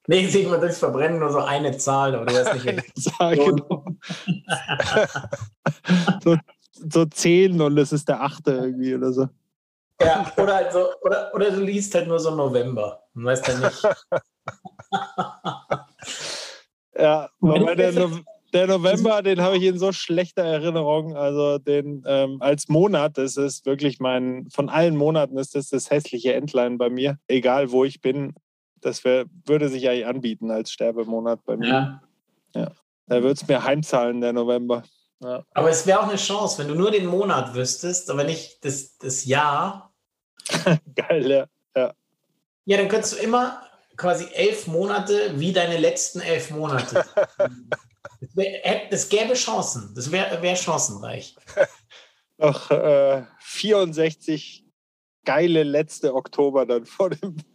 Nee, 0.07 0.27
sieht 0.27 0.49
man 0.49 0.61
durchs 0.61 0.79
Verbrennen 0.79 1.19
nur 1.19 1.31
so 1.31 1.41
eine 1.41 1.77
Zahl, 1.77 2.15
aber 2.15 2.27
du 2.27 2.35
weißt 2.35 2.55
nicht, 2.55 2.69
eine 2.69 2.85
Zahl, 2.95 3.37
genau. 3.37 3.85
so, 6.23 6.37
so 6.73 7.05
zehn 7.07 7.61
und 7.61 7.79
es 7.79 7.93
ist 7.93 8.09
der 8.09 8.23
achte 8.23 8.53
irgendwie 8.53 8.95
oder 8.95 9.13
so. 9.13 9.29
Ja, 10.01 10.33
oder, 10.37 10.57
halt 10.57 10.73
so, 10.73 10.87
oder, 11.03 11.33
oder 11.35 11.53
du 11.53 11.61
liest 11.61 11.95
halt 11.95 12.09
nur 12.09 12.19
so 12.19 12.35
November. 12.35 13.05
Man 13.15 13.27
weiß 13.27 13.43
dann 13.43 13.61
nicht. 13.61 13.81
Ja, 16.99 17.29
aber 17.41 17.77
der, 17.77 17.93
no 17.93 18.11
der 18.55 18.69
November, 18.69 19.21
den 19.21 19.41
habe 19.41 19.57
ich 19.57 19.65
in 19.65 19.79
so 19.79 19.93
schlechter 19.93 20.45
Erinnerung. 20.45 21.17
Also 21.17 21.59
den 21.59 22.05
ähm, 22.07 22.37
als 22.41 22.69
Monat, 22.69 23.19
das 23.19 23.37
ist 23.37 23.67
wirklich 23.67 23.99
mein, 23.99 24.49
von 24.51 24.69
allen 24.69 24.97
Monaten 24.97 25.37
ist 25.37 25.57
das 25.57 25.71
das 25.71 25.91
hässliche 25.91 26.35
Endline 26.35 26.79
bei 26.79 26.89
mir, 26.89 27.19
egal 27.27 27.73
wo 27.73 27.85
ich 27.85 28.01
bin. 28.01 28.33
Das 28.81 29.05
wär, 29.05 29.25
würde 29.45 29.69
sich 29.69 29.89
eigentlich 29.89 30.07
anbieten 30.07 30.51
als 30.51 30.71
Sterbemonat 30.71 31.45
bei 31.45 31.57
mir. 31.57 31.69
Ja. 31.69 32.03
ja. 32.55 32.71
Da 33.07 33.17
würde 33.17 33.33
es 33.33 33.47
mir 33.49 33.65
heimzahlen, 33.65 34.21
der 34.21 34.33
November. 34.33 34.85
Ja. 35.21 35.45
Aber 35.53 35.71
es 35.71 35.87
wäre 35.87 36.01
auch 36.01 36.09
eine 36.09 36.17
Chance, 36.17 36.59
wenn 36.59 36.69
du 36.69 36.75
nur 36.75 36.91
den 36.91 37.07
Monat 37.07 37.55
wüsstest, 37.55 38.11
aber 38.11 38.25
nicht 38.25 38.65
das, 38.65 38.97
das 38.99 39.25
Jahr. 39.25 39.93
Geil, 40.95 41.29
ja. 41.29 41.47
ja. 41.77 41.93
Ja, 42.67 42.77
dann 42.77 42.89
könntest 42.89 43.19
du 43.19 43.23
immer 43.23 43.64
quasi 43.97 44.27
elf 44.33 44.67
Monate 44.67 45.33
wie 45.39 45.53
deine 45.53 45.79
letzten 45.79 46.21
elf 46.21 46.51
Monate. 46.51 47.05
Es 48.91 49.09
gäbe 49.09 49.35
Chancen. 49.35 49.93
Das 49.95 50.11
wäre 50.11 50.41
wär 50.41 50.57
chancenreich. 50.57 51.37
Noch 52.39 52.71
äh, 52.71 53.25
64 53.41 54.65
geile 55.25 55.63
letzte 55.63 56.15
Oktober 56.15 56.67
dann 56.67 56.85
vor 56.87 57.11
dem. 57.11 57.37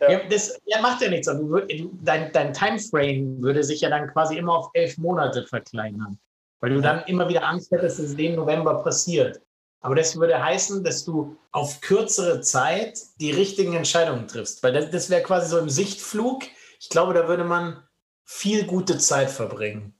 Ja. 0.00 0.10
ja 0.10 0.28
das 0.28 0.60
ja, 0.64 0.80
macht 0.80 1.00
ja 1.00 1.08
nichts. 1.08 1.28
Also, 1.28 1.60
dein, 2.02 2.32
dein 2.32 2.52
Timeframe 2.52 3.40
würde 3.40 3.62
sich 3.62 3.82
ja 3.82 3.88
dann 3.88 4.08
quasi 4.08 4.36
immer 4.36 4.58
auf 4.58 4.70
elf 4.74 4.98
Monate 4.98 5.46
verkleinern, 5.46 6.18
weil 6.58 6.74
du 6.74 6.80
dann 6.80 7.04
immer 7.04 7.28
wieder 7.28 7.44
Angst 7.44 7.70
hättest, 7.70 8.00
dass 8.00 8.06
es 8.06 8.16
den 8.16 8.34
November 8.34 8.82
passiert. 8.82 9.40
Aber 9.82 9.96
das 9.96 10.16
würde 10.16 10.42
heißen, 10.42 10.84
dass 10.84 11.04
du 11.04 11.36
auf 11.50 11.80
kürzere 11.80 12.40
Zeit 12.40 12.98
die 13.20 13.32
richtigen 13.32 13.74
Entscheidungen 13.74 14.28
triffst, 14.28 14.62
weil 14.62 14.72
das, 14.72 14.90
das 14.90 15.10
wäre 15.10 15.22
quasi 15.22 15.48
so 15.48 15.58
im 15.58 15.68
Sichtflug. 15.68 16.44
Ich 16.80 16.88
glaube, 16.88 17.14
da 17.14 17.28
würde 17.28 17.44
man 17.44 17.82
viel 18.24 18.64
gute 18.64 18.98
Zeit 18.98 19.30
verbringen. 19.30 19.94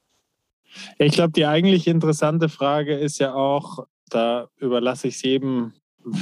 Ich 0.99 1.13
glaube, 1.13 1.33
die 1.33 1.45
eigentlich 1.45 1.87
interessante 1.87 2.49
Frage 2.49 2.97
ist 2.97 3.19
ja 3.19 3.35
auch, 3.35 3.87
da 4.09 4.49
überlasse 4.57 5.09
ich 5.09 5.17
es 5.17 5.23
jedem, 5.23 5.75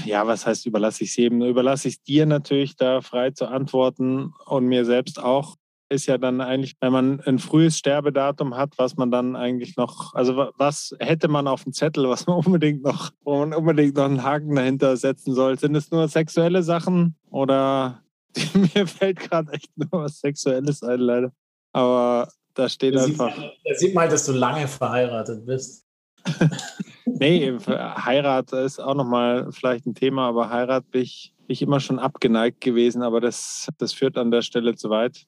ja, 0.05 0.27
was 0.27 0.47
heißt 0.47 0.67
überlasse 0.67 1.05
ich 1.05 1.11
es 1.11 1.17
jedem? 1.17 1.43
Überlasse 1.43 1.89
ich 1.89 1.95
es 1.95 2.03
dir 2.03 2.27
natürlich 2.27 2.77
da 2.77 3.03
frei 3.03 3.31
zu 3.31 3.47
antworten 3.47 4.33
und 4.47 4.67
mir 4.67 4.85
selbst 4.85 5.19
auch. 5.23 5.57
Ist 5.91 6.07
ja 6.07 6.19
dann 6.19 6.41
eigentlich, 6.41 6.77
wenn 6.81 6.93
man 6.93 7.21
ein 7.21 7.41
frühes 7.41 7.77
Sterbedatum 7.77 8.57
hat, 8.57 8.79
was 8.79 8.97
man 8.97 9.11
dann 9.11 9.35
eigentlich 9.35 9.77
noch, 9.77 10.15
also 10.15 10.51
was 10.57 10.95
hätte 11.01 11.27
man 11.27 11.49
auf 11.49 11.65
dem 11.65 11.73
Zettel, 11.73 12.09
was 12.09 12.27
man 12.27 12.37
unbedingt 12.47 12.83
noch, 12.83 13.11
wo 13.23 13.41
man 13.41 13.53
unbedingt 13.53 13.97
noch 13.97 14.05
einen 14.05 14.23
Haken 14.23 14.55
dahinter 14.55 14.97
setzen 14.97 15.35
soll? 15.35 15.59
Sind 15.59 15.75
es 15.75 15.91
nur 15.91 16.07
sexuelle 16.07 16.63
Sachen 16.63 17.17
oder 17.29 18.03
mir 18.75 18.87
fällt 18.87 19.19
gerade 19.19 19.53
echt 19.53 19.71
nur 19.77 20.05
was 20.05 20.21
Sexuelles 20.21 20.83
ein, 20.83 21.01
leider. 21.01 21.33
Aber 21.73 22.29
da 22.55 22.69
steht 22.69 22.95
da 22.95 23.05
einfach. 23.05 23.35
Sieht, 23.35 23.53
da 23.65 23.75
sieht 23.75 23.95
man 23.95 24.03
halt, 24.03 24.13
dass 24.13 24.27
du 24.27 24.33
lange 24.33 24.69
verheiratet 24.69 25.47
bist. 25.47 25.87
nee, 27.07 27.57
Heirat 27.67 28.53
ist 28.53 28.79
auch 28.79 28.95
nochmal 28.95 29.51
vielleicht 29.53 29.87
ein 29.87 29.95
Thema, 29.95 30.29
aber 30.29 30.51
Heirat 30.51 30.91
bin 30.91 31.03
ich, 31.03 31.35
bin 31.39 31.55
ich 31.55 31.63
immer 31.63 31.81
schon 31.81 31.99
abgeneigt 31.99 32.61
gewesen, 32.61 33.03
aber 33.03 33.21
das, 33.21 33.69
das 33.79 33.93
führt 33.93 34.19
an 34.19 34.31
der 34.31 34.43
Stelle 34.43 34.75
zu 34.75 34.91
weit. 34.91 35.27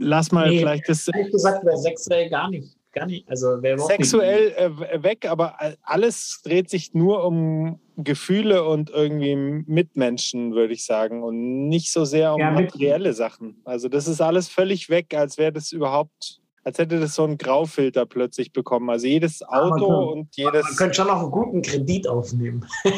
Lass 0.00 0.32
mal 0.32 0.48
nee, 0.48 0.58
vielleicht 0.58 0.88
das. 0.88 1.08
Ehrlich 1.08 1.30
gesagt, 1.30 1.64
wäre 1.64 1.76
sexuell 1.76 2.28
gar 2.30 2.50
nicht. 2.50 2.76
Gar 2.92 3.06
nicht, 3.06 3.28
also 3.28 3.60
sexuell 3.86 4.52
äh, 4.56 5.02
weg, 5.04 5.24
aber 5.28 5.56
alles 5.82 6.40
dreht 6.42 6.68
sich 6.68 6.92
nur 6.92 7.24
um 7.24 7.78
Gefühle 7.96 8.64
und 8.64 8.90
irgendwie 8.90 9.36
Mitmenschen, 9.36 10.56
würde 10.56 10.72
ich 10.72 10.84
sagen, 10.84 11.22
und 11.22 11.68
nicht 11.68 11.92
so 11.92 12.04
sehr 12.04 12.34
um 12.34 12.40
ja, 12.40 12.50
materielle 12.50 13.12
Sachen. 13.12 13.60
Also 13.64 13.88
das 13.88 14.08
ist 14.08 14.20
alles 14.20 14.48
völlig 14.48 14.90
weg, 14.90 15.14
als 15.14 15.38
wäre 15.38 15.52
das 15.52 15.70
überhaupt 15.70 16.39
als 16.62 16.78
hätte 16.78 17.00
das 17.00 17.14
so 17.14 17.24
einen 17.24 17.38
Graufilter 17.38 18.06
plötzlich 18.06 18.52
bekommen. 18.52 18.90
Also 18.90 19.06
jedes 19.06 19.42
Auto 19.42 19.88
ja, 19.88 19.94
kann, 19.94 20.08
und 20.08 20.36
jedes. 20.36 20.64
Man 20.64 20.76
könnte 20.76 20.94
schon 20.94 21.06
noch 21.06 21.20
einen 21.20 21.30
guten 21.30 21.62
Kredit 21.62 22.08
aufnehmen. 22.08 22.66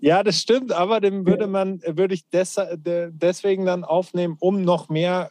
ja, 0.00 0.22
das 0.22 0.38
stimmt, 0.38 0.72
aber 0.72 1.00
den 1.00 1.26
würde 1.26 1.46
man, 1.46 1.82
würde 1.86 2.14
ich 2.14 2.28
des, 2.30 2.58
deswegen 2.74 3.66
dann 3.66 3.84
aufnehmen, 3.84 4.36
um 4.40 4.62
noch 4.62 4.88
mehr 4.88 5.30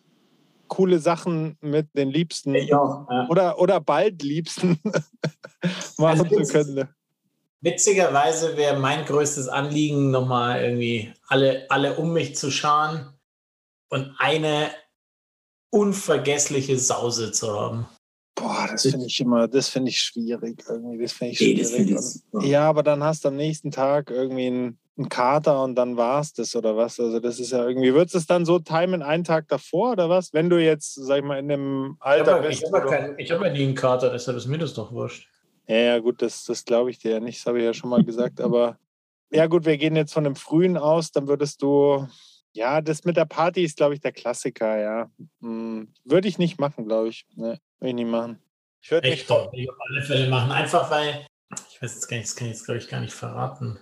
coole 0.68 1.00
Sachen 1.00 1.58
mit 1.60 1.88
den 1.98 2.10
Liebsten 2.10 2.56
ja, 2.56 3.06
ja. 3.10 3.28
Oder, 3.30 3.60
oder 3.60 3.82
bald 3.82 4.24
Liebsten 4.24 4.80
machen 5.98 6.22
also 6.22 6.24
zu 6.24 6.54
können. 6.54 6.88
Witzigerweise 7.60 8.58
wäre 8.58 8.80
mein 8.80 9.06
größtes 9.06 9.48
Anliegen, 9.48 10.12
nochmal 10.12 10.64
irgendwie 10.64 11.14
alle, 11.28 11.66
alle 11.70 11.98
um 11.98 12.14
mich 12.14 12.36
zu 12.36 12.52
scharen 12.52 13.14
und 13.90 14.16
eine 14.18 14.72
unvergessliche 15.72 16.78
Sause 16.78 17.32
zu 17.32 17.60
haben. 17.60 17.88
Boah, 18.36 18.68
das 18.72 18.84
finde 18.84 19.06
ich 19.08 19.20
immer, 19.20 19.48
das 19.48 19.70
finde 19.70 19.90
ich 19.90 20.00
schwierig 20.00 20.64
irgendwie. 20.68 21.02
Das 21.02 21.12
finde 21.12 21.34
ich 21.34 21.38
schwierig. 21.40 22.22
Und, 22.32 22.46
ja, 22.46 22.68
aber 22.68 22.84
dann 22.84 23.04
hast 23.04 23.26
du 23.26 23.30
am 23.30 23.36
nächsten 23.36 23.72
Tag 23.72 24.10
irgendwie 24.10 24.48
einen, 24.48 24.80
einen 24.98 25.10
Kater 25.10 25.64
und 25.64 25.76
dann 25.76 25.98
war 25.98 26.22
es 26.22 26.34
das 26.34 26.56
oder 26.56 26.78
was. 26.78 27.00
Also 27.00 27.20
das 27.20 27.40
ist 27.40 27.52
ja 27.52 27.68
irgendwie, 27.68 27.94
wird 27.94 28.14
es 28.14 28.26
dann 28.26 28.46
so 28.46 28.60
timen 28.60 29.02
einen 29.02 29.24
Tag 29.24 29.48
davor 29.48 29.92
oder 29.92 30.10
was? 30.10 30.34
Wenn 30.34 30.50
du 30.50 30.64
jetzt, 30.64 30.96
sag 30.96 31.20
ich 31.20 31.24
mal, 31.24 31.40
in 31.40 31.50
dem 31.50 31.98
Alter 32.00 32.48
ich 32.50 32.62
bist. 32.62 32.74
Hab 32.74 32.88
kein, 32.88 33.18
ich 33.18 33.32
habe 33.32 33.48
ja 33.48 33.54
nie 33.54 33.64
einen 33.64 33.76
Kater, 33.76 34.12
deshalb 34.12 34.38
ist 34.38 34.48
mir 34.48 34.58
das 34.58 34.74
doch 34.74 34.92
wurscht. 34.92 35.28
Ja, 35.68 35.78
ja, 35.78 36.00
gut, 36.00 36.22
das, 36.22 36.46
das 36.46 36.66
glaube 36.66 36.90
ich 36.90 37.00
dir 37.00 37.12
ja 37.12 37.20
nicht, 37.20 37.40
das 37.40 37.46
habe 37.46 37.60
ich 37.60 37.66
ja 37.66 37.74
schon 37.74 37.90
mal 37.90 38.04
gesagt. 38.04 38.42
Aber 38.42 38.78
ja, 39.30 39.48
gut, 39.48 39.66
wir 39.66 39.78
gehen 39.78 39.96
jetzt 39.96 40.14
von 40.14 40.24
dem 40.24 40.36
Frühen 40.36 40.78
aus, 40.78 41.12
dann 41.12 41.28
würdest 41.28 41.62
du 41.62 42.08
ja, 42.54 42.82
das 42.82 43.04
mit 43.04 43.18
der 43.18 43.26
Party 43.26 43.64
ist, 43.64 43.78
glaube 43.78 43.94
ich, 43.94 44.02
der 44.02 44.12
Klassiker, 44.12 44.78
ja. 44.78 45.12
Hm, 45.42 45.94
würde 46.04 46.28
ich 46.28 46.38
nicht 46.38 46.60
machen, 46.60 46.86
glaube 46.86 47.10
ich. 47.10 47.26
Ne, 47.36 47.60
würde 47.80 47.90
ich 47.90 47.96
nicht 47.96 48.10
machen. 48.10 48.42
Ich 48.82 48.92
würde 48.92 49.10
nicht 49.10 49.30
auf 49.30 49.50
alle 49.54 50.02
Fälle 50.02 50.30
machen. 50.30 50.52
Einfach 50.52 50.90
weil, 50.90 51.26
ich 51.70 51.82
weiß 51.82 51.94
jetzt 51.94 52.08
gar 52.08 52.18
nicht, 52.18 52.30
das 52.30 52.36
kann 52.36 52.48
ich 52.48 52.54
jetzt, 52.54 52.66
glaube 52.66 52.80
ich, 52.80 52.88
gar 52.88 53.00
nicht 53.00 53.14
verraten. 53.14 53.80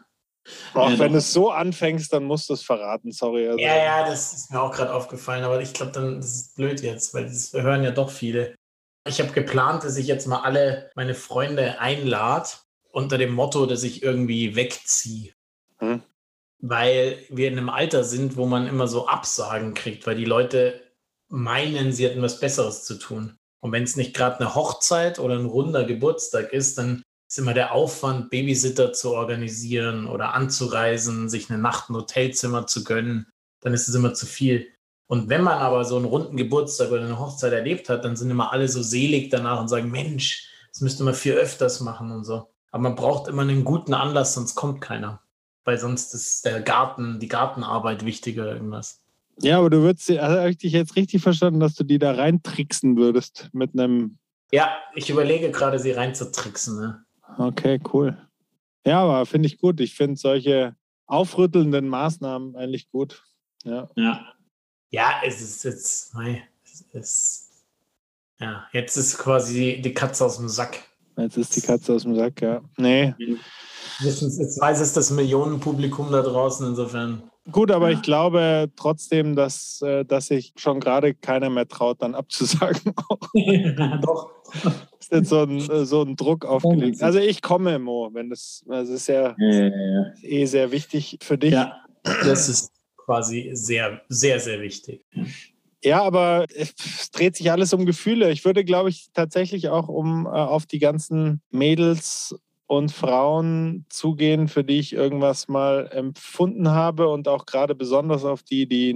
Auch 0.73 0.89
ja, 0.89 0.99
wenn 0.99 1.11
du 1.11 1.19
es 1.19 1.31
so 1.31 1.51
anfängst, 1.51 2.11
dann 2.11 2.23
musst 2.23 2.49
du 2.49 2.53
es 2.53 2.63
verraten, 2.63 3.11
sorry. 3.11 3.47
Also. 3.47 3.59
Ja, 3.59 3.75
ja, 3.75 4.05
das 4.07 4.33
ist 4.33 4.51
mir 4.51 4.61
auch 4.61 4.71
gerade 4.71 4.93
aufgefallen, 4.93 5.43
aber 5.43 5.61
ich 5.61 5.73
glaube, 5.73 5.91
dann 5.91 6.17
das 6.17 6.35
ist 6.35 6.55
blöd 6.55 6.81
jetzt, 6.81 7.13
weil 7.13 7.25
das 7.25 7.53
hören 7.53 7.83
ja 7.83 7.91
doch 7.91 8.09
viele. 8.09 8.55
Ich 9.07 9.21
habe 9.21 9.31
geplant, 9.31 9.83
dass 9.83 9.97
ich 9.97 10.07
jetzt 10.07 10.27
mal 10.27 10.41
alle 10.41 10.91
meine 10.95 11.13
Freunde 11.13 11.79
einlade 11.79 12.49
unter 12.91 13.17
dem 13.17 13.33
Motto, 13.33 13.65
dass 13.65 13.83
ich 13.83 14.03
irgendwie 14.03 14.55
wegziehe. 14.55 15.33
Hm 15.77 16.01
weil 16.61 17.23
wir 17.29 17.47
in 17.47 17.57
einem 17.57 17.69
Alter 17.69 18.03
sind, 18.03 18.37
wo 18.37 18.45
man 18.45 18.67
immer 18.67 18.87
so 18.87 19.07
Absagen 19.07 19.73
kriegt, 19.73 20.05
weil 20.05 20.15
die 20.15 20.25
Leute 20.25 20.81
meinen, 21.29 21.93
sie 21.93 22.05
hätten 22.05 22.21
was 22.21 22.39
Besseres 22.39 22.83
zu 22.85 22.95
tun. 22.95 23.37
Und 23.61 23.71
wenn 23.71 23.83
es 23.83 23.95
nicht 23.95 24.15
gerade 24.15 24.39
eine 24.39 24.55
Hochzeit 24.55 25.19
oder 25.19 25.35
ein 25.35 25.45
runder 25.45 25.85
Geburtstag 25.85 26.53
ist, 26.53 26.77
dann 26.77 27.03
ist 27.29 27.37
immer 27.37 27.53
der 27.53 27.73
Aufwand, 27.73 28.29
Babysitter 28.29 28.91
zu 28.93 29.13
organisieren 29.13 30.07
oder 30.07 30.33
anzureisen, 30.33 31.29
sich 31.29 31.49
eine 31.49 31.59
Nacht 31.59 31.89
ein 31.89 31.95
Hotelzimmer 31.95 32.67
zu 32.67 32.83
gönnen, 32.83 33.27
dann 33.61 33.73
ist 33.73 33.87
es 33.87 33.95
immer 33.95 34.13
zu 34.13 34.25
viel. 34.25 34.67
Und 35.07 35.29
wenn 35.29 35.43
man 35.43 35.59
aber 35.59 35.85
so 35.85 35.95
einen 35.95 36.05
runden 36.05 36.37
Geburtstag 36.37 36.91
oder 36.91 37.03
eine 37.03 37.19
Hochzeit 37.19 37.53
erlebt 37.53 37.89
hat, 37.89 38.03
dann 38.05 38.15
sind 38.15 38.31
immer 38.31 38.51
alle 38.51 38.67
so 38.67 38.81
selig 38.81 39.29
danach 39.29 39.59
und 39.59 39.67
sagen, 39.67 39.91
Mensch, 39.91 40.49
das 40.71 40.81
müsste 40.81 41.03
man 41.03 41.13
viel 41.13 41.33
öfters 41.33 41.79
machen 41.81 42.11
und 42.11 42.23
so. 42.23 42.49
Aber 42.71 42.83
man 42.83 42.95
braucht 42.95 43.27
immer 43.27 43.41
einen 43.43 43.63
guten 43.63 43.93
Anlass, 43.93 44.33
sonst 44.33 44.55
kommt 44.55 44.81
keiner 44.81 45.21
weil 45.63 45.77
sonst 45.77 46.13
ist 46.13 46.45
der 46.45 46.61
Garten, 46.61 47.19
die 47.19 47.27
Gartenarbeit 47.27 48.05
wichtiger 48.05 48.51
irgendwas. 48.51 49.01
Ja, 49.41 49.59
aber 49.59 49.69
du 49.69 49.81
würdest, 49.81 50.09
also 50.09 50.39
habe 50.39 50.49
ich 50.49 50.57
dich 50.57 50.73
jetzt 50.73 50.95
richtig 50.95 51.21
verstanden, 51.21 51.59
dass 51.59 51.75
du 51.75 51.83
die 51.83 51.99
da 51.99 52.11
reintricksen 52.11 52.97
würdest 52.97 53.49
mit 53.53 53.73
einem. 53.73 54.17
Ja, 54.51 54.77
ich 54.95 55.09
überlege 55.09 55.51
gerade, 55.51 55.79
sie 55.79 55.91
reinzutricksen. 55.91 56.79
Ne? 56.79 57.05
Okay, 57.37 57.79
cool. 57.93 58.17
Ja, 58.85 59.01
aber 59.01 59.25
finde 59.25 59.47
ich 59.47 59.59
gut. 59.59 59.79
Ich 59.79 59.95
finde 59.95 60.17
solche 60.17 60.75
aufrüttelnden 61.05 61.87
Maßnahmen 61.87 62.55
eigentlich 62.55 62.89
gut. 62.91 63.23
Ja. 63.63 63.89
Ja, 63.95 64.33
ja 64.89 65.21
es 65.25 65.41
ist 65.41 65.63
jetzt. 65.63 66.13
Es 66.63 66.81
ist, 66.91 67.49
ja, 68.39 68.67
jetzt 68.73 68.97
ist 68.97 69.17
quasi 69.17 69.81
die 69.83 69.93
Katze 69.93 70.25
aus 70.25 70.37
dem 70.37 70.49
Sack. 70.49 70.88
Jetzt 71.19 71.37
ist 71.37 71.55
die 71.55 71.61
Katze 71.61 71.93
aus 71.93 72.03
dem 72.03 72.15
Sack, 72.15 72.41
ja. 72.41 72.61
Nee. 72.77 73.13
Jetzt 74.01 74.61
weiß 74.61 74.79
es 74.79 74.93
das 74.93 75.11
Millionenpublikum 75.11 76.11
da 76.11 76.21
draußen 76.21 76.67
insofern. 76.67 77.23
Gut, 77.51 77.71
aber 77.71 77.89
ja. 77.89 77.97
ich 77.97 78.01
glaube 78.01 78.71
trotzdem, 78.75 79.35
dass, 79.35 79.81
äh, 79.81 80.05
dass 80.05 80.27
sich 80.27 80.53
schon 80.55 80.79
gerade 80.79 81.13
keiner 81.13 81.49
mehr 81.49 81.67
traut, 81.67 82.01
dann 82.01 82.15
abzusagen. 82.15 82.93
Doch. 84.01 84.31
Ist 84.99 85.11
jetzt 85.11 85.29
so 85.29 85.41
ein, 85.41 85.57
äh, 85.57 85.85
so 85.85 86.03
ein 86.03 86.15
Druck 86.15 86.45
aufgelegt. 86.45 87.01
Also 87.01 87.19
ich 87.19 87.41
komme, 87.41 87.79
Mo, 87.79 88.09
wenn 88.13 88.29
das, 88.29 88.63
das 88.67 88.89
ist 88.89 89.07
ja, 89.07 89.35
ja, 89.37 89.67
ja, 89.67 90.13
eh 90.21 90.45
sehr 90.45 90.71
wichtig 90.71 91.17
für 91.21 91.37
dich. 91.37 91.53
Ja, 91.53 91.77
das 92.03 92.49
ist 92.49 92.71
quasi 92.97 93.49
sehr, 93.53 94.01
sehr, 94.09 94.39
sehr 94.39 94.61
wichtig. 94.61 95.03
Ja, 95.83 96.03
aber 96.03 96.45
es 96.53 97.09
dreht 97.11 97.37
sich 97.37 97.51
alles 97.51 97.73
um 97.73 97.85
Gefühle. 97.85 98.31
Ich 98.31 98.43
würde, 98.43 98.65
glaube 98.65 98.89
ich, 98.89 99.09
tatsächlich 99.13 99.69
auch 99.69 99.87
um 99.87 100.25
äh, 100.25 100.29
auf 100.29 100.65
die 100.65 100.79
ganzen 100.79 101.41
Mädels 101.51 102.35
und 102.67 102.91
Frauen 102.91 103.85
zugehen, 103.89 104.47
für 104.47 104.63
die 104.63 104.79
ich 104.79 104.93
irgendwas 104.93 105.47
mal 105.47 105.89
empfunden 105.91 106.69
habe 106.69 107.07
und 107.07 107.27
auch 107.27 107.45
gerade 107.45 107.73
besonders 107.73 108.25
auf 108.25 108.43
die, 108.43 108.67
die 108.67 108.93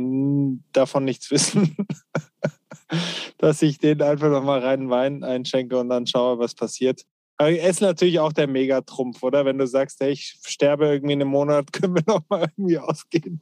davon 0.74 1.06
nichts 1.06 1.32
wissen, 1.32 1.76
dass 3.39 3.62
ich 3.62 3.80
denen 3.80 4.02
einfach 4.02 4.30
nochmal 4.30 4.60
reinen 4.60 4.89
Wein 4.89 5.24
einschenke 5.24 5.78
und 5.80 5.89
dann 5.89 6.06
schaue, 6.06 6.38
was 6.38 6.54
passiert. 6.54 7.04
Aber 7.38 7.52
es 7.52 7.72
ist 7.72 7.82
natürlich 7.82 8.19
auch 8.19 8.32
der 8.32 8.48
Megatrumpf, 8.48 9.24
oder? 9.24 9.43
Wenn 9.43 9.58
du 9.58 9.65
sagst, 9.65 10.00
hey, 10.00 10.12
ich 10.12 10.38
sterbe 10.46 10.86
irgendwie 10.86 11.13
in 11.13 11.22
einem 11.22 11.32
Monat, 11.32 11.74
können 11.74 11.96
wir 11.96 12.04
nochmal 12.06 12.48
irgendwie 12.56 12.78
ausgehen. 12.78 13.41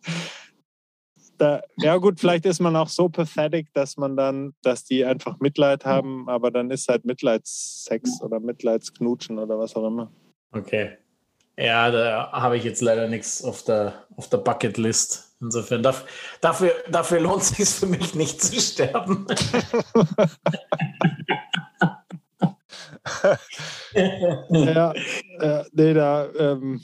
Da, 1.42 1.64
ja 1.78 1.98
gut, 1.98 2.20
vielleicht 2.20 2.46
ist 2.46 2.60
man 2.60 2.76
auch 2.76 2.88
so 2.88 3.10
pathetic, 3.10 3.74
dass 3.74 3.98
man 3.98 4.16
dann, 4.16 4.54
dass 4.62 4.84
die 4.84 5.04
einfach 5.04 5.40
Mitleid 5.40 5.86
haben, 5.86 6.30
aber 6.30 6.52
dann 6.52 6.70
ist 6.70 6.88
halt 6.88 7.04
Mitleidssex 7.04 8.22
oder 8.22 8.40
Mitleidsknutschen 8.40 9.40
oder 9.40 9.58
was 9.58 9.76
auch 9.76 9.88
immer. 9.88 10.12
Okay. 10.52 11.00
Ja, 11.58 11.90
da 11.90 12.32
habe 12.32 12.58
ich 12.58 12.64
jetzt 12.64 12.84
leider 12.84 13.08
nichts 13.08 13.44
auf 13.44 13.64
der, 13.64 14.06
auf 14.18 14.30
der 14.30 14.38
Bucketlist. 14.38 15.36
Insofern, 15.42 15.82
darf, 15.82 16.06
dafür, 16.42 16.74
dafür 16.92 17.20
lohnt 17.22 17.42
es 17.42 17.50
sich 17.50 17.70
für 17.70 17.88
mich 17.88 18.14
nicht 18.14 18.40
zu 18.40 18.62
sterben. 18.62 19.26
ja, 24.52 24.94
ja, 25.42 25.66
nee, 25.72 25.94
da, 25.96 26.30
ähm, 26.38 26.82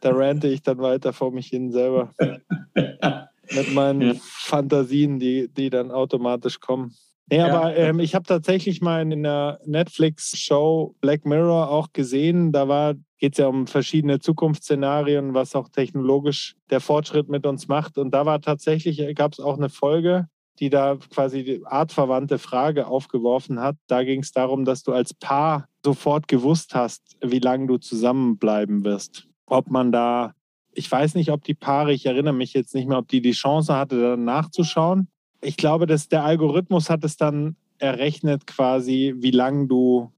Da 0.00 0.10
rante 0.10 0.48
ich 0.48 0.62
dann 0.62 0.78
weiter 0.78 1.12
vor 1.12 1.32
mich 1.32 1.48
hin 1.48 1.70
selber. 1.70 2.14
Mit 3.54 3.72
meinen 3.72 4.00
ja. 4.00 4.14
Fantasien, 4.20 5.18
die, 5.18 5.48
die 5.48 5.70
dann 5.70 5.90
automatisch 5.90 6.60
kommen. 6.60 6.94
Nee, 7.30 7.38
ja. 7.38 7.46
aber 7.46 7.76
ähm, 7.76 8.00
ich 8.00 8.14
habe 8.14 8.26
tatsächlich 8.26 8.80
mal 8.82 9.00
in 9.00 9.22
der 9.22 9.58
Netflix-Show 9.64 10.94
Black 11.00 11.24
Mirror 11.24 11.70
auch 11.70 11.92
gesehen, 11.92 12.52
da 12.52 12.94
geht 13.18 13.32
es 13.32 13.38
ja 13.38 13.46
um 13.46 13.66
verschiedene 13.66 14.18
Zukunftsszenarien, 14.18 15.32
was 15.32 15.54
auch 15.54 15.70
technologisch 15.70 16.56
der 16.68 16.80
Fortschritt 16.80 17.28
mit 17.30 17.46
uns 17.46 17.68
macht. 17.68 17.96
Und 17.96 18.10
da 18.10 18.26
war 18.26 18.40
tatsächlich, 18.40 19.14
gab 19.14 19.32
es 19.32 19.40
auch 19.40 19.56
eine 19.56 19.70
Folge, 19.70 20.28
die 20.58 20.70
da 20.70 20.96
quasi 21.10 21.44
die 21.44 21.62
artverwandte 21.64 22.38
Frage 22.38 22.86
aufgeworfen 22.86 23.60
hat. 23.60 23.76
Da 23.86 24.04
ging 24.04 24.20
es 24.20 24.32
darum, 24.32 24.64
dass 24.64 24.82
du 24.82 24.92
als 24.92 25.14
Paar 25.14 25.66
sofort 25.84 26.28
gewusst 26.28 26.74
hast, 26.74 27.16
wie 27.22 27.38
lange 27.38 27.66
du 27.66 27.78
zusammenbleiben 27.78 28.84
wirst. 28.84 29.26
Ob 29.46 29.70
man 29.70 29.90
da, 29.90 30.34
ich 30.74 30.90
weiß 30.90 31.14
nicht, 31.14 31.30
ob 31.30 31.44
die 31.44 31.54
Paare, 31.54 31.92
ich 31.92 32.06
erinnere 32.06 32.34
mich 32.34 32.52
jetzt 32.52 32.74
nicht 32.74 32.88
mehr, 32.88 32.98
ob 32.98 33.08
die 33.08 33.20
die 33.20 33.32
Chance 33.32 33.74
hatte, 33.74 34.00
da 34.00 34.16
nachzuschauen 34.16 35.08
ich 35.44 35.56
glaube, 35.56 35.86
dass 35.86 36.08
der 36.08 36.24
Algorithmus 36.24 36.90
hat 36.90 37.04
es 37.04 37.16
dann 37.16 37.56
errechnet 37.78 38.46
quasi, 38.46 39.14
wie 39.18 39.30
lange 39.30 39.66
du 39.66 40.10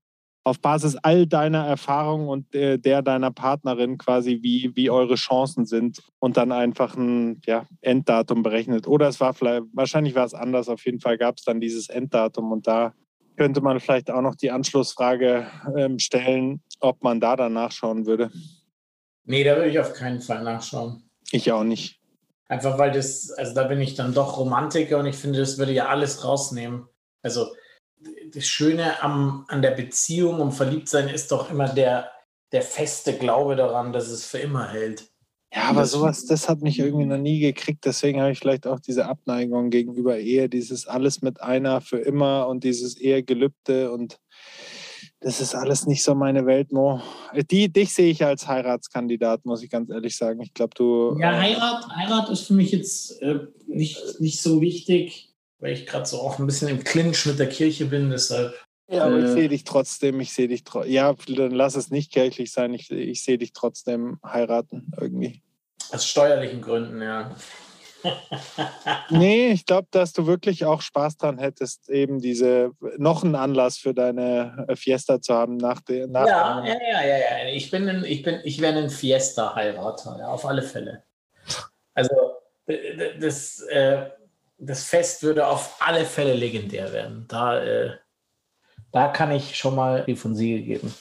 auf 0.44 0.60
Basis 0.60 0.94
all 0.94 1.26
deiner 1.26 1.66
Erfahrungen 1.66 2.28
und 2.28 2.54
der, 2.54 2.78
der 2.78 3.02
deiner 3.02 3.32
Partnerin 3.32 3.98
quasi, 3.98 4.38
wie, 4.42 4.70
wie 4.76 4.90
eure 4.90 5.16
Chancen 5.16 5.66
sind 5.66 6.00
und 6.20 6.36
dann 6.36 6.52
einfach 6.52 6.96
ein 6.96 7.40
ja, 7.46 7.66
Enddatum 7.80 8.44
berechnet. 8.44 8.86
Oder 8.86 9.08
es 9.08 9.18
war 9.20 9.34
vielleicht, 9.34 9.64
wahrscheinlich 9.72 10.14
war 10.14 10.24
es 10.24 10.34
anders, 10.34 10.68
auf 10.68 10.84
jeden 10.86 11.00
Fall 11.00 11.18
gab 11.18 11.38
es 11.38 11.44
dann 11.44 11.60
dieses 11.60 11.88
Enddatum 11.88 12.52
und 12.52 12.68
da 12.68 12.94
könnte 13.36 13.60
man 13.60 13.80
vielleicht 13.80 14.08
auch 14.08 14.22
noch 14.22 14.36
die 14.36 14.52
Anschlussfrage 14.52 15.48
ähm, 15.76 15.98
stellen, 15.98 16.62
ob 16.78 17.02
man 17.02 17.18
da 17.18 17.34
dann 17.34 17.54
nachschauen 17.54 18.06
würde. 18.06 18.30
Nee, 19.26 19.44
da 19.44 19.56
würde 19.56 19.70
ich 19.70 19.78
auf 19.78 19.92
keinen 19.92 20.20
Fall 20.20 20.42
nachschauen. 20.42 21.02
Ich 21.30 21.50
auch 21.52 21.64
nicht. 21.64 22.00
Einfach 22.48 22.78
weil 22.78 22.92
das, 22.92 23.30
also 23.32 23.54
da 23.54 23.64
bin 23.64 23.80
ich 23.80 23.94
dann 23.94 24.14
doch 24.14 24.38
Romantiker 24.38 24.98
und 24.98 25.06
ich 25.06 25.16
finde, 25.16 25.40
das 25.40 25.58
würde 25.58 25.72
ja 25.72 25.88
alles 25.88 26.24
rausnehmen. 26.24 26.86
Also 27.22 27.48
das 28.32 28.46
Schöne 28.46 29.02
am, 29.02 29.44
an 29.48 29.62
der 29.62 29.72
Beziehung 29.72 30.40
um 30.40 30.52
Verliebtsein 30.52 31.08
ist 31.08 31.32
doch 31.32 31.50
immer 31.50 31.68
der, 31.68 32.10
der 32.52 32.62
feste 32.62 33.14
Glaube 33.14 33.56
daran, 33.56 33.92
dass 33.92 34.08
es 34.08 34.24
für 34.24 34.38
immer 34.38 34.68
hält. 34.68 35.10
Ja, 35.52 35.64
aber 35.64 35.86
sowas, 35.86 36.26
das 36.26 36.48
hat 36.48 36.60
mich 36.60 36.78
irgendwie 36.78 37.06
noch 37.06 37.18
nie 37.18 37.40
gekriegt. 37.40 37.84
Deswegen 37.84 38.20
habe 38.20 38.32
ich 38.32 38.38
vielleicht 38.38 38.66
auch 38.66 38.78
diese 38.78 39.06
Abneigung 39.06 39.70
gegenüber 39.70 40.18
Ehe, 40.18 40.48
dieses 40.48 40.86
alles 40.86 41.22
mit 41.22 41.40
einer 41.40 41.80
für 41.80 41.98
immer 41.98 42.46
und 42.46 42.62
dieses 42.62 42.96
Ehegelübde 42.96 43.90
und 43.90 44.20
das 45.20 45.40
ist 45.40 45.54
alles 45.54 45.86
nicht 45.86 46.02
so 46.02 46.14
meine 46.14 46.46
Welt, 46.46 46.72
Mo. 46.72 47.00
Die, 47.50 47.72
dich 47.72 47.94
sehe 47.94 48.10
ich 48.10 48.24
als 48.24 48.46
Heiratskandidat, 48.46 49.44
muss 49.44 49.62
ich 49.62 49.70
ganz 49.70 49.90
ehrlich 49.90 50.16
sagen. 50.16 50.40
Ich 50.42 50.52
glaube, 50.52 50.74
du. 50.74 51.16
Ja, 51.18 51.38
Heirat, 51.38 51.88
Heirat 51.96 52.28
ist 52.28 52.46
für 52.46 52.54
mich 52.54 52.72
jetzt 52.72 53.22
äh, 53.22 53.40
nicht, 53.66 53.98
nicht 54.20 54.40
so 54.40 54.60
wichtig, 54.60 55.34
weil 55.58 55.72
ich 55.72 55.86
gerade 55.86 56.06
so 56.06 56.18
auch 56.20 56.38
ein 56.38 56.46
bisschen 56.46 56.68
im 56.68 56.84
Clinch 56.84 57.24
mit 57.26 57.38
der 57.38 57.48
Kirche 57.48 57.86
bin, 57.86 58.10
deshalb. 58.10 58.54
Ja, 58.88 59.04
aber 59.04 59.18
äh, 59.18 59.24
ich 59.24 59.30
sehe 59.32 59.48
dich 59.48 59.64
trotzdem, 59.64 60.20
ich 60.20 60.32
sehe 60.32 60.48
dich 60.48 60.64
trotzdem. 60.64 60.92
Ja, 60.92 61.14
dann 61.28 61.52
lass 61.52 61.76
es 61.76 61.90
nicht 61.90 62.12
kirchlich 62.12 62.52
sein, 62.52 62.74
ich, 62.74 62.90
ich 62.90 63.24
sehe 63.24 63.38
dich 63.38 63.52
trotzdem 63.52 64.18
heiraten 64.24 64.92
irgendwie. 65.00 65.42
Aus 65.90 66.06
steuerlichen 66.06 66.60
Gründen, 66.60 67.00
ja 67.00 67.34
nee, 69.10 69.50
ich 69.50 69.66
glaube, 69.66 69.88
dass 69.90 70.12
du 70.12 70.26
wirklich 70.26 70.64
auch 70.64 70.80
Spaß 70.80 71.16
dran 71.16 71.38
hättest, 71.38 71.88
eben 71.88 72.20
diese 72.20 72.72
noch 72.98 73.24
einen 73.24 73.34
Anlass 73.34 73.78
für 73.78 73.94
deine 73.94 74.66
äh, 74.68 74.76
Fiesta 74.76 75.20
zu 75.20 75.34
haben 75.34 75.56
nach 75.56 75.80
der. 75.80 76.06
Nach 76.06 76.26
ja, 76.26 76.64
ja, 76.64 76.74
ja, 76.74 77.06
ja, 77.06 77.18
ja. 77.18 77.54
Ich 77.54 77.70
bin 77.70 77.88
ein, 77.88 78.04
ich 78.04 78.22
bin, 78.22 78.40
ich 78.44 78.60
wäre 78.60 78.78
ein 78.78 78.90
Fiesta-Heirater, 78.90 80.16
ja, 80.18 80.28
auf 80.28 80.44
alle 80.44 80.62
Fälle. 80.62 81.02
Also 81.94 82.14
das, 83.20 83.60
äh, 83.60 84.10
das 84.58 84.84
Fest 84.84 85.22
würde 85.22 85.46
auf 85.46 85.76
alle 85.80 86.04
Fälle 86.04 86.34
legendär 86.34 86.92
werden. 86.92 87.26
Da, 87.28 87.62
äh, 87.62 87.90
da 88.92 89.08
kann 89.08 89.30
ich 89.30 89.56
schon 89.56 89.74
mal 89.74 90.04
viel 90.04 90.16
von 90.16 90.34
Siege 90.34 90.62
geben. 90.62 90.94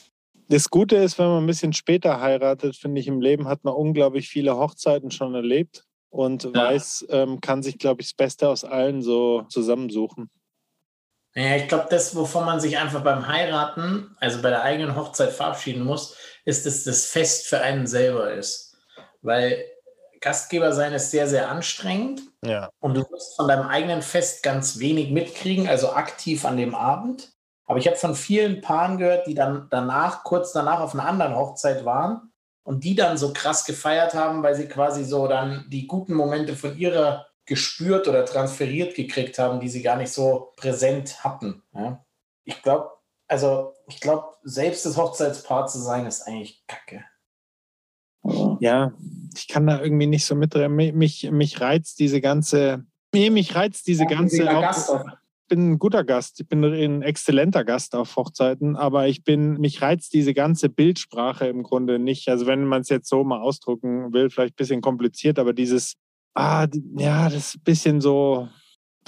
Das 0.48 0.70
Gute 0.70 0.96
ist, 0.96 1.18
wenn 1.18 1.26
man 1.26 1.42
ein 1.42 1.46
bisschen 1.46 1.72
später 1.72 2.20
heiratet, 2.20 2.76
finde 2.76 3.00
ich, 3.00 3.08
im 3.08 3.20
Leben 3.20 3.48
hat 3.48 3.64
man 3.64 3.74
unglaublich 3.74 4.28
viele 4.28 4.56
Hochzeiten 4.56 5.10
schon 5.10 5.34
erlebt 5.34 5.84
und 6.16 6.44
ja. 6.44 6.52
Weiß 6.54 7.06
ähm, 7.10 7.40
kann 7.42 7.62
sich, 7.62 7.78
glaube 7.78 8.00
ich, 8.00 8.08
das 8.08 8.14
Beste 8.14 8.48
aus 8.48 8.64
allen 8.64 9.02
so 9.02 9.42
zusammensuchen. 9.50 10.30
Ja, 11.34 11.56
ich 11.56 11.68
glaube, 11.68 11.88
das, 11.90 12.16
wovon 12.16 12.46
man 12.46 12.58
sich 12.58 12.78
einfach 12.78 13.04
beim 13.04 13.28
Heiraten, 13.28 14.16
also 14.18 14.40
bei 14.40 14.48
der 14.48 14.62
eigenen 14.62 14.96
Hochzeit 14.96 15.32
verabschieden 15.32 15.84
muss, 15.84 16.16
ist, 16.46 16.64
dass 16.64 16.84
das 16.84 17.04
Fest 17.04 17.46
für 17.46 17.60
einen 17.60 17.86
selber 17.86 18.32
ist. 18.32 18.78
Weil 19.20 19.62
Gastgeber 20.22 20.72
sein 20.72 20.94
ist 20.94 21.10
sehr, 21.10 21.28
sehr 21.28 21.50
anstrengend. 21.50 22.22
Ja. 22.42 22.70
Und 22.80 22.94
du 22.94 23.02
wirst 23.10 23.36
von 23.36 23.48
deinem 23.48 23.68
eigenen 23.68 24.00
Fest 24.00 24.42
ganz 24.42 24.78
wenig 24.78 25.10
mitkriegen, 25.10 25.68
also 25.68 25.92
aktiv 25.92 26.46
an 26.46 26.56
dem 26.56 26.74
Abend. 26.74 27.30
Aber 27.66 27.78
ich 27.78 27.86
habe 27.86 27.96
von 27.98 28.14
vielen 28.14 28.62
Paaren 28.62 28.96
gehört, 28.96 29.26
die 29.26 29.34
dann 29.34 29.66
danach, 29.70 30.24
kurz 30.24 30.52
danach 30.52 30.80
auf 30.80 30.94
einer 30.94 31.06
anderen 31.06 31.36
Hochzeit 31.36 31.84
waren 31.84 32.32
und 32.66 32.82
die 32.82 32.96
dann 32.96 33.16
so 33.16 33.32
krass 33.32 33.64
gefeiert 33.64 34.14
haben, 34.14 34.42
weil 34.42 34.56
sie 34.56 34.66
quasi 34.66 35.04
so 35.04 35.28
dann 35.28 35.64
die 35.68 35.86
guten 35.86 36.14
Momente 36.14 36.56
von 36.56 36.76
ihrer 36.76 37.28
gespürt 37.46 38.08
oder 38.08 38.26
transferiert 38.26 38.96
gekriegt 38.96 39.38
haben, 39.38 39.60
die 39.60 39.68
sie 39.68 39.82
gar 39.82 39.96
nicht 39.96 40.10
so 40.10 40.52
präsent 40.56 41.22
hatten. 41.22 41.62
Ja? 41.72 42.04
Ich 42.44 42.60
glaube, 42.62 42.90
also 43.28 43.72
ich 43.86 44.00
glaube, 44.00 44.26
selbst 44.42 44.84
das 44.84 44.96
Hochzeitspaar 44.96 45.68
zu 45.68 45.78
sein, 45.78 46.06
ist 46.06 46.22
eigentlich 46.22 46.64
kacke. 46.66 47.04
Ja, 48.58 48.92
ich 49.36 49.46
kann 49.46 49.68
da 49.68 49.80
irgendwie 49.80 50.08
nicht 50.08 50.24
so 50.24 50.34
mit. 50.34 50.54
Mich, 50.68 51.30
mich 51.30 51.60
reizt 51.60 52.00
diese 52.00 52.20
ganze. 52.20 52.84
Nee, 53.14 53.30
mich 53.30 53.54
reizt 53.54 53.86
diese 53.86 54.02
ja, 54.02 54.08
ganze. 54.08 54.50
Auch, 54.50 55.04
bin 55.46 55.72
ein 55.72 55.78
guter 55.78 56.04
Gast, 56.04 56.40
ich 56.40 56.48
bin 56.48 56.64
ein 56.64 57.02
exzellenter 57.02 57.64
Gast 57.64 57.94
auf 57.94 58.16
Hochzeiten, 58.16 58.76
aber 58.76 59.08
ich 59.08 59.24
bin, 59.24 59.54
mich 59.54 59.82
reizt 59.82 60.12
diese 60.12 60.34
ganze 60.34 60.68
Bildsprache 60.68 61.46
im 61.46 61.62
Grunde 61.62 61.98
nicht. 61.98 62.28
Also 62.28 62.46
wenn 62.46 62.64
man 62.64 62.82
es 62.82 62.88
jetzt 62.88 63.08
so 63.08 63.24
mal 63.24 63.40
ausdrucken 63.40 64.12
will, 64.12 64.30
vielleicht 64.30 64.54
ein 64.54 64.56
bisschen 64.56 64.80
kompliziert, 64.80 65.38
aber 65.38 65.52
dieses, 65.52 65.94
ah, 66.34 66.66
ja, 66.96 67.28
das 67.28 67.48
ist 67.48 67.56
ein 67.56 67.64
bisschen 67.64 68.00
so 68.00 68.48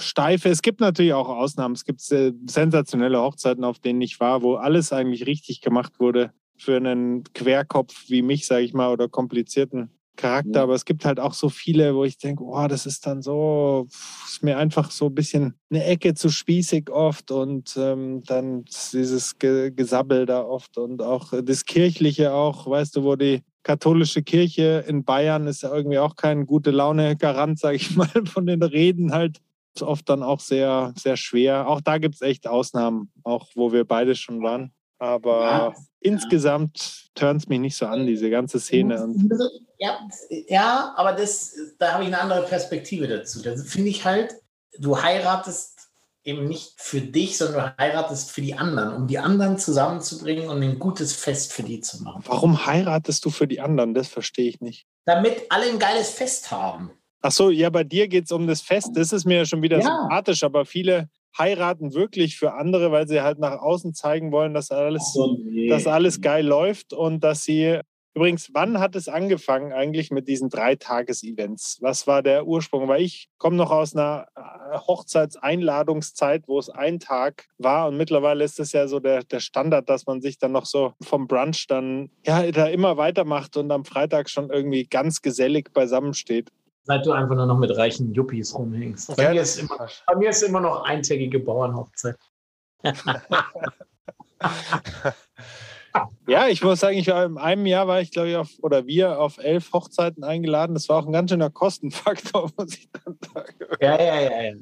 steife. 0.01 0.49
Es 0.49 0.61
gibt 0.61 0.79
natürlich 0.79 1.13
auch 1.13 1.29
Ausnahmen. 1.29 1.75
Es 1.75 1.85
gibt 1.85 1.99
äh, 2.11 2.31
sensationelle 2.47 3.21
Hochzeiten, 3.21 3.63
auf 3.63 3.79
denen 3.79 4.01
ich 4.01 4.19
war, 4.19 4.41
wo 4.41 4.55
alles 4.55 4.93
eigentlich 4.93 5.25
richtig 5.25 5.61
gemacht 5.61 5.99
wurde 5.99 6.31
für 6.57 6.77
einen 6.77 7.23
Querkopf 7.33 8.09
wie 8.09 8.21
mich, 8.21 8.45
sage 8.45 8.63
ich 8.63 8.73
mal, 8.73 8.91
oder 8.91 9.07
komplizierten 9.07 9.91
Charakter, 10.19 10.61
aber 10.61 10.73
es 10.73 10.83
gibt 10.83 11.05
halt 11.05 11.19
auch 11.19 11.33
so 11.33 11.49
viele, 11.49 11.95
wo 11.95 12.03
ich 12.03 12.17
denke, 12.17 12.43
oh, 12.43 12.67
das 12.67 12.85
ist 12.85 13.07
dann 13.07 13.21
so, 13.21 13.87
ist 14.27 14.43
mir 14.43 14.57
einfach 14.57 14.91
so 14.91 15.05
ein 15.05 15.15
bisschen 15.15 15.55
eine 15.69 15.85
Ecke 15.85 16.13
zu 16.13 16.29
spießig 16.29 16.89
oft 16.89 17.31
und 17.31 17.75
ähm, 17.77 18.21
dann 18.25 18.65
dieses 18.91 19.39
Ge 19.39 19.71
Gesabbel 19.71 20.25
da 20.25 20.43
oft 20.43 20.77
und 20.77 21.01
auch 21.01 21.33
das 21.41 21.63
Kirchliche 21.65 22.33
auch, 22.33 22.67
weißt 22.67 22.97
du, 22.97 23.03
wo 23.03 23.15
die 23.15 23.41
katholische 23.63 24.21
Kirche 24.21 24.83
in 24.87 25.05
Bayern 25.05 25.47
ist 25.47 25.63
ja 25.63 25.73
irgendwie 25.73 25.99
auch 25.99 26.15
kein 26.15 26.45
gute 26.45 26.71
Laune-Garant, 26.71 27.57
sage 27.57 27.77
ich 27.77 27.95
mal, 27.95 28.09
von 28.25 28.45
den 28.45 28.61
Reden 28.61 29.13
halt 29.13 29.39
oft 29.81 30.09
dann 30.09 30.23
auch 30.23 30.41
sehr, 30.41 30.93
sehr 30.97 31.15
schwer. 31.15 31.67
Auch 31.67 31.79
da 31.79 31.97
gibt 31.97 32.15
es 32.15 32.21
echt 32.21 32.47
Ausnahmen, 32.47 33.11
auch 33.23 33.47
wo 33.55 33.71
wir 33.71 33.85
beide 33.85 34.15
schon 34.15 34.41
waren. 34.41 34.73
Aber 34.99 35.41
ja, 35.41 35.73
insgesamt 36.01 37.09
turnt 37.15 37.41
es 37.41 37.47
mich 37.47 37.59
nicht 37.59 37.75
so 37.75 37.85
an, 37.85 38.05
diese 38.05 38.29
ganze 38.29 38.59
Szene. 38.59 39.13
Ja, 39.77 39.99
ja, 40.47 40.93
aber 40.97 41.13
das, 41.13 41.55
da 41.79 41.93
habe 41.93 42.03
ich 42.03 42.07
eine 42.07 42.19
andere 42.19 42.43
Perspektive 42.43 43.07
dazu. 43.07 43.41
Da 43.41 43.55
finde 43.55 43.89
ich 43.89 44.03
halt, 44.03 44.35
du 44.77 45.01
heiratest 45.01 45.79
eben 46.25 46.47
nicht 46.47 46.73
für 46.77 46.99
dich, 46.99 47.37
sondern 47.37 47.73
du 47.77 47.77
heiratest 47.77 48.31
für 48.31 48.41
die 48.41 48.55
anderen, 48.55 48.93
um 48.93 49.07
die 49.07 49.19
anderen 49.19 49.57
zusammenzubringen 49.57 50.49
und 50.49 50.61
ein 50.61 50.77
gutes 50.79 51.13
Fest 51.13 51.53
für 51.53 51.63
die 51.63 51.79
zu 51.79 52.03
machen. 52.03 52.23
Warum 52.25 52.65
heiratest 52.65 53.23
du 53.23 53.29
für 53.29 53.47
die 53.47 53.61
anderen? 53.61 53.93
Das 53.93 54.09
verstehe 54.09 54.49
ich 54.49 54.59
nicht. 54.59 54.85
Damit 55.05 55.43
alle 55.49 55.67
ein 55.69 55.79
geiles 55.79 56.09
Fest 56.09 56.51
haben. 56.51 56.91
Ach 57.21 57.31
so, 57.31 57.49
ja, 57.49 57.69
bei 57.69 57.83
dir 57.83 58.07
geht 58.07 58.25
es 58.25 58.31
um 58.31 58.47
das 58.47 58.61
Fest. 58.61 58.91
Das 58.93 59.11
ist 59.11 59.25
mir 59.25 59.37
ja 59.37 59.45
schon 59.45 59.61
wieder 59.61 59.79
ja. 59.79 59.83
sympathisch, 59.83 60.43
aber 60.43 60.65
viele 60.65 61.09
heiraten 61.37 61.93
wirklich 61.93 62.37
für 62.37 62.53
andere, 62.53 62.91
weil 62.91 63.07
sie 63.07 63.21
halt 63.21 63.39
nach 63.39 63.59
außen 63.59 63.93
zeigen 63.93 64.31
wollen, 64.31 64.53
dass 64.53 64.71
alles, 64.71 65.13
so, 65.13 65.37
nee. 65.43 65.67
dass 65.67 65.87
alles 65.87 66.21
geil 66.21 66.45
läuft 66.45 66.93
und 66.93 67.23
dass 67.23 67.43
sie. 67.43 67.79
Übrigens, 68.15 68.49
wann 68.53 68.79
hat 68.79 68.95
es 68.95 69.07
angefangen 69.07 69.71
eigentlich 69.71 70.09
mit 70.09 70.27
diesen 70.27 70.49
Dreitages-Events? 70.49 71.77
Was 71.81 72.07
war 72.07 72.23
der 72.23 72.47
Ursprung? 72.47 72.87
Weil 72.87 73.03
ich 73.03 73.29
komme 73.37 73.55
noch 73.55 73.69
aus 73.69 73.95
einer 73.95 74.25
äh, 74.35 74.79
Hochzeitseinladungszeit, 74.79 76.47
wo 76.47 76.57
es 76.57 76.69
ein 76.69 76.99
Tag 76.99 77.45
war 77.59 77.87
und 77.87 77.97
mittlerweile 77.97 78.43
ist 78.43 78.59
es 78.59 78.71
ja 78.71 78.87
so 78.87 78.99
der, 78.99 79.23
der 79.23 79.39
Standard, 79.39 79.89
dass 79.89 80.07
man 80.07 80.21
sich 80.21 80.39
dann 80.39 80.51
noch 80.51 80.65
so 80.65 80.93
vom 81.01 81.27
Brunch 81.27 81.67
dann 81.67 82.09
ja 82.25 82.51
da 82.51 82.65
immer 82.65 82.97
weitermacht 82.97 83.55
und 83.57 83.71
am 83.71 83.85
Freitag 83.85 84.29
schon 84.29 84.49
irgendwie 84.49 84.85
ganz 84.85 85.21
gesellig 85.21 85.71
beisammensteht. 85.71 86.49
Seit 86.83 87.05
du 87.05 87.11
einfach 87.11 87.35
nur 87.35 87.45
noch 87.45 87.57
mit 87.57 87.75
reichen 87.75 88.13
Yuppies 88.13 88.55
rumhängst. 88.55 89.15
Bei, 89.15 89.23
ja, 89.23 89.31
mir, 89.31 89.41
ist 89.41 89.59
immer, 89.59 89.87
bei 90.07 90.15
mir 90.15 90.29
ist 90.29 90.41
immer 90.41 90.61
noch 90.61 90.83
eintägige 90.83 91.39
Bauernhochzeit. 91.39 92.17
Ja, 96.27 96.47
ich 96.47 96.63
muss 96.63 96.79
sagen, 96.79 96.97
ich 96.97 97.07
war 97.07 97.25
in 97.25 97.37
einem 97.37 97.65
Jahr 97.65 97.87
war 97.87 98.01
ich, 98.01 98.11
glaube 98.11 98.29
ich, 98.29 98.35
auf, 98.35 98.49
oder 98.61 98.85
wir 98.85 99.19
auf 99.19 99.39
elf 99.39 99.73
Hochzeiten 99.73 100.23
eingeladen. 100.23 100.75
Das 100.75 100.87
war 100.87 100.97
auch 100.97 101.07
ein 101.07 101.11
ganz 101.11 101.31
schöner 101.31 101.49
Kostenfaktor, 101.49 102.51
muss 102.57 102.77
ich 102.77 102.89
dann 102.91 103.17
sagen. 103.33 103.55
Ja, 103.81 103.99
ja, 103.99 104.21
ja. 104.21 104.41
ja. 104.43 104.53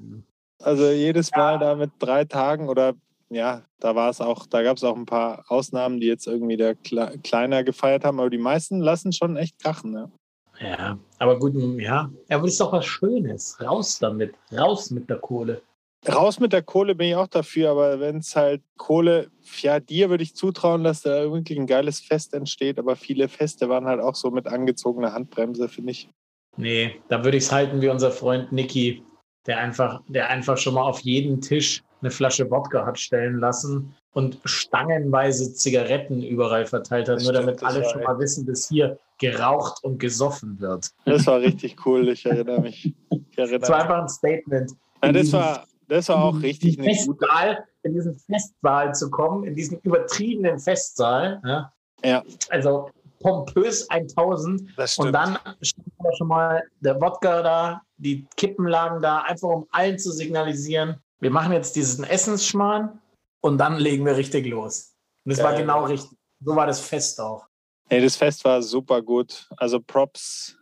Also 0.60 0.90
jedes 0.90 1.32
Mal 1.32 1.54
ja. 1.54 1.58
da 1.60 1.76
mit 1.76 1.92
drei 2.00 2.26
Tagen 2.26 2.70
oder 2.70 2.94
ja, 3.30 3.64
da 3.80 3.96
war 3.96 4.10
es 4.10 4.22
auch, 4.22 4.46
da 4.46 4.64
gab 4.64 4.78
es 4.78 4.84
auch 4.86 4.96
ein 4.96 5.06
paar 5.06 5.44
Ausnahmen, 5.50 6.00
die 6.00 6.08
jetzt 6.08 6.28
irgendwie 6.28 6.56
der 6.56 6.76
Kle 6.76 7.20
kleiner 7.24 7.64
gefeiert 7.66 8.06
haben, 8.06 8.20
aber 8.22 8.30
die 8.30 8.38
meisten 8.38 8.80
lassen 8.80 9.12
schon 9.12 9.36
echt 9.36 9.60
krachen, 9.60 9.94
ja. 9.94 10.10
Ja, 10.60 10.98
aber 11.20 11.40
gut, 11.40 11.54
ja, 11.80 12.10
aber 12.30 12.44
das 12.44 12.54
ist 12.54 12.62
doch 12.62 12.72
was 12.72 12.86
Schönes. 12.86 13.58
Raus 13.62 14.00
damit, 14.00 14.34
raus 14.52 14.90
mit 14.92 15.10
der 15.10 15.18
Kohle. 15.18 15.62
Raus 16.08 16.40
mit 16.40 16.54
der 16.54 16.62
Kohle 16.62 16.96
bin 16.96 17.10
ich 17.10 17.16
auch 17.16 17.28
dafür, 17.28 17.72
aber 17.72 18.00
wenn 18.00 18.18
es 18.18 18.36
halt 18.36 18.62
Kohle, 18.78 19.30
ja, 19.62 19.80
dir 19.80 20.10
würde 20.10 20.24
ich 20.24 20.36
zutrauen, 20.36 20.84
dass 20.84 21.02
da 21.02 21.32
wirklich 21.32 21.60
ein 21.60 21.68
geiles 21.68 22.00
Fest 22.00 22.34
entsteht, 22.34 22.80
aber 22.80 22.96
viele 22.96 23.28
Feste 23.28 23.68
waren 23.68 23.86
halt 23.86 24.00
auch 24.00 24.16
so 24.16 24.32
mit 24.32 24.48
angezogener 24.48 25.14
Handbremse, 25.14 25.68
finde 25.68 25.92
ich. 25.92 26.10
Nee, 26.56 27.02
da 27.10 27.24
würde 27.24 27.38
ich 27.38 27.44
es 27.44 27.52
halten 27.52 27.82
wie 27.82 27.90
unser 27.90 28.12
Freund 28.12 28.52
Niki, 28.52 29.04
der 29.46 29.60
einfach, 29.60 30.02
der 30.08 30.30
einfach 30.30 30.58
schon 30.58 30.76
mal 30.76 30.84
auf 30.84 31.02
jeden 31.02 31.42
Tisch 31.42 31.84
eine 32.02 32.12
Flasche 32.12 32.50
Wodka 32.50 32.86
hat 32.86 33.00
stellen 33.00 33.40
lassen 33.40 33.94
und 34.14 34.40
stangenweise 34.46 35.54
Zigaretten 35.54 36.22
überall 36.22 36.66
verteilt 36.66 37.10
hat, 37.10 37.18
das 37.18 37.24
nur 37.24 37.34
damit 37.34 37.64
alle 37.64 37.88
schon 37.90 38.04
mal 38.04 38.18
wissen, 38.20 38.46
dass 38.46 38.68
hier 38.68 39.00
geraucht 39.20 39.84
und 39.84 40.00
gesoffen 40.00 40.60
wird. 40.60 40.92
Das 41.06 41.26
war 41.28 41.40
richtig 41.40 41.86
cool, 41.86 42.08
ich 42.10 42.26
erinnere 42.26 42.62
mich. 42.62 42.94
Ich 43.10 43.38
erinnere 43.38 43.60
das 43.60 43.70
war 43.70 43.82
einfach 43.82 44.02
ein 44.02 44.10
Statement. 44.10 44.72
Ja, 45.04 45.12
das 45.12 45.34
war, 45.34 45.66
das 45.88 46.10
war 46.10 46.24
auch 46.24 46.42
richtig 46.42 46.80
eine 46.80 46.88
Festsaal, 46.88 47.66
in 47.84 47.94
diesen 47.94 48.16
Festsaal 48.16 48.94
zu 48.94 49.10
kommen, 49.10 49.44
in 49.44 49.56
diesen 49.56 49.80
übertriebenen 49.80 50.60
Festsaal. 50.60 51.42
Ja. 51.44 51.74
ja. 52.04 52.24
Also 52.50 52.90
pompös 53.20 53.90
1000. 53.90 54.62
Und 54.98 55.12
dann 55.12 55.38
stand 55.62 55.88
schon 56.18 56.28
mal 56.28 56.64
der 56.80 57.00
Wodka 57.02 57.42
da, 57.42 57.82
die 57.98 58.26
Kippen 58.36 58.68
lagen 58.68 59.02
da, 59.02 59.22
einfach 59.22 59.50
um 59.50 59.68
allen 59.72 59.98
zu 59.98 60.12
signalisieren, 60.12 60.98
wir 61.20 61.32
machen 61.32 61.52
jetzt 61.52 61.76
diesen 61.76 62.04
Essensschmarrn 62.04 63.02
und 63.42 63.58
dann 63.58 63.78
legen 63.78 64.06
wir 64.06 64.18
richtig 64.18 64.46
los. 64.48 64.96
Und 65.26 65.32
das 65.32 65.40
ja, 65.40 65.46
war 65.46 65.56
genau 65.56 65.82
ja. 65.82 65.88
richtig. 65.88 66.18
So 66.40 66.56
war 66.56 66.68
das 66.68 66.80
Fest 66.80 67.20
auch. 67.20 67.46
Hey, 67.90 68.02
das 68.02 68.16
Fest 68.16 68.44
war 68.46 68.62
super 68.62 69.02
gut. 69.02 69.48
Also 69.58 69.80
Props 69.80 70.58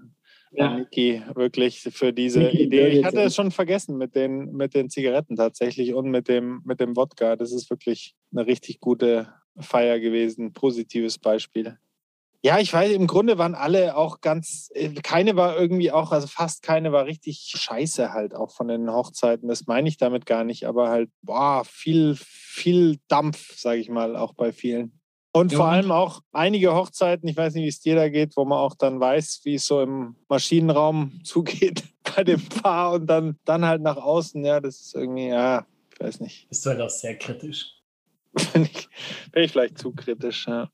ja. 0.51 0.77
Niki, 0.77 1.21
wirklich 1.33 1.81
für 1.81 2.13
diese 2.13 2.39
Niki, 2.39 2.63
Idee. 2.63 2.87
Ich 2.87 3.05
hatte 3.05 3.21
es 3.21 3.35
schon 3.35 3.51
vergessen 3.51 3.97
mit 3.97 4.15
den, 4.15 4.53
mit 4.53 4.73
den 4.73 4.89
Zigaretten 4.89 5.35
tatsächlich 5.35 5.93
und 5.93 6.09
mit 6.09 6.27
dem, 6.27 6.61
mit 6.65 6.79
dem 6.79 6.95
Wodka. 6.95 7.35
Das 7.35 7.51
ist 7.51 7.69
wirklich 7.69 8.15
eine 8.31 8.45
richtig 8.45 8.79
gute 8.79 9.33
Feier 9.59 9.99
gewesen. 9.99 10.53
Positives 10.53 11.17
Beispiel. 11.17 11.77
Ja, 12.45 12.59
ich 12.59 12.71
weiß, 12.71 12.91
im 12.91 13.07
Grunde 13.07 13.39
waren 13.39 13.55
alle 13.55 13.97
auch 13.97 14.21
ganz, 14.21 14.69
äh, 14.75 14.89
keine 15.01 15.35
war 15.35 15.57
irgendwie 15.57 15.91
auch, 15.91 16.11
also 16.11 16.27
fast 16.27 16.61
keine 16.61 16.91
war 16.91 17.07
richtig 17.07 17.51
scheiße 17.55 18.13
halt 18.13 18.35
auch 18.35 18.51
von 18.51 18.67
den 18.67 18.87
Hochzeiten. 18.87 19.49
Das 19.49 19.65
meine 19.65 19.89
ich 19.89 19.97
damit 19.97 20.27
gar 20.27 20.43
nicht, 20.43 20.67
aber 20.67 20.89
halt, 20.89 21.09
boah, 21.23 21.63
viel, 21.65 22.15
viel 22.15 22.99
Dampf, 23.07 23.57
sage 23.57 23.79
ich 23.79 23.89
mal, 23.89 24.15
auch 24.15 24.35
bei 24.35 24.51
vielen. 24.51 24.99
Und 25.31 25.53
vor 25.53 25.65
allem 25.65 25.91
auch 25.91 26.21
einige 26.33 26.75
Hochzeiten, 26.75 27.27
ich 27.27 27.35
weiß 27.35 27.55
nicht, 27.55 27.63
wie 27.63 27.69
es 27.69 27.81
dir 27.81 27.95
da 27.95 28.09
geht, 28.09 28.37
wo 28.37 28.45
man 28.45 28.59
auch 28.59 28.75
dann 28.75 28.99
weiß, 28.99 29.41
wie 29.45 29.55
es 29.55 29.65
so 29.65 29.81
im 29.81 30.15
Maschinenraum 30.29 31.21
zugeht 31.23 31.83
bei 32.15 32.23
dem 32.23 32.47
Paar 32.47 32.93
und 32.93 33.07
dann, 33.07 33.39
dann 33.45 33.65
halt 33.65 33.81
nach 33.81 33.97
außen. 33.97 34.45
Ja, 34.45 34.59
das 34.59 34.81
ist 34.81 34.93
irgendwie, 34.93 35.29
ja, 35.29 35.65
ich 35.91 35.99
weiß 35.99 36.19
nicht. 36.19 36.45
Ist 36.51 36.63
halt 36.67 36.79
auch 36.79 36.91
sehr 36.91 37.17
kritisch. 37.17 37.71
bin, 38.53 38.65
ich, 38.65 38.87
bin 39.31 39.43
ich 39.45 39.51
vielleicht 39.51 39.79
zu 39.79 39.93
kritisch, 39.93 40.45
ja. 40.47 40.69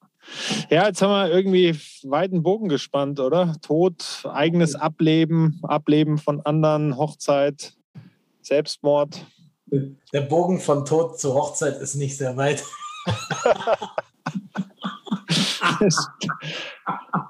Ja, 0.69 0.88
jetzt 0.88 1.01
haben 1.01 1.12
wir 1.12 1.34
irgendwie 1.34 1.77
weiten 2.03 2.43
Bogen 2.43 2.69
gespannt, 2.69 3.19
oder? 3.19 3.55
Tod, 3.62 4.23
eigenes 4.25 4.75
Ableben, 4.75 5.60
Ableben 5.63 6.17
von 6.17 6.41
anderen, 6.41 6.97
Hochzeit, 6.97 7.73
Selbstmord. 8.41 9.25
Der 10.13 10.21
Bogen 10.21 10.60
von 10.60 10.86
Tod 10.86 11.19
zu 11.19 11.34
Hochzeit 11.34 11.77
ist 11.81 11.95
nicht 11.95 12.17
sehr 12.17 12.36
weit. 12.38 12.63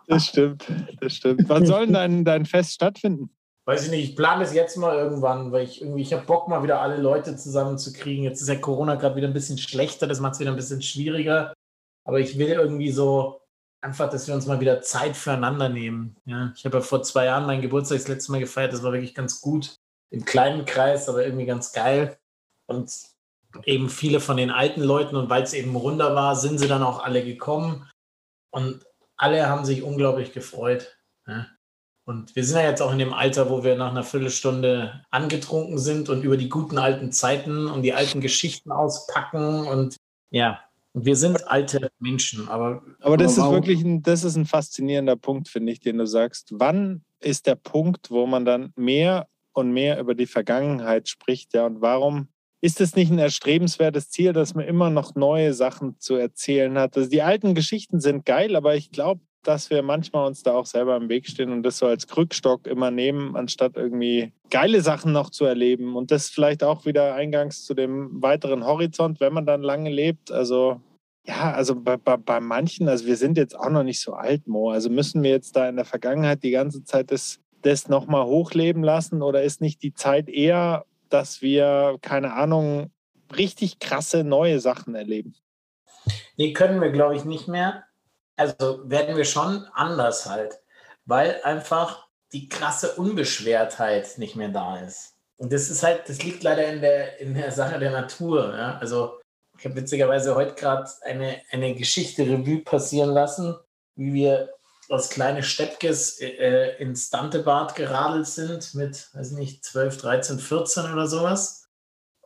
das 0.08 0.26
stimmt, 0.26 0.66
das 1.00 1.14
stimmt. 1.14 1.48
Wann 1.48 1.66
soll 1.66 1.86
denn 1.86 1.94
dein, 1.94 2.26
dein 2.26 2.46
Fest 2.46 2.74
stattfinden? 2.74 3.30
Weiß 3.66 3.86
ich 3.86 3.92
nicht, 3.92 4.10
ich 4.10 4.16
plane 4.16 4.44
es 4.44 4.54
jetzt 4.54 4.76
mal 4.78 4.98
irgendwann, 4.98 5.52
weil 5.52 5.66
ich 5.66 5.82
irgendwie, 5.82 6.02
ich 6.02 6.14
habe 6.14 6.26
Bock, 6.26 6.48
mal 6.48 6.64
wieder 6.64 6.82
alle 6.82 6.98
Leute 6.98 7.36
zusammenzukriegen. 7.36 8.24
Jetzt 8.24 8.42
ist 8.42 8.50
ja 8.50 8.56
Corona 8.56 8.96
gerade 8.96 9.16
wieder 9.16 9.28
ein 9.28 9.34
bisschen 9.34 9.60
schlechter, 9.60 10.08
das 10.08 10.20
macht 10.20 10.34
es 10.34 10.40
wieder 10.40 10.50
ein 10.50 10.56
bisschen 10.56 10.82
schwieriger. 10.82 11.54
Aber 12.04 12.20
ich 12.20 12.38
will 12.38 12.50
irgendwie 12.50 12.92
so 12.92 13.42
einfach, 13.82 14.10
dass 14.10 14.28
wir 14.28 14.36
uns 14.36 14.46
mal 14.46 14.60
wieder 14.60 14.82
Zeit 14.82 15.16
füreinander 15.16 15.70
nehmen. 15.70 16.16
Ja, 16.26 16.54
ich 16.56 16.66
habe 16.66 16.78
ja 16.78 16.84
vor 16.84 17.04
zwei 17.04 17.26
Jahren 17.26 17.46
meinen 17.46 17.62
Geburtstag 17.62 17.98
das 17.98 18.08
letzte 18.08 18.32
Mal 18.32 18.40
gefeiert, 18.40 18.74
das 18.74 18.84
war 18.84 18.94
wirklich 18.94 19.16
ganz 19.16 19.42
gut. 19.42 19.76
Im 20.10 20.26
kleinen 20.26 20.66
Kreis, 20.66 21.08
aber 21.10 21.26
irgendwie 21.26 21.46
ganz 21.46 21.72
geil. 21.72 22.18
Und 22.68 22.92
eben 23.66 23.90
viele 23.90 24.20
von 24.20 24.38
den 24.38 24.52
alten 24.52 24.82
Leuten 24.82 25.16
und 25.16 25.30
weil 25.30 25.44
es 25.44 25.54
eben 25.54 25.76
runder 25.76 26.16
war, 26.16 26.36
sind 26.36 26.60
sie 26.60 26.68
dann 26.68 26.84
auch 26.84 27.04
alle 27.04 27.24
gekommen 27.24 27.90
und 28.52 28.86
alle 29.18 29.48
haben 29.48 29.66
sich 29.66 29.84
unglaublich 29.84 30.32
gefreut. 30.34 30.98
Ja. 31.28 31.48
Und 32.06 32.36
wir 32.36 32.44
sind 32.44 32.58
ja 32.58 32.70
jetzt 32.70 32.82
auch 32.82 32.92
in 32.92 32.98
dem 32.98 33.14
Alter, 33.14 33.50
wo 33.50 33.64
wir 33.64 33.76
nach 33.76 33.92
einer 33.92 34.04
Viertelstunde 34.04 35.06
angetrunken 35.12 35.78
sind 35.78 36.10
und 36.10 36.24
über 36.24 36.38
die 36.38 36.50
guten 36.50 36.78
alten 36.78 37.12
Zeiten 37.12 37.68
und 37.68 37.84
die 37.84 37.94
alten 37.94 38.22
Geschichten 38.22 38.72
auspacken 38.72 39.68
und 39.68 39.96
ja, 40.32 40.64
wir 40.94 41.16
sind 41.16 41.48
alte 41.48 41.92
Menschen, 42.00 42.48
aber. 42.50 42.84
Aber 43.00 43.18
das 43.18 43.38
ist 43.38 43.50
wirklich 43.50 43.84
ein, 43.84 44.02
das 44.02 44.24
ist 44.24 44.36
ein 44.36 44.46
faszinierender 44.46 45.16
Punkt, 45.16 45.48
finde 45.48 45.72
ich, 45.72 45.80
den 45.80 45.98
du 45.98 46.06
sagst. 46.06 46.50
Wann 46.52 47.04
ist 47.20 47.48
der 47.48 47.56
Punkt, 47.56 48.12
wo 48.12 48.26
man 48.26 48.46
dann 48.46 48.74
mehr 48.76 49.28
und 49.54 49.72
mehr 49.72 50.00
über 50.00 50.16
die 50.16 50.26
Vergangenheit 50.26 51.08
spricht, 51.08 51.54
ja, 51.54 51.66
und 51.66 51.82
warum 51.82 52.28
ist 52.62 52.80
es 52.80 52.96
nicht 52.96 53.12
ein 53.12 53.20
erstrebenswertes 53.20 54.10
Ziel, 54.12 54.34
dass 54.34 54.54
man 54.54 54.66
immer 54.66 54.90
noch 54.90 55.16
neue 55.16 55.54
Sachen 55.54 56.00
zu 56.00 56.16
erzählen 56.16 56.78
hat? 56.78 56.96
Also 56.96 57.10
die 57.10 57.22
alten 57.22 57.56
Geschichten 57.56 58.00
sind 58.00 58.26
geil, 58.26 58.56
aber 58.56 58.76
ich 58.76 58.92
glaube, 58.92 59.22
dass 59.44 59.70
wir 59.70 59.82
manchmal 59.82 60.28
uns 60.28 60.44
da 60.44 60.54
auch 60.54 60.66
selber 60.66 60.96
im 60.96 61.10
Weg 61.10 61.28
stehen 61.28 61.52
und 61.52 61.64
das 61.64 61.78
so 61.78 61.88
als 61.88 62.08
Krückstock 62.08 62.68
immer 62.68 62.92
nehmen, 62.92 63.36
anstatt 63.36 63.76
irgendwie 63.76 64.32
geile 64.50 64.82
Sachen 64.82 65.12
noch 65.12 65.30
zu 65.30 65.46
erleben. 65.46 65.96
Und 65.96 66.12
das 66.12 66.30
vielleicht 66.30 66.64
auch 66.64 66.86
wieder 66.86 67.16
eingangs 67.16 67.66
zu 67.66 67.74
dem 67.74 68.22
weiteren 68.22 68.66
Horizont, 68.66 69.20
wenn 69.20 69.34
man 69.34 69.46
dann 69.46 69.62
lange 69.62 69.90
lebt. 69.90 70.32
Also 70.32 70.80
ja, 71.26 71.54
also 71.54 71.76
bei, 71.76 71.98
bei, 71.98 72.18
bei 72.18 72.40
manchen, 72.40 72.90
also 72.90 73.06
wir 73.06 73.18
sind 73.18 73.38
jetzt 73.38 73.58
auch 73.58 73.70
noch 73.70 73.84
nicht 73.84 74.02
so 74.02 74.14
alt, 74.14 74.48
Mo. 74.48 74.72
Also 74.72 74.90
müssen 74.90 75.22
wir 75.24 75.32
jetzt 75.32 75.56
da 75.56 75.70
in 75.70 75.76
der 75.76 75.86
Vergangenheit 75.86 76.44
die 76.44 76.52
ganze 76.52 76.84
Zeit 76.84 77.12
das, 77.12 77.40
das 77.62 77.88
nochmal 77.90 78.26
hochleben 78.26 78.84
lassen 78.84 79.22
oder 79.22 79.44
ist 79.44 79.62
nicht 79.62 79.84
die 79.84 79.94
Zeit 79.94 80.30
eher 80.30 80.86
dass 81.12 81.42
wir, 81.42 81.98
keine 82.02 82.34
Ahnung, 82.34 82.92
richtig 83.36 83.80
krasse 83.80 84.24
neue 84.24 84.60
Sachen 84.60 84.96
erleben. 84.96 85.36
Nee, 86.38 86.54
können 86.54 86.82
wir, 86.82 86.92
glaube 86.92 87.16
ich, 87.16 87.26
nicht 87.26 87.48
mehr. 87.48 87.84
Also 88.42 88.90
werden 88.90 89.16
wir 89.16 89.26
schon 89.26 89.68
anders 89.74 90.26
halt, 90.26 90.60
weil 91.06 91.40
einfach 91.44 92.08
die 92.34 92.50
krasse 92.50 92.94
Unbeschwertheit 92.94 94.18
nicht 94.18 94.36
mehr 94.36 94.50
da 94.50 94.80
ist. 94.80 95.14
Und 95.38 95.54
das 95.54 95.70
ist 95.70 95.84
halt, 95.84 96.10
das 96.10 96.24
liegt 96.24 96.42
leider 96.42 96.66
in 96.66 96.82
der, 96.82 97.20
in 97.20 97.36
der 97.36 97.52
Sache 97.52 97.78
der 97.78 97.92
Natur. 97.92 98.58
Ja? 98.58 98.80
Also 98.80 99.20
ich 99.60 99.66
habe 99.66 99.76
witzigerweise 99.76 100.34
heute 100.34 100.56
gerade 100.56 100.90
eine, 101.04 101.40
eine 101.52 101.76
Geschichte 101.76 102.24
Revue 102.24 102.64
passieren 102.64 103.12
lassen, 103.12 103.56
wie 103.96 104.12
wir 104.12 104.50
als 104.90 105.10
kleine 105.12 105.44
Steppkes 105.44 106.20
äh, 106.20 106.78
ins 106.80 107.12
Dantebad 107.12 107.76
geradelt 107.76 108.26
sind 108.26 108.74
mit, 108.74 109.08
weiß 109.14 109.34
nicht, 109.34 109.64
12, 109.64 109.98
13, 109.98 110.40
14 110.40 110.92
oder 110.92 111.06
sowas. 111.06 111.70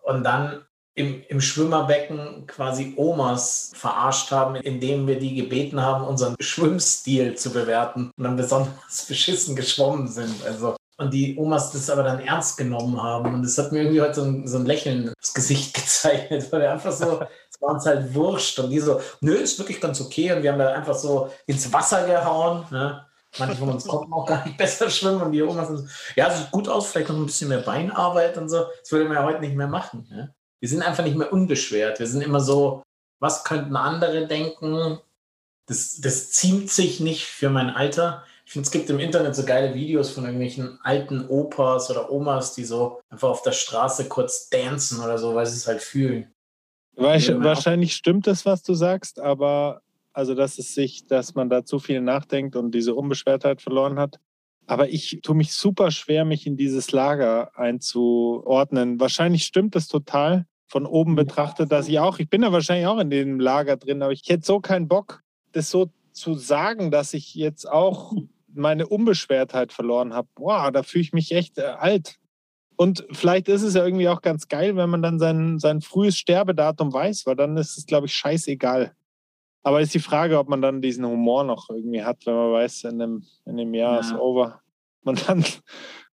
Und 0.02 0.24
dann 0.24 0.66
im, 0.96 1.24
im 1.28 1.42
Schwimmerbecken 1.42 2.48
quasi 2.48 2.94
Omas 2.96 3.72
verarscht 3.76 4.32
haben, 4.32 4.56
indem 4.56 5.08
wir 5.08 5.20
die 5.20 5.36
gebeten 5.36 5.82
haben, 5.82 6.06
unseren 6.06 6.36
Schwimmstil 6.40 7.36
zu 7.36 7.52
bewerten 7.52 8.12
und 8.18 8.24
dann 8.24 8.38
besonders 8.38 9.06
beschissen 9.08 9.56
geschwommen 9.56 10.08
sind. 10.08 10.44
Also 10.46 10.76
und 10.98 11.14
die 11.14 11.38
Omas 11.38 11.72
das 11.72 11.90
aber 11.90 12.04
dann 12.04 12.22
ernst 12.22 12.58
genommen 12.58 13.02
haben. 13.02 13.34
Und 13.34 13.44
das 13.44 13.58
hat 13.58 13.72
mir 13.72 13.80
irgendwie 13.80 14.02
heute 14.02 14.14
so 14.14 14.24
ein, 14.24 14.48
so 14.48 14.58
ein 14.58 14.66
Lächeln 14.66 15.10
ins 15.10 15.34
Gesicht 15.34 15.74
gezeichnet, 15.74 16.50
weil 16.52 16.62
wir 16.62 16.72
einfach 16.72 16.94
so, 16.94 17.22
es 17.52 17.62
war 17.62 17.74
uns 17.74 17.86
halt 17.86 18.14
wurscht. 18.14 18.58
Und 18.60 18.70
die 18.70 18.80
so, 18.80 19.02
nö, 19.20 19.34
ist 19.34 19.60
wirklich 19.60 19.82
ganz 19.82 20.00
okay. 20.00 20.32
Und 20.32 20.44
wir 20.44 20.54
haben 20.54 20.60
da 20.60 20.70
einfach 20.70 20.96
so 20.96 21.30
ins 21.48 21.72
Wasser 21.74 22.06
gehauen. 22.06 22.66
Ne? 22.72 23.06
Manche 23.38 23.58
von 23.58 23.70
uns 23.70 23.86
konnten 23.86 24.14
auch 24.14 24.26
gar 24.26 24.46
nicht 24.46 24.58
besser 24.58 24.90
schwimmen. 24.90 25.22
Und 25.22 25.34
die 25.34 25.44
Omas 25.44 25.68
so, 25.68 25.86
ja, 26.16 26.30
sieht 26.30 26.52
gut 26.52 26.70
aus, 26.70 26.88
vielleicht 26.88 27.10
noch 27.10 27.18
ein 27.18 27.26
bisschen 27.26 27.50
mehr 27.50 27.60
Beinarbeit 27.60 28.38
und 28.38 28.48
so. 28.48 28.66
Das 28.80 28.92
würde 28.92 29.06
man 29.06 29.18
ja 29.18 29.24
heute 29.26 29.42
nicht 29.42 29.56
mehr 29.56 29.68
machen. 29.68 30.08
Ne? 30.10 30.34
Wir 30.66 30.70
sind 30.70 30.82
einfach 30.82 31.04
nicht 31.04 31.16
mehr 31.16 31.32
unbeschwert. 31.32 32.00
Wir 32.00 32.08
sind 32.08 32.24
immer 32.24 32.40
so, 32.40 32.82
was 33.20 33.44
könnten 33.44 33.76
andere 33.76 34.26
denken? 34.26 34.98
Das, 35.68 36.02
das 36.02 36.32
ziemt 36.32 36.72
sich 36.72 37.00
nicht 37.00 37.26
für 37.26 37.52
mein 37.52 37.70
Alter. 37.70 38.24
Ich 38.48 38.54
finde, 38.54 38.66
es 38.66 38.72
gibt 38.72 38.90
im 38.90 38.98
Internet 38.98 39.36
so 39.36 39.46
geile 39.46 39.76
Videos 39.76 40.10
von 40.10 40.24
irgendwelchen 40.24 40.80
alten 40.82 41.28
Opas 41.28 41.92
oder 41.92 42.12
Omas, 42.12 42.56
die 42.56 42.64
so 42.64 43.00
einfach 43.12 43.30
auf 43.30 43.44
der 43.44 43.52
Straße 43.52 44.08
kurz 44.10 44.50
dancen 44.50 45.04
oder 45.04 45.20
so, 45.20 45.36
weil 45.36 45.46
sie 45.46 45.58
es 45.58 45.68
halt 45.68 45.84
fühlen. 45.84 46.34
Weil, 46.96 47.22
wahrscheinlich 47.44 47.94
stimmt 47.94 48.26
das, 48.26 48.44
was 48.44 48.64
du 48.64 48.74
sagst, 48.74 49.20
aber 49.20 49.84
Also, 50.14 50.34
dass 50.34 50.58
es 50.58 50.74
sich, 50.74 51.06
dass 51.06 51.36
man 51.36 51.50
da 51.50 51.64
zu 51.64 51.78
viel 51.78 52.02
nachdenkt 52.02 52.56
und 52.56 52.72
diese 52.72 52.96
Unbeschwertheit 52.96 53.62
verloren 53.62 54.00
hat. 54.00 54.18
Aber 54.66 54.90
ich 54.90 55.20
tue 55.22 55.36
mich 55.36 55.54
super 55.54 55.92
schwer, 55.92 56.26
mich 56.26 56.48
in 56.48 56.58
dieses 56.58 56.92
Lager 56.92 57.56
einzuordnen. 57.56 59.00
Wahrscheinlich 59.00 59.44
stimmt 59.46 59.76
das 59.76 59.88
total 59.88 60.48
von 60.68 60.86
oben 60.86 61.16
betrachtet, 61.16 61.72
dass 61.72 61.88
ich 61.88 62.00
auch, 62.00 62.20
ich 62.20 62.30
bin 62.30 62.44
ja 62.44 62.52
wahrscheinlich 62.52 62.88
auch 62.88 63.00
in 63.00 63.10
dem 63.10 63.40
Lager 63.40 63.78
drin, 63.78 64.02
aber 64.02 64.14
ich 64.14 64.24
hätte 64.28 64.46
so 64.46 64.60
keinen 64.60 64.88
Bock, 64.88 65.22
das 65.52 65.70
so 65.70 65.92
zu 66.12 66.36
sagen, 66.36 66.92
dass 66.92 67.14
ich 67.14 67.36
jetzt 67.36 67.70
auch 67.70 68.14
meine 68.54 68.88
Unbeschwertheit 68.88 69.74
verloren 69.74 70.14
habe. 70.14 70.28
Boah, 70.36 70.72
da 70.72 70.84
fühle 70.84 71.04
ich 71.04 71.14
mich 71.14 71.34
echt 71.34 71.58
äh, 71.58 71.64
alt. 71.64 72.16
Und 72.78 73.06
vielleicht 73.12 73.48
ist 73.48 73.62
es 73.62 73.74
ja 73.74 73.86
irgendwie 73.86 74.10
auch 74.10 74.22
ganz 74.22 74.48
geil, 74.48 74.76
wenn 74.76 74.90
man 74.90 75.02
dann 75.02 75.20
sein, 75.20 75.60
sein 75.60 75.82
frühes 75.82 76.18
Sterbedatum 76.18 76.92
weiß, 76.92 77.26
weil 77.26 77.36
dann 77.36 77.56
ist 77.58 77.78
es, 77.78 77.86
glaube 77.86 78.08
ich, 78.08 78.14
scheißegal. 78.14 78.94
Aber 79.64 79.82
ist 79.82 79.94
die 79.94 80.00
Frage, 80.00 80.38
ob 80.38 80.50
man 80.50 80.62
dann 80.62 80.82
diesen 80.82 81.06
Humor 81.06 81.44
noch 81.44 81.70
irgendwie 81.70 82.04
hat, 82.04 82.26
wenn 82.26 82.36
man 82.36 82.52
weiß, 82.52 82.84
in 82.86 83.00
dem, 83.00 83.26
in 83.46 83.58
dem 83.58 83.74
Jahr 83.74 83.96
ja. 83.96 84.00
ist 84.00 84.14
over. 84.14 84.62
Man 85.04 85.16
dann, 85.28 85.46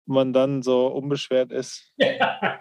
man 0.07 0.33
dann 0.33 0.63
so 0.63 0.87
unbeschwert 0.87 1.53
ist. 1.53 1.93
Ja. 1.97 2.61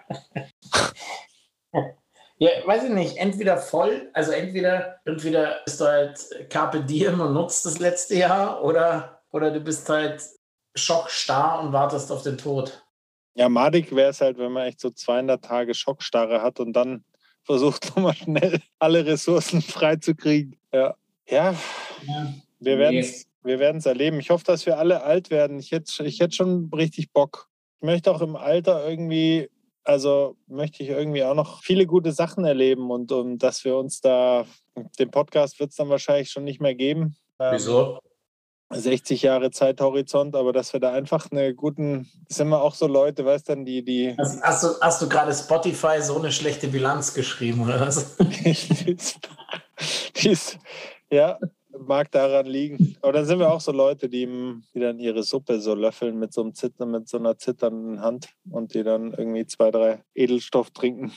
ja, 2.38 2.50
weiß 2.64 2.84
ich 2.84 2.90
nicht. 2.90 3.16
Entweder 3.16 3.56
voll, 3.56 4.10
also 4.12 4.32
entweder, 4.32 5.00
entweder 5.04 5.60
bist 5.64 5.80
du 5.80 5.84
halt 5.84 6.50
Carpe 6.50 6.80
Diem 6.80 7.20
und 7.20 7.34
nutzt 7.34 7.64
das 7.64 7.78
letzte 7.78 8.16
Jahr 8.16 8.62
oder, 8.64 9.22
oder 9.30 9.50
du 9.50 9.60
bist 9.60 9.88
halt 9.88 10.22
schockstarr 10.74 11.62
und 11.62 11.72
wartest 11.72 12.10
auf 12.10 12.22
den 12.22 12.38
Tod. 12.38 12.84
Ja, 13.34 13.48
madig 13.48 13.94
wäre 13.94 14.10
es 14.10 14.20
halt, 14.20 14.38
wenn 14.38 14.52
man 14.52 14.66
echt 14.66 14.80
so 14.80 14.90
200 14.90 15.42
Tage 15.42 15.74
Schockstarre 15.74 16.42
hat 16.42 16.60
und 16.60 16.72
dann 16.72 17.04
versucht, 17.44 17.86
nochmal 17.96 18.14
schnell 18.14 18.60
alle 18.78 19.06
Ressourcen 19.06 19.62
freizukriegen. 19.62 20.56
Ja, 20.72 20.94
ja, 21.28 21.54
ja. 22.06 22.34
wir 22.60 22.78
werden 22.78 22.98
es 22.98 23.26
wir 23.44 23.60
erleben. 23.60 24.20
Ich 24.20 24.30
hoffe, 24.30 24.44
dass 24.44 24.66
wir 24.66 24.78
alle 24.78 25.02
alt 25.02 25.30
werden. 25.30 25.58
Ich 25.58 25.72
hätte, 25.72 26.04
ich 26.04 26.20
hätte 26.20 26.36
schon 26.36 26.70
richtig 26.74 27.12
Bock. 27.12 27.48
Ich 27.80 27.86
möchte 27.86 28.12
auch 28.12 28.20
im 28.20 28.36
Alter 28.36 28.88
irgendwie, 28.88 29.50
also 29.84 30.36
möchte 30.46 30.82
ich 30.82 30.90
irgendwie 30.90 31.24
auch 31.24 31.34
noch 31.34 31.62
viele 31.62 31.86
gute 31.86 32.12
Sachen 32.12 32.44
erleben 32.44 32.90
und, 32.90 33.12
und 33.12 33.38
dass 33.38 33.64
wir 33.64 33.76
uns 33.76 34.00
da, 34.00 34.44
den 34.98 35.10
Podcast 35.10 35.60
wird 35.60 35.70
es 35.70 35.76
dann 35.76 35.88
wahrscheinlich 35.88 36.30
schon 36.30 36.44
nicht 36.44 36.60
mehr 36.60 36.74
geben. 36.74 37.16
Wieso? 37.38 37.98
60 38.74 39.22
Jahre 39.22 39.50
Zeithorizont, 39.50 40.34
aber 40.34 40.52
dass 40.52 40.72
wir 40.72 40.80
da 40.80 40.92
einfach 40.92 41.30
eine 41.30 41.54
guten, 41.54 42.08
sind 42.28 42.48
wir 42.48 42.62
auch 42.62 42.74
so 42.74 42.86
Leute, 42.86 43.24
weißt 43.24 43.50
du, 43.50 43.64
die, 43.64 43.84
die. 43.84 44.14
Hast, 44.16 44.42
hast, 44.42 44.64
du, 44.64 44.68
hast 44.80 45.02
du 45.02 45.08
gerade 45.08 45.34
Spotify 45.34 46.00
so 46.00 46.16
eine 46.18 46.32
schlechte 46.32 46.68
Bilanz 46.68 47.14
geschrieben, 47.14 47.62
oder 47.62 47.80
was? 47.80 48.16
die 48.18 48.96
ist, 50.28 50.58
ja, 51.10 51.38
mag 51.78 52.10
daran 52.10 52.46
liegen. 52.46 52.96
Aber 53.02 53.12
dann 53.12 53.24
sind 53.24 53.38
wir 53.38 53.52
auch 53.52 53.60
so 53.60 53.72
Leute, 53.72 54.08
die, 54.08 54.26
die 54.74 54.80
dann 54.80 54.98
ihre 54.98 55.22
Suppe 55.22 55.60
so 55.60 55.74
löffeln 55.74 56.18
mit 56.18 56.32
so 56.32 56.42
einem 56.42 56.54
Zittern, 56.54 56.90
mit 56.90 57.08
so 57.08 57.18
einer 57.18 57.38
zitternden 57.38 58.00
Hand 58.00 58.30
und 58.50 58.74
die 58.74 58.82
dann 58.82 59.12
irgendwie 59.12 59.46
zwei, 59.46 59.70
drei 59.70 60.02
Edelstoff 60.14 60.70
trinken. 60.70 61.12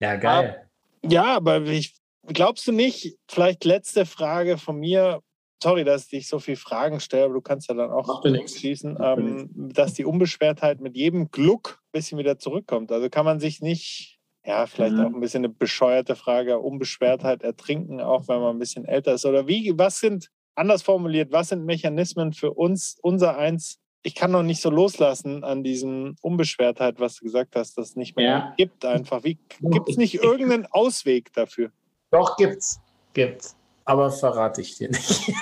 Ja, 0.00 0.16
geil. 0.16 0.68
Ja, 1.02 1.36
aber 1.36 1.62
ich, 1.62 1.94
glaubst 2.26 2.66
du 2.66 2.72
nicht, 2.72 3.16
vielleicht 3.28 3.64
letzte 3.64 4.06
Frage 4.06 4.58
von 4.58 4.78
mir, 4.78 5.20
sorry, 5.62 5.84
dass 5.84 6.12
ich 6.12 6.28
so 6.28 6.38
viele 6.38 6.56
Fragen 6.56 7.00
stelle, 7.00 7.24
aber 7.24 7.34
du 7.34 7.40
kannst 7.40 7.68
ja 7.68 7.74
dann 7.74 7.90
auch 7.90 8.22
schließen, 8.46 8.98
ähm, 9.00 9.50
dass 9.74 9.94
die 9.94 10.04
Unbeschwertheit 10.04 10.80
mit 10.80 10.96
jedem 10.96 11.30
Gluck 11.30 11.80
ein 11.82 11.92
bisschen 11.92 12.18
wieder 12.18 12.38
zurückkommt. 12.38 12.92
Also 12.92 13.10
kann 13.10 13.24
man 13.24 13.40
sich 13.40 13.60
nicht, 13.60 14.19
ja, 14.44 14.66
vielleicht 14.66 14.94
mhm. 14.94 15.00
auch 15.00 15.14
ein 15.14 15.20
bisschen 15.20 15.44
eine 15.44 15.52
bescheuerte 15.52 16.16
Frage, 16.16 16.58
Unbeschwertheit 16.58 17.42
ertrinken, 17.42 18.00
auch 18.00 18.28
wenn 18.28 18.40
man 18.40 18.56
ein 18.56 18.58
bisschen 18.58 18.84
älter 18.84 19.14
ist. 19.14 19.26
Oder 19.26 19.46
wie, 19.46 19.72
was 19.76 20.00
sind, 20.00 20.30
anders 20.54 20.82
formuliert, 20.82 21.32
was 21.32 21.48
sind 21.48 21.64
Mechanismen 21.64 22.32
für 22.32 22.52
uns, 22.52 22.96
unser 23.02 23.36
Eins? 23.36 23.78
Ich 24.02 24.14
kann 24.14 24.30
noch 24.30 24.42
nicht 24.42 24.62
so 24.62 24.70
loslassen 24.70 25.44
an 25.44 25.62
diesem 25.62 26.16
Unbeschwertheit, 26.22 27.00
was 27.00 27.16
du 27.16 27.24
gesagt 27.24 27.54
hast, 27.54 27.76
dass 27.76 27.90
es 27.90 27.96
nicht 27.96 28.16
mehr 28.16 28.26
ja. 28.26 28.54
gibt 28.56 28.84
einfach. 28.86 29.22
Gibt 29.22 29.88
es 29.88 29.98
nicht 29.98 30.14
irgendeinen 30.14 30.66
Ausweg 30.66 31.32
dafür? 31.34 31.70
Doch, 32.10 32.36
gibt's. 32.36 32.80
Gibt's 33.12 33.59
aber 33.84 34.10
verrate 34.10 34.60
ich 34.60 34.76
dir 34.76 34.90
nicht. 34.90 35.32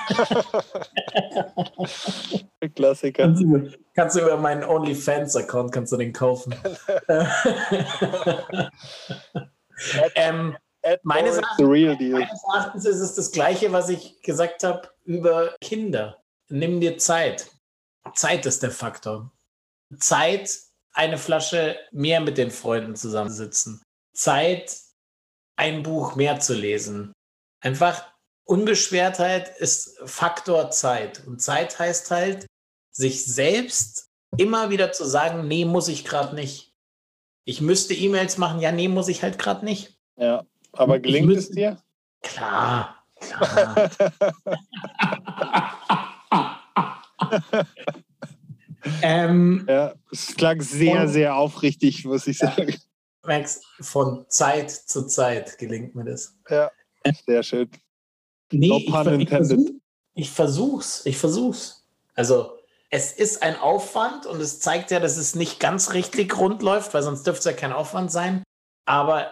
Klassiker. 2.74 3.24
Kannst 3.24 3.42
du, 3.42 3.70
kannst 3.94 4.16
du 4.16 4.20
über 4.20 4.36
meinen 4.36 4.64
OnlyFans-Account 4.64 5.72
kannst 5.72 5.92
du 5.92 5.96
den 5.96 6.12
kaufen. 6.12 6.54
ähm, 10.14 10.56
meines, 11.02 11.36
Erachtens, 11.36 11.66
meines 11.66 12.42
Erachtens 12.44 12.84
ist 12.84 13.00
es 13.00 13.14
das 13.14 13.32
Gleiche, 13.32 13.72
was 13.72 13.88
ich 13.88 14.20
gesagt 14.22 14.64
habe 14.64 14.88
über 15.04 15.54
Kinder. 15.60 16.22
Nimm 16.48 16.80
dir 16.80 16.98
Zeit. 16.98 17.50
Zeit 18.14 18.46
ist 18.46 18.62
der 18.62 18.70
Faktor. 18.70 19.30
Zeit, 19.98 20.50
eine 20.92 21.18
Flasche 21.18 21.76
mehr 21.92 22.20
mit 22.20 22.38
den 22.38 22.50
Freunden 22.50 22.96
zusammensitzen. 22.96 23.82
Zeit, 24.14 24.76
ein 25.56 25.82
Buch 25.82 26.16
mehr 26.16 26.40
zu 26.40 26.54
lesen. 26.54 27.12
Einfach 27.60 28.04
Unbeschwertheit 28.48 29.56
ist 29.58 29.98
Faktor 30.06 30.70
Zeit. 30.70 31.22
Und 31.26 31.42
Zeit 31.42 31.78
heißt 31.78 32.10
halt, 32.10 32.46
sich 32.90 33.26
selbst 33.26 34.08
immer 34.38 34.70
wieder 34.70 34.90
zu 34.90 35.04
sagen, 35.04 35.46
nee, 35.46 35.66
muss 35.66 35.88
ich 35.88 36.06
gerade 36.06 36.34
nicht. 36.34 36.72
Ich 37.44 37.60
müsste 37.60 37.92
E-Mails 37.92 38.38
machen, 38.38 38.60
ja, 38.60 38.72
nee, 38.72 38.88
muss 38.88 39.08
ich 39.08 39.22
halt 39.22 39.38
gerade 39.38 39.66
nicht. 39.66 39.98
Ja, 40.16 40.46
aber 40.72 40.98
gelingt 40.98 41.36
es 41.36 41.50
dir? 41.50 41.76
Klar, 42.22 43.04
klar. 43.20 43.90
ähm, 49.02 49.66
ja, 49.68 49.94
es 50.10 50.34
klang 50.36 50.62
sehr, 50.62 51.02
von, 51.02 51.08
sehr 51.08 51.36
aufrichtig, 51.36 52.06
muss 52.06 52.26
ich 52.26 52.38
sagen. 52.38 52.74
Max, 53.26 53.60
von 53.80 54.24
Zeit 54.28 54.70
zu 54.70 55.06
Zeit 55.06 55.58
gelingt 55.58 55.94
mir 55.94 56.04
das. 56.04 56.34
Ja, 56.48 56.70
sehr 57.26 57.42
schön. 57.42 57.70
Nee, 58.50 58.68
no 58.68 58.76
ich, 58.78 58.86
ich, 58.86 59.28
versuch, 59.28 59.70
ich 60.14 60.30
versuch's. 60.30 61.06
Ich 61.06 61.18
versuch's. 61.18 61.84
Also, 62.14 62.58
es 62.90 63.12
ist 63.12 63.42
ein 63.42 63.58
Aufwand 63.58 64.26
und 64.26 64.40
es 64.40 64.60
zeigt 64.60 64.90
ja, 64.90 65.00
dass 65.00 65.16
es 65.16 65.34
nicht 65.34 65.60
ganz 65.60 65.92
richtig 65.92 66.38
rund 66.38 66.62
läuft, 66.62 66.94
weil 66.94 67.02
sonst 67.02 67.26
dürfte 67.26 67.40
es 67.40 67.44
ja 67.44 67.52
kein 67.52 67.72
Aufwand 67.72 68.10
sein. 68.10 68.42
Aber 68.86 69.30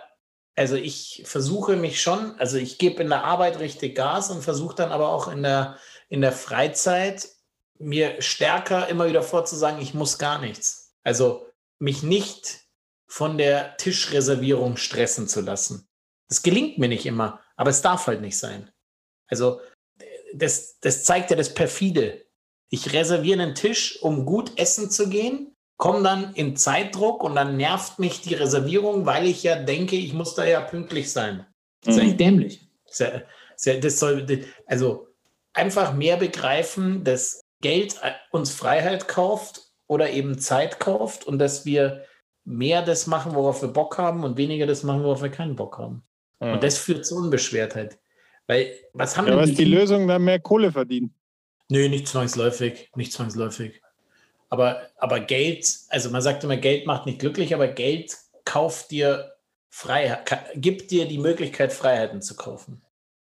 also 0.57 0.75
ich 0.77 1.23
versuche 1.27 1.77
mich 1.77 2.01
schon, 2.01 2.35
also 2.39 2.57
ich 2.57 2.79
gebe 2.79 3.03
in 3.03 3.11
der 3.11 3.25
Arbeit 3.25 3.59
richtig 3.59 3.95
Gas 3.95 4.31
und 4.31 4.43
versuche 4.43 4.75
dann 4.75 4.91
aber 4.91 5.11
auch 5.11 5.29
in 5.29 5.43
der, 5.43 5.77
in 6.09 6.23
der 6.23 6.33
Freizeit 6.33 7.29
mir 7.79 8.23
stärker 8.23 8.89
immer 8.89 9.07
wieder 9.07 9.23
vorzusagen, 9.23 9.83
ich 9.83 9.93
muss 9.93 10.19
gar 10.19 10.39
nichts. 10.39 10.95
Also 11.03 11.47
mich 11.79 12.03
nicht 12.03 12.61
von 13.07 13.37
der 13.37 13.77
Tischreservierung 13.77 14.79
stressen 14.79 15.29
zu 15.29 15.43
lassen. 15.43 15.87
Das 16.29 16.43
gelingt 16.43 16.79
mir 16.79 16.89
nicht 16.89 17.05
immer, 17.05 17.41
aber 17.57 17.71
es 17.71 17.83
darf 17.83 18.07
halt 18.07 18.23
nicht 18.23 18.39
sein. 18.39 18.71
Also 19.29 19.61
das, 20.35 20.79
das 20.81 21.05
zeigt 21.05 21.31
ja 21.31 21.37
das 21.37 21.55
Perfide. 21.55 22.25
Ich 22.69 22.93
reserviere 22.93 23.43
einen 23.43 23.55
Tisch, 23.55 24.03
um 24.03 24.27
gut 24.27 24.59
essen 24.59 24.91
zu 24.91 25.09
gehen, 25.09 25.55
komme 25.77 26.03
dann 26.03 26.35
in 26.35 26.57
Zeitdruck 26.57 27.23
und 27.23 27.35
dann 27.37 27.57
nervt 27.57 27.99
mich 27.99 28.23
die 28.23 28.35
Reservierung, 28.35 29.07
weil 29.07 29.27
ich 29.27 29.43
ja 29.43 29.57
denke, 29.57 29.97
ich 29.97 30.13
muss 30.13 30.35
da 30.35 30.45
ja 30.45 30.61
pünktlich 30.61 31.13
sein. 31.13 31.47
Das 31.83 31.95
ist 31.95 32.01
eigentlich 32.01 32.15
mhm. 32.15 32.19
dämlich. 32.19 32.69
Das, 32.87 33.99
soll, 33.99 34.27
also 34.67 35.07
einfach 35.53 35.95
mehr 35.95 36.17
begreifen, 36.17 37.05
dass 37.05 37.41
Geld 37.63 38.01
uns 38.31 38.53
Freiheit 38.53 39.09
kauft 39.09 39.63
oder 39.87 40.11
eben 40.11 40.39
Zeit 40.39 40.81
kauft 40.81 41.25
und 41.25 41.39
dass 41.39 41.65
wir 41.65 42.05
mehr 42.45 42.83
das 42.83 43.07
machen, 43.07 43.35
worauf 43.35 43.63
wir 43.63 43.69
Bock 43.69 43.99
haben 43.99 44.25
und 44.25 44.37
weniger 44.37 44.67
das 44.67 44.83
machen, 44.83 45.03
worauf 45.03 45.23
wir 45.23 45.31
keinen 45.31 45.57
Bock 45.57 45.79
haben. 45.79 46.05
Mhm. 46.41 46.55
Und 46.55 46.63
das 46.63 46.79
führt 46.79 47.05
zu 47.05 47.17
Unbeschwertheit. 47.17 47.99
Weil, 48.47 48.75
was 48.93 49.17
haben 49.17 49.27
ja, 49.27 49.37
was 49.37 49.51
die, 49.51 49.57
die 49.57 49.65
Lösung, 49.65 50.07
dann 50.07 50.23
mehr 50.23 50.39
Kohle 50.39 50.71
verdienen? 50.73 51.13
Nö, 51.69 51.89
nicht 51.89 52.07
zwangsläufig, 52.07 52.91
nicht 52.95 53.13
zwangsläufig. 53.13 53.83
Aber, 54.49 54.83
aber 54.99 55.21
Geld, 55.21 55.69
also 55.89 56.11
man 56.11 56.23
sagt 56.23 56.45
immer, 56.45 56.57
Geld 56.57 56.87
macht 56.87 57.07
nicht 57.07 57.19
glücklich, 57.19 57.53
aber 57.55 57.67
Geld 57.67 58.17
kauft 58.45 58.93
dir 58.93 59.33
Freiheit, 59.69 60.31
gibt 60.55 60.91
dir 60.91 61.07
die 61.07 61.19
Möglichkeit, 61.19 61.73
Freiheiten 61.73 62.23
zu 62.23 62.37
kaufen. 62.37 62.83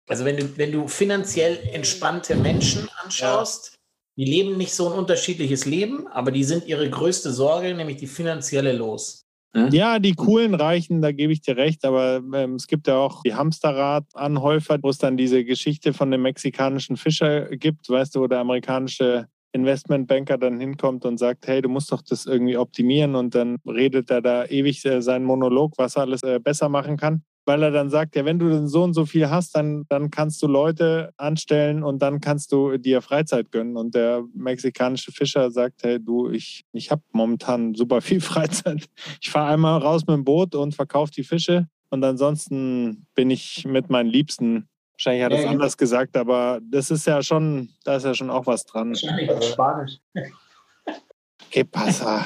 Also 0.08 0.26
wenn 0.26 0.38
du, 0.38 0.58
wenn 0.58 0.72
du 0.72 0.88
finanziell 0.88 1.60
entspannte 1.74 2.36
Menschen 2.36 2.88
anschaust, 3.04 3.72
ja. 3.74 3.78
die 4.18 4.32
leben 4.32 4.58
nicht 4.58 4.74
so 4.74 4.90
ein 4.92 4.98
unterschiedliches 4.98 5.66
Leben, 5.66 6.08
aber 6.08 6.32
die 6.32 6.44
sind 6.44 6.66
ihre 6.66 6.90
größte 6.90 7.32
Sorge, 7.32 7.74
nämlich 7.74 7.98
die 7.98 8.08
finanzielle 8.08 8.74
los. 8.74 9.26
Hm? 9.56 9.70
Ja, 9.72 9.98
die 9.98 10.14
coolen 10.14 10.54
reichen, 10.54 11.02
da 11.02 11.12
gebe 11.12 11.34
ich 11.34 11.42
dir 11.42 11.58
recht, 11.58 11.84
aber 11.84 12.22
ähm, 12.34 12.56
es 12.56 12.68
gibt 12.68 12.88
ja 12.88 12.98
auch 12.98 13.24
die 13.24 13.34
Hamsterrad-Anhäufer, 13.34 14.78
wo 14.82 14.90
es 14.90 15.00
dann 15.00 15.18
diese 15.18 15.44
Geschichte 15.44 15.94
von 15.94 16.12
dem 16.12 16.22
mexikanischen 16.22 16.98
Fischer 16.98 17.50
gibt, 17.50 17.90
weißt 17.90 18.16
du, 18.16 18.22
wo 18.22 18.28
der 18.28 18.40
amerikanische 18.40 19.28
Investmentbanker 19.52 20.38
dann 20.38 20.60
hinkommt 20.60 21.06
und 21.06 21.18
sagt, 21.18 21.48
hey, 21.48 21.62
du 21.62 21.70
musst 21.70 21.92
doch 21.92 22.04
das 22.04 22.28
irgendwie 22.28 22.58
optimieren 22.58 23.16
und 23.16 23.34
dann 23.34 23.58
redet 23.66 24.12
er 24.12 24.22
da 24.22 24.46
ewig 24.46 24.86
äh, 24.86 25.02
seinen 25.02 25.26
Monolog, 25.26 25.74
was 25.78 25.96
er 25.96 26.04
alles 26.04 26.22
äh, 26.22 26.40
besser 26.40 26.70
machen 26.70 26.98
kann. 26.98 27.24
Weil 27.46 27.64
er 27.64 27.72
dann 27.72 27.90
sagt, 27.90 28.16
ja, 28.16 28.26
wenn 28.26 28.40
du 28.40 28.68
so 28.68 28.84
und 28.84 28.94
so 28.94 29.06
viel 29.06 29.30
hast, 29.30 29.56
dann, 29.56 29.86
dann 29.90 30.12
kannst 30.12 30.42
du 30.42 30.48
Leute 30.48 31.12
anstellen 31.18 31.84
und 31.84 32.02
dann 32.02 32.20
kannst 32.20 32.52
du 32.52 32.78
dir 32.78 33.02
Freizeit 33.02 33.52
gönnen. 33.52 33.78
Und 33.78 33.96
der 33.96 34.24
mexikanische 34.34 35.12
Fischer 35.12 35.50
sagt, 35.52 35.84
hey, 35.84 36.04
du, 36.04 36.30
ich, 36.30 36.66
ich 36.72 36.92
habe 36.92 37.02
momentan 37.12 37.74
super 37.76 38.02
viel 38.02 38.22
Freizeit. 38.22 38.86
Ich 39.22 39.30
fahre 39.30 39.54
einmal 39.54 39.80
raus 39.80 40.02
mit 40.08 40.16
dem 40.16 40.26
Boot 40.26 40.56
und 40.56 40.76
verkaufe 40.76 41.12
die 41.12 41.24
Fische 41.24 41.68
und 41.90 42.04
ansonsten 42.04 43.08
bin 43.16 43.30
ich 43.32 43.66
mit 43.66 43.90
meinen 43.90 44.10
Liebsten 44.10 44.68
Wahrscheinlich 45.00 45.24
hat 45.24 45.32
er 45.32 45.38
es 45.38 45.44
ja, 45.46 45.52
anders 45.52 45.78
gesagt, 45.78 46.18
aber 46.18 46.60
das 46.62 46.92
ist 46.92 47.08
ja 47.08 47.24
schon, 47.24 47.70
da 47.86 47.96
ist 47.96 48.04
ja 48.04 48.14
schon 48.14 48.30
auch 48.30 48.46
was 48.46 48.66
dran. 48.66 48.90
Wahrscheinlich 48.90 49.32
auf 49.32 49.44
Spanisch. 49.46 49.98
¿Qué 51.50 51.64
pasa? 51.64 52.26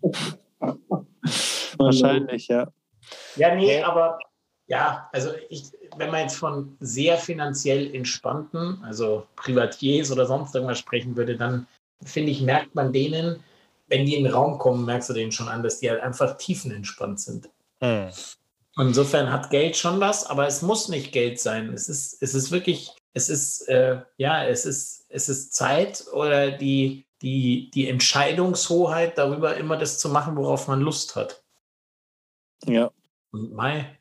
Wahrscheinlich, 1.76 2.48
ja. 2.48 2.68
Ja, 3.36 3.54
nee, 3.54 3.82
aber 3.82 4.18
ja, 4.66 5.08
also 5.12 5.30
ich, 5.48 5.70
wenn 5.96 6.10
man 6.10 6.22
jetzt 6.22 6.36
von 6.36 6.76
sehr 6.80 7.16
finanziell 7.18 7.94
entspannten, 7.94 8.82
also 8.82 9.26
Privatiers 9.36 10.10
oder 10.10 10.26
sonst 10.26 10.54
irgendwas 10.54 10.78
sprechen 10.78 11.16
würde, 11.16 11.36
dann 11.36 11.66
finde 12.02 12.32
ich, 12.32 12.40
merkt 12.40 12.74
man 12.74 12.92
denen, 12.92 13.42
wenn 13.88 14.06
die 14.06 14.16
in 14.16 14.24
den 14.24 14.32
Raum 14.32 14.58
kommen, 14.58 14.84
merkst 14.84 15.10
du 15.10 15.14
denen 15.14 15.32
schon 15.32 15.48
an, 15.48 15.62
dass 15.62 15.78
die 15.78 15.90
halt 15.90 16.00
einfach 16.00 16.36
tiefenentspannt 16.36 17.20
sind. 17.20 17.48
Hm. 17.80 18.10
Insofern 18.78 19.32
hat 19.32 19.50
Geld 19.50 19.76
schon 19.76 20.00
was, 20.00 20.26
aber 20.26 20.46
es 20.46 20.60
muss 20.60 20.88
nicht 20.88 21.12
Geld 21.12 21.40
sein. 21.40 21.72
Es 21.72 21.88
ist, 21.88 22.20
es 22.20 22.34
ist 22.34 22.50
wirklich, 22.50 22.90
es 23.14 23.30
ist, 23.30 23.68
äh, 23.68 24.02
ja, 24.18 24.44
es 24.44 24.66
ist, 24.66 25.06
es 25.08 25.28
ist 25.28 25.54
Zeit 25.54 26.04
oder 26.12 26.50
die, 26.50 27.06
die, 27.22 27.70
die 27.72 27.88
Entscheidungshoheit 27.88 29.16
darüber, 29.16 29.56
immer 29.56 29.78
das 29.78 29.98
zu 29.98 30.08
machen, 30.10 30.36
worauf 30.36 30.68
man 30.68 30.80
Lust 30.80 31.16
hat. 31.16 31.42
Ja. 32.66 32.90
Und 33.30 33.52
Mai, 33.52 33.98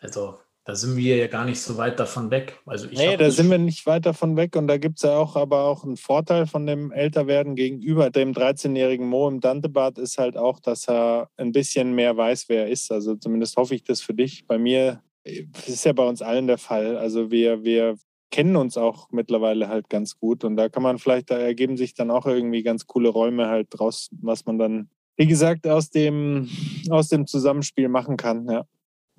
also 0.00 0.38
da 0.64 0.74
sind 0.74 0.96
wir 0.96 1.16
ja 1.16 1.26
gar 1.26 1.46
nicht 1.46 1.60
so 1.60 1.78
weit 1.78 1.98
davon 1.98 2.30
weg. 2.30 2.60
Also 2.66 2.86
ich 2.88 2.98
nee, 2.98 3.16
da 3.16 3.30
sind 3.30 3.50
wir 3.50 3.58
nicht 3.58 3.86
weit 3.86 4.04
davon 4.06 4.36
weg 4.36 4.56
und 4.56 4.66
da 4.66 4.76
gibt 4.76 4.98
es 4.98 5.02
ja 5.02 5.16
auch 5.16 5.34
aber 5.34 5.64
auch 5.64 5.84
einen 5.84 5.96
Vorteil 5.96 6.46
von 6.46 6.66
dem 6.66 6.92
Älterwerden 6.92 7.56
gegenüber 7.56 8.10
dem 8.10 8.32
13-jährigen 8.32 9.08
Mo 9.08 9.28
im 9.28 9.40
Dantebad 9.40 9.98
ist 9.98 10.18
halt 10.18 10.36
auch, 10.36 10.60
dass 10.60 10.88
er 10.88 11.28
ein 11.36 11.52
bisschen 11.52 11.94
mehr 11.94 12.16
weiß, 12.16 12.48
wer 12.48 12.64
er 12.64 12.70
ist. 12.70 12.92
Also 12.92 13.16
zumindest 13.16 13.56
hoffe 13.56 13.74
ich 13.74 13.84
das 13.84 14.00
für 14.00 14.14
dich. 14.14 14.46
Bei 14.46 14.58
mir 14.58 15.02
das 15.24 15.68
ist 15.68 15.84
ja 15.84 15.92
bei 15.92 16.06
uns 16.06 16.22
allen 16.22 16.46
der 16.46 16.58
Fall. 16.58 16.96
Also 16.96 17.30
wir, 17.30 17.64
wir 17.64 17.96
kennen 18.30 18.56
uns 18.56 18.76
auch 18.76 19.10
mittlerweile 19.10 19.68
halt 19.68 19.88
ganz 19.88 20.18
gut 20.18 20.44
und 20.44 20.56
da 20.56 20.68
kann 20.68 20.82
man 20.82 20.98
vielleicht, 20.98 21.30
da 21.30 21.38
ergeben 21.38 21.76
sich 21.76 21.94
dann 21.94 22.10
auch 22.10 22.26
irgendwie 22.26 22.62
ganz 22.62 22.86
coole 22.86 23.08
Räume 23.08 23.48
halt 23.48 23.68
draus, 23.70 24.08
was 24.20 24.46
man 24.46 24.58
dann, 24.58 24.88
wie 25.16 25.26
gesagt, 25.26 25.66
aus 25.66 25.90
dem, 25.90 26.48
aus 26.90 27.08
dem 27.08 27.26
Zusammenspiel 27.26 27.88
machen 27.88 28.16
kann, 28.16 28.48
ja 28.48 28.64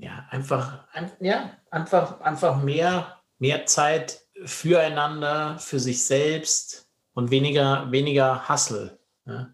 ja, 0.02 0.26
einfach, 0.30 0.88
ein, 0.94 1.12
ja, 1.20 1.58
einfach, 1.70 2.20
einfach 2.22 2.62
mehr, 2.62 3.22
mehr 3.38 3.66
Zeit 3.68 4.26
füreinander, 4.44 5.60
für 5.60 5.80
sich 5.80 6.04
selbst 6.04 6.90
und 7.14 7.30
weniger, 7.30 7.92
weniger 7.92 8.50
Hassel. 8.50 9.00
Ja, 9.26 9.54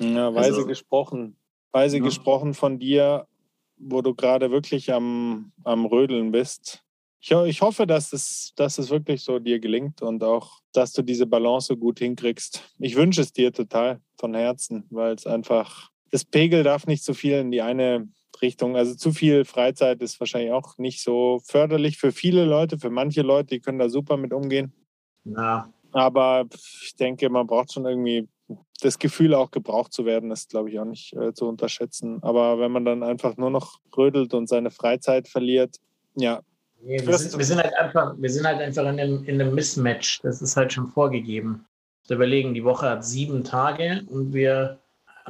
ja 0.00 0.34
weise 0.34 0.56
also, 0.56 0.66
gesprochen. 0.66 1.36
Weise 1.70 1.98
ja. 1.98 2.02
gesprochen 2.02 2.54
von 2.54 2.80
dir, 2.80 3.28
wo 3.76 4.02
du 4.02 4.12
gerade 4.14 4.50
wirklich 4.50 4.92
am, 4.92 5.52
am 5.62 5.86
Rödeln 5.86 6.32
bist. 6.32 6.82
Ich, 7.20 7.30
ich 7.30 7.62
hoffe, 7.62 7.86
dass 7.86 8.12
es, 8.12 8.52
dass 8.56 8.78
es 8.78 8.90
wirklich 8.90 9.22
so 9.22 9.38
dir 9.38 9.60
gelingt 9.60 10.02
und 10.02 10.24
auch, 10.24 10.58
dass 10.72 10.92
du 10.92 11.02
diese 11.02 11.26
Balance 11.26 11.76
gut 11.76 12.00
hinkriegst. 12.00 12.74
Ich 12.80 12.96
wünsche 12.96 13.20
es 13.20 13.32
dir 13.32 13.52
total 13.52 14.00
von 14.18 14.34
Herzen, 14.34 14.86
weil 14.90 15.14
es 15.14 15.28
einfach, 15.28 15.90
das 16.10 16.24
Pegel 16.24 16.64
darf 16.64 16.88
nicht 16.88 17.04
zu 17.04 17.14
viel 17.14 17.34
in 17.34 17.52
die 17.52 17.62
eine 17.62 18.08
Richtung. 18.42 18.76
Also 18.76 18.94
zu 18.94 19.12
viel 19.12 19.44
Freizeit 19.44 20.02
ist 20.02 20.20
wahrscheinlich 20.20 20.52
auch 20.52 20.78
nicht 20.78 21.02
so 21.02 21.40
förderlich 21.44 21.98
für 21.98 22.12
viele 22.12 22.44
Leute. 22.44 22.78
Für 22.78 22.90
manche 22.90 23.22
Leute, 23.22 23.48
die 23.54 23.60
können 23.60 23.78
da 23.78 23.88
super 23.88 24.16
mit 24.16 24.32
umgehen. 24.32 24.72
Ja. 25.24 25.72
Aber 25.92 26.46
ich 26.82 26.94
denke, 26.96 27.28
man 27.30 27.46
braucht 27.46 27.72
schon 27.72 27.86
irgendwie 27.86 28.28
das 28.80 28.98
Gefühl, 28.98 29.34
auch 29.34 29.50
gebraucht 29.50 29.92
zu 29.92 30.04
werden, 30.04 30.30
ist, 30.30 30.50
glaube 30.50 30.70
ich, 30.70 30.78
auch 30.78 30.84
nicht 30.84 31.12
äh, 31.14 31.32
zu 31.34 31.46
unterschätzen. 31.46 32.22
Aber 32.22 32.58
wenn 32.58 32.72
man 32.72 32.84
dann 32.84 33.02
einfach 33.02 33.36
nur 33.36 33.50
noch 33.50 33.80
rödelt 33.96 34.34
und 34.34 34.48
seine 34.48 34.70
Freizeit 34.70 35.28
verliert, 35.28 35.76
ja. 36.16 36.40
Nee, 36.82 37.06
wir, 37.06 37.18
sind, 37.18 37.36
wir, 37.36 37.44
sind, 37.44 37.62
halt 37.62 37.74
einfach, 37.76 38.14
wir 38.16 38.30
sind 38.30 38.46
halt 38.46 38.60
einfach 38.60 38.82
in 38.82 38.98
einem, 39.00 39.24
in 39.24 39.40
einem 39.40 39.54
Mismatch. 39.54 40.20
Das 40.22 40.40
ist 40.40 40.56
halt 40.56 40.72
schon 40.72 40.88
vorgegeben. 40.88 41.66
Überlegen, 42.08 42.54
die 42.54 42.64
Woche 42.64 42.88
hat 42.88 43.04
sieben 43.04 43.44
Tage 43.44 44.02
und 44.08 44.32
wir 44.32 44.80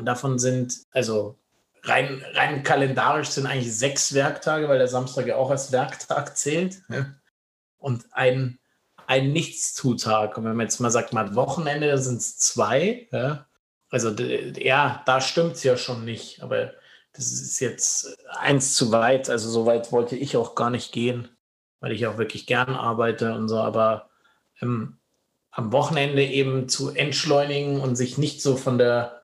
davon 0.02 0.38
sind, 0.38 0.78
also 0.92 1.36
rein, 1.84 2.24
rein 2.34 2.62
kalendarisch 2.62 3.28
sind 3.28 3.46
eigentlich 3.46 3.74
sechs 3.76 4.14
Werktage, 4.14 4.68
weil 4.68 4.78
der 4.78 4.88
Samstag 4.88 5.26
ja 5.26 5.36
auch 5.36 5.50
als 5.50 5.72
Werktag 5.72 6.36
zählt. 6.36 6.82
Und 7.78 8.06
ein, 8.12 8.58
ein 9.06 9.32
Nichtstutag. 9.32 10.36
Und 10.36 10.44
wenn 10.44 10.56
man 10.56 10.66
jetzt 10.66 10.80
mal 10.80 10.90
sagt, 10.90 11.12
mal 11.12 11.34
Wochenende, 11.34 11.88
dann 11.88 12.02
sind 12.02 12.18
es 12.18 12.38
zwei. 12.38 13.08
Ja? 13.12 13.46
Also 13.90 14.10
ja, 14.10 15.02
da 15.06 15.20
stimmt 15.20 15.54
es 15.54 15.64
ja 15.64 15.76
schon 15.76 16.04
nicht. 16.04 16.42
Aber 16.42 16.72
das 17.12 17.32
ist 17.32 17.60
jetzt 17.60 18.18
eins 18.38 18.74
zu 18.74 18.92
weit. 18.92 19.30
Also 19.30 19.50
so 19.50 19.66
weit 19.66 19.92
wollte 19.92 20.16
ich 20.16 20.36
auch 20.36 20.54
gar 20.54 20.70
nicht 20.70 20.92
gehen, 20.92 21.28
weil 21.80 21.92
ich 21.92 22.06
auch 22.06 22.18
wirklich 22.18 22.46
gern 22.46 22.74
arbeite 22.74 23.34
und 23.34 23.48
so. 23.48 23.58
Aber 23.58 24.10
ähm, 24.60 24.98
am 25.50 25.72
Wochenende 25.72 26.24
eben 26.24 26.68
zu 26.68 26.90
entschleunigen 26.90 27.80
und 27.80 27.96
sich 27.96 28.18
nicht 28.18 28.42
so 28.42 28.56
von 28.56 28.78
der 28.78 29.19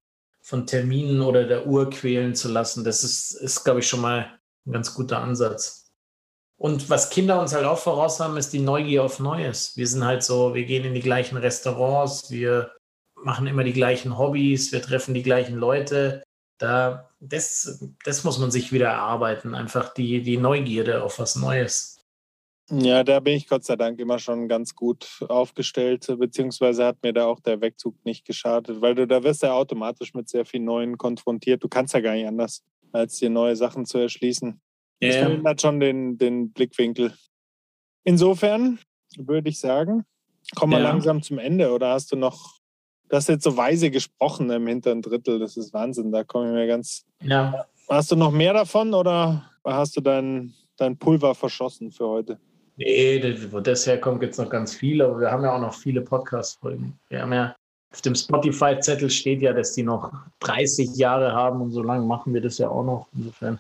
von 0.47 0.65
Terminen 0.65 1.23
oder 1.23 1.43
der 1.43 1.67
Uhr 1.67 1.91
quälen 1.91 2.37
zu 2.37 2.49
lassen, 2.49 2.85
das 2.85 3.03
ist, 3.03 3.33
ist 3.33 3.65
glaube 3.65 3.81
ich, 3.81 3.89
schon 3.89 4.01
mal 4.01 4.39
ein 4.65 4.73
ganz 4.73 4.95
guter 4.95 5.19
Ansatz. 5.19 5.91
Und 6.57 6.89
was 6.89 7.11
Kinder 7.11 7.41
uns 7.41 7.53
halt 7.53 7.65
auch 7.65 7.79
voraus 7.79 8.21
haben, 8.21 8.37
ist 8.37 8.53
die 8.53 8.61
Neugier 8.61 9.03
auf 9.03 9.19
Neues. 9.19 9.77
Wir 9.77 9.89
sind 9.89 10.05
halt 10.05 10.23
so, 10.23 10.55
wir 10.55 10.65
gehen 10.65 10.85
in 10.85 10.95
die 10.95 11.01
gleichen 11.01 11.37
Restaurants, 11.37 12.31
wir 12.31 12.71
machen 13.17 13.49
immer 13.49 13.65
die 13.65 13.73
gleichen 13.73 14.17
Hobbys, 14.17 14.71
wir 14.71 14.81
treffen 14.81 15.15
die 15.15 15.25
gleichen 15.25 15.57
Leute. 15.57 16.23
Da, 16.59 17.11
das, 17.19 17.85
das 18.05 18.23
muss 18.23 18.39
man 18.39 18.53
sich 18.53 18.73
wieder 18.73 18.87
erarbeiten, 18.87 19.53
einfach 19.53 19.95
die, 19.95 20.23
die 20.23 20.37
Neugierde 20.37 21.03
auf 21.03 21.19
was 21.19 21.35
Neues. 21.35 21.96
Ja, 22.71 23.05
da 23.05 23.21
bin 23.21 23.35
ich 23.35 23.47
Gott 23.47 23.65
sei 23.65 23.77
Dank 23.77 24.01
immer 24.01 24.19
schon 24.19 24.49
ganz 24.49 24.75
gut 24.75 25.25
aufgestellt, 25.29 26.13
beziehungsweise 26.19 26.85
hat 26.85 27.03
mir 27.03 27.13
da 27.13 27.27
auch 27.27 27.39
der 27.39 27.61
Wegzug 27.61 27.95
nicht 28.05 28.25
geschadet, 28.25 28.81
weil 28.81 28.97
du 28.97 29.07
da 29.07 29.23
wirst 29.23 29.43
ja 29.43 29.53
automatisch 29.53 30.15
mit 30.15 30.29
sehr 30.29 30.45
viel 30.45 30.61
Neuen 30.61 30.99
konfrontiert. 30.99 31.63
Du 31.63 31.69
kannst 31.69 31.95
ja 31.95 32.01
gar 32.01 32.15
nicht 32.15 32.27
anders, 32.27 32.65
als 32.91 33.19
dir 33.19 33.31
neue 33.31 33.55
Sachen 33.55 33.87
zu 33.87 33.99
erschließen. 33.99 34.61
Das 35.01 35.15
yeah. 35.15 35.27
verändert 35.27 35.61
schon 35.61 35.79
den, 35.79 36.19
den 36.19 36.53
Blickwinkel. 36.53 37.15
Insofern 38.03 38.81
würde 39.17 39.49
ich 39.49 39.61
sagen, 39.61 40.05
kommen 40.57 40.73
wir 40.73 40.81
ja. 40.81 40.91
langsam 40.91 41.23
zum 41.23 41.39
Ende 41.39 41.71
oder 41.73 41.91
hast 41.91 42.11
du 42.11 42.17
noch, 42.17 42.59
du 43.09 43.17
hast 43.17 43.29
jetzt 43.29 43.45
so 43.45 43.57
weise 43.57 43.93
gesprochen 43.93 44.51
im 44.51 44.67
hinteren 44.67 45.03
Drittel, 45.03 45.39
das 45.39 45.57
ist 45.57 45.73
Wahnsinn, 45.73 46.11
da 46.11 46.25
komme 46.25 46.47
ich 46.47 46.53
mir 46.53 46.67
ganz. 46.67 47.05
Ja. 47.23 47.67
Hast 47.89 48.11
du 48.11 48.17
noch 48.17 48.33
mehr 48.33 48.55
davon 48.55 48.93
oder 48.93 49.49
hast 49.65 49.97
du 49.97 50.01
dein, 50.01 50.55
dein 50.77 50.99
Pulver 50.99 51.37
verschossen 51.37 51.93
für 51.93 52.09
heute? 52.09 52.41
Nee, 52.77 53.37
wo 53.51 53.61
das 53.61 53.87
herkommt, 53.87 54.21
gibt 54.21 54.33
es 54.33 54.39
noch 54.39 54.51
ganz 54.51 54.75
viele, 54.75 55.07
aber 55.07 55.21
wir 55.21 55.31
haben 55.31 55.43
ja 55.43 55.55
auch 55.55 55.61
noch 55.61 55.75
viele 55.75 56.03
Podcast-Folgen. 56.03 56.99
Wir 57.09 57.23
haben 57.23 57.33
ja 57.33 57.57
auf 57.93 58.03
dem 58.03 58.15
Spotify-Zettel 58.15 59.09
steht 59.09 59.41
ja, 59.41 59.55
dass 59.55 59.73
die 59.73 59.83
noch 59.83 60.13
30 60.41 60.97
Jahre 60.97 61.33
haben 61.33 61.63
und 61.63 61.71
so 61.73 61.83
lange 61.83 62.05
machen 62.05 62.35
wir 62.35 62.43
das 62.43 62.59
ja 62.59 62.69
auch 62.69 62.85
noch. 62.85 63.07
Insofern 63.17 63.59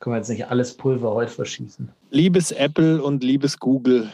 können 0.00 0.14
wir 0.14 0.18
jetzt 0.18 0.30
nicht 0.30 0.48
alles 0.48 0.76
Pulver 0.76 1.14
heute 1.14 1.30
verschießen. 1.30 1.88
Liebes 2.10 2.50
Apple 2.50 3.00
und 3.00 3.22
liebes 3.22 3.56
Google, 3.56 4.10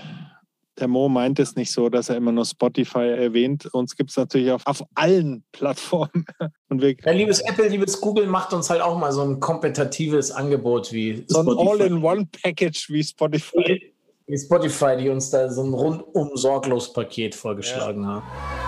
der 0.78 0.89
Mo 0.89 1.09
meint 1.09 1.39
es 1.39 1.57
nicht 1.57 1.72
so, 1.72 1.89
dass 1.89 2.11
er 2.11 2.16
immer 2.16 2.32
nur 2.32 2.45
Spotify 2.45 3.09
erwähnt. 3.16 3.64
Uns 3.72 3.97
gibt 3.97 4.11
es 4.11 4.18
natürlich 4.18 4.51
auf, 4.51 4.66
auf 4.66 4.84
allen 4.95 5.43
Plattformen. 5.53 6.26
Und 6.68 6.82
wir 6.82 6.95
ja, 7.03 7.12
liebes 7.12 7.41
Apple, 7.41 7.68
liebes 7.68 7.99
Google, 7.99 8.26
macht 8.26 8.53
uns 8.53 8.68
halt 8.68 8.82
auch 8.82 8.99
mal 8.99 9.12
so 9.12 9.22
ein 9.22 9.41
kompetitives 9.41 10.30
Angebot 10.30 10.93
wie 10.93 11.24
So 11.28 11.41
ein 11.41 11.49
All-in-One-Package 11.49 12.91
wie 12.91 13.03
Spotify 13.03 13.96
Spotify, 14.35 14.97
die 14.97 15.09
uns 15.09 15.31
da 15.31 15.49
so 15.49 15.62
ein 15.62 15.72
rundum 15.72 16.37
sorglos 16.37 16.93
Paket 16.93 17.35
vorgeschlagen 17.35 18.03
ja. 18.03 18.09
haben. 18.09 18.66